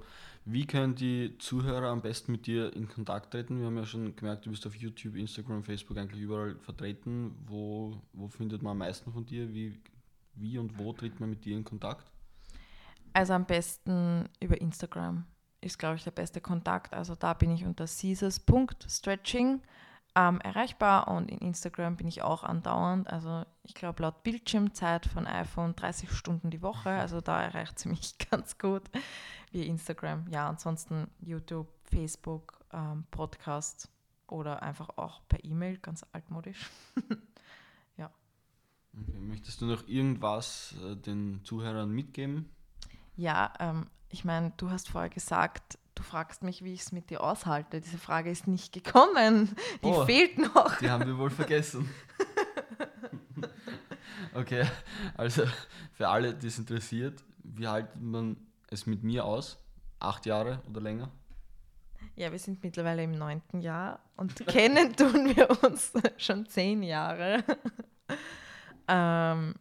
Wie 0.47 0.67
können 0.67 0.93
die 0.93 1.39
Zuhörer 1.39 1.87
am 1.87 2.03
besten 2.03 2.31
mit 2.31 2.45
dir 2.45 2.71
in 2.75 2.87
Kontakt 2.87 3.31
treten? 3.31 3.59
Wir 3.59 3.65
haben 3.65 3.77
ja 3.77 3.85
schon 3.85 4.15
gemerkt, 4.15 4.45
du 4.45 4.51
bist 4.51 4.67
auf 4.67 4.75
YouTube, 4.75 5.15
Instagram, 5.15 5.63
Facebook 5.63 5.97
eigentlich 5.97 6.21
überall 6.21 6.55
vertreten. 6.59 7.35
Wo, 7.47 7.99
wo 8.13 8.27
findet 8.27 8.61
man 8.61 8.71
am 8.71 8.77
meisten 8.77 9.11
von 9.11 9.25
dir? 9.25 9.51
Wie, 9.55 9.75
wie 10.35 10.59
und 10.59 10.77
wo 10.77 10.93
tritt 10.93 11.19
man 11.19 11.31
mit 11.31 11.43
dir 11.45 11.57
in 11.57 11.63
Kontakt? 11.63 12.11
Also 13.13 13.33
am 13.33 13.45
besten 13.45 14.29
über 14.39 14.61
Instagram 14.61 15.25
ist, 15.61 15.79
glaube 15.79 15.95
ich, 15.95 16.03
der 16.03 16.11
beste 16.11 16.41
Kontakt. 16.41 16.93
Also 16.93 17.15
da 17.15 17.33
bin 17.33 17.49
ich 17.49 17.65
unter 17.65 17.85
caesars.stretching 17.85 19.61
ähm, 20.15 20.39
erreichbar 20.41 21.09
und 21.09 21.29
in 21.29 21.39
Instagram 21.39 21.97
bin 21.97 22.07
ich 22.07 22.21
auch 22.21 22.43
andauernd. 22.43 23.09
Also 23.09 23.45
ich 23.63 23.73
glaube 23.75 24.03
laut 24.03 24.23
Bildschirmzeit 24.23 25.05
von 25.05 25.27
iPhone 25.27 25.75
30 25.75 26.11
Stunden 26.11 26.49
die 26.49 26.61
Woche. 26.61 26.89
Also 26.89 27.21
da 27.21 27.41
erreicht 27.41 27.77
sie 27.79 27.89
mich 27.89 28.17
ganz 28.31 28.57
gut 28.57 28.83
wie 29.51 29.67
Instagram. 29.67 30.27
Ja, 30.29 30.47
ansonsten 30.47 31.09
YouTube, 31.19 31.67
Facebook, 31.83 32.59
ähm, 32.71 33.05
Podcast 33.11 33.89
oder 34.27 34.63
einfach 34.63 34.89
auch 34.97 35.21
per 35.27 35.43
E-Mail, 35.43 35.77
ganz 35.77 36.05
altmodisch. 36.13 36.69
ja. 37.97 38.09
Okay. 38.93 39.19
Möchtest 39.19 39.61
du 39.61 39.65
noch 39.65 39.87
irgendwas 39.87 40.75
äh, 40.83 40.95
den 40.95 41.41
Zuhörern 41.43 41.91
mitgeben? 41.91 42.49
Ja, 43.17 43.53
ähm, 43.59 43.87
ich 44.09 44.23
meine, 44.23 44.53
du 44.57 44.69
hast 44.69 44.89
vorher 44.89 45.09
gesagt, 45.09 45.77
du 45.95 46.03
fragst 46.03 46.43
mich, 46.43 46.63
wie 46.63 46.73
ich 46.73 46.81
es 46.81 46.91
mit 46.91 47.09
dir 47.09 47.21
aushalte. 47.21 47.81
Diese 47.81 47.97
Frage 47.97 48.29
ist 48.29 48.47
nicht 48.47 48.73
gekommen. 48.73 49.55
Die 49.83 49.87
oh, 49.87 50.05
fehlt 50.05 50.37
noch. 50.37 50.77
Die 50.77 50.89
haben 50.89 51.05
wir 51.07 51.17
wohl 51.17 51.29
vergessen. 51.29 51.89
okay, 54.33 54.65
also 55.15 55.43
für 55.93 56.07
alle, 56.07 56.33
die 56.33 56.47
es 56.47 56.59
interessiert, 56.59 57.23
wie 57.43 57.67
haltet 57.67 58.01
man 58.01 58.37
es 58.69 58.85
mit 58.85 59.03
mir 59.03 59.25
aus? 59.25 59.57
Acht 59.99 60.25
Jahre 60.25 60.61
oder 60.69 60.81
länger? 60.81 61.09
Ja, 62.15 62.31
wir 62.31 62.39
sind 62.39 62.63
mittlerweile 62.63 63.03
im 63.03 63.11
neunten 63.11 63.61
Jahr 63.61 63.99
und 64.15 64.35
kennen 64.47 64.95
tun 64.95 65.35
wir 65.35 65.49
uns 65.63 65.93
schon 66.17 66.45
zehn 66.45 66.83
Jahre. 66.83 67.43
ähm, 68.87 69.55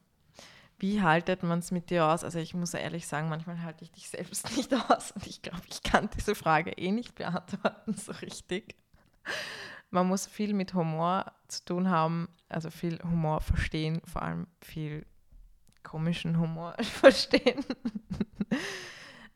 wie 0.84 1.00
haltet 1.00 1.42
man 1.42 1.60
es 1.60 1.70
mit 1.70 1.88
dir 1.88 2.04
aus? 2.04 2.24
Also 2.24 2.38
ich 2.38 2.52
muss 2.52 2.74
ehrlich 2.74 3.06
sagen, 3.06 3.30
manchmal 3.30 3.62
halte 3.62 3.84
ich 3.84 3.90
dich 3.90 4.10
selbst 4.10 4.50
nicht 4.56 4.70
aus 4.74 5.12
und 5.12 5.26
ich 5.26 5.40
glaube, 5.40 5.62
ich 5.70 5.82
kann 5.82 6.10
diese 6.14 6.34
Frage 6.34 6.72
eh 6.72 6.92
nicht 6.92 7.14
beantworten 7.14 7.94
so 7.96 8.12
richtig. 8.12 8.76
Man 9.88 10.06
muss 10.06 10.26
viel 10.26 10.52
mit 10.52 10.74
Humor 10.74 11.32
zu 11.48 11.64
tun 11.64 11.88
haben, 11.88 12.28
also 12.50 12.70
viel 12.70 12.98
Humor 13.02 13.40
verstehen, 13.40 14.02
vor 14.04 14.20
allem 14.20 14.46
viel 14.60 15.06
komischen 15.82 16.38
Humor 16.38 16.74
verstehen. 16.82 17.64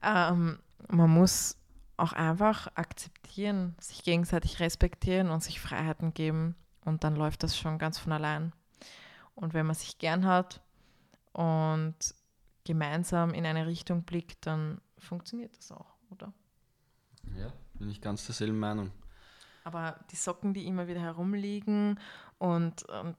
ähm, 0.03 0.59
man 0.87 1.11
muss 1.11 1.57
auch 1.97 2.13
einfach 2.13 2.67
akzeptieren, 2.75 3.75
sich 3.81 4.03
gegenseitig 4.03 4.61
respektieren 4.61 5.31
und 5.31 5.43
sich 5.43 5.61
Freiheiten 5.61 6.13
geben 6.13 6.57
und 6.85 7.05
dann 7.05 7.17
läuft 7.17 7.43
das 7.43 7.57
schon 7.57 7.79
ganz 7.79 7.99
von 7.99 8.13
allein. 8.13 8.53
Und 9.35 9.55
wenn 9.55 9.65
man 9.65 9.75
sich 9.75 9.97
gern 9.97 10.27
hat, 10.27 10.61
und 11.33 11.97
gemeinsam 12.65 13.33
in 13.33 13.47
eine 13.47 13.67
Richtung 13.67 14.03
blickt, 14.03 14.47
dann 14.47 14.81
funktioniert 14.99 15.57
das 15.57 15.73
auch, 15.73 15.95
oder? 16.11 16.33
Ja, 17.39 17.53
bin 17.75 17.89
ich 17.91 18.01
ganz 18.01 18.27
derselben 18.27 18.59
Meinung. 18.59 18.91
Aber 19.65 19.99
die 20.11 20.17
Socken, 20.17 20.55
die 20.55 20.67
immer 20.67 20.89
wieder 20.89 21.01
herumliegen 21.01 21.99
und, 22.39 22.85
und 22.85 23.17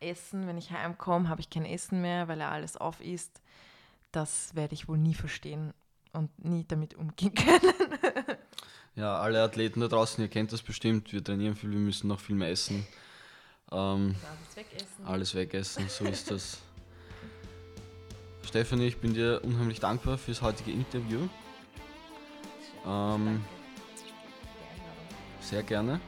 Essen, 0.00 0.46
wenn 0.46 0.58
ich 0.58 0.70
heimkomme, 0.70 1.28
habe 1.28 1.40
ich 1.40 1.50
kein 1.50 1.64
Essen 1.64 2.02
mehr, 2.02 2.28
weil 2.28 2.40
er 2.40 2.50
alles 2.50 2.76
auf 2.76 3.00
ist, 3.00 3.40
das 4.10 4.54
werde 4.54 4.74
ich 4.74 4.88
wohl 4.88 4.98
nie 4.98 5.14
verstehen 5.14 5.72
und 6.12 6.44
nie 6.44 6.64
damit 6.66 6.94
umgehen 6.94 7.34
können. 7.34 8.36
ja, 8.94 9.16
alle 9.16 9.42
Athleten 9.42 9.80
da 9.80 9.88
draußen, 9.88 10.22
ihr 10.22 10.28
kennt 10.28 10.52
das 10.52 10.62
bestimmt, 10.62 11.12
wir 11.12 11.24
trainieren 11.24 11.56
viel, 11.56 11.70
wir 11.70 11.78
müssen 11.78 12.08
noch 12.08 12.20
viel 12.20 12.36
mehr 12.36 12.50
essen. 12.50 12.86
Ähm, 13.70 14.14
alles 14.28 14.56
wegessen. 14.56 15.06
Alles 15.06 15.34
wegessen, 15.34 15.88
so 15.88 16.04
ist 16.04 16.30
das. 16.30 16.60
Stefanie, 18.46 18.86
ich 18.86 18.98
bin 18.98 19.14
dir 19.14 19.40
unheimlich 19.44 19.80
dankbar 19.80 20.18
fürs 20.18 20.42
heutige 20.42 20.72
Interview. 20.72 21.20
Ähm, 22.86 23.44
sehr 25.40 25.62
gerne. 25.62 26.00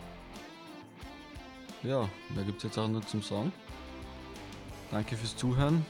Ja, 1.83 2.09
mehr 2.35 2.45
gibt 2.45 2.59
es 2.59 2.65
jetzt 2.65 2.79
auch 2.79 2.89
nur 2.89 3.07
zum 3.07 3.23
Song. 3.23 3.53
Danke 4.91 5.17
fürs 5.17 5.37
Zuhören. 5.37 5.85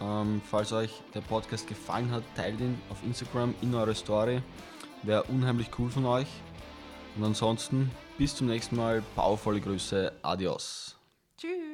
Ähm, 0.00 0.40
falls 0.48 0.72
euch 0.72 1.02
der 1.14 1.20
Podcast 1.20 1.66
gefallen 1.66 2.10
hat, 2.10 2.22
teilt 2.34 2.60
ihn 2.60 2.80
auf 2.90 2.98
Instagram 3.04 3.54
in 3.60 3.74
eure 3.74 3.94
Story. 3.94 4.42
Wäre 5.02 5.22
unheimlich 5.24 5.68
cool 5.78 5.90
von 5.90 6.04
euch. 6.06 6.28
Und 7.16 7.24
ansonsten 7.24 7.90
bis 8.18 8.34
zum 8.34 8.46
nächsten 8.46 8.76
Mal. 8.76 9.02
Powervolle 9.14 9.60
Grüße. 9.60 10.12
Adios. 10.22 10.96
Tschüss. 11.38 11.69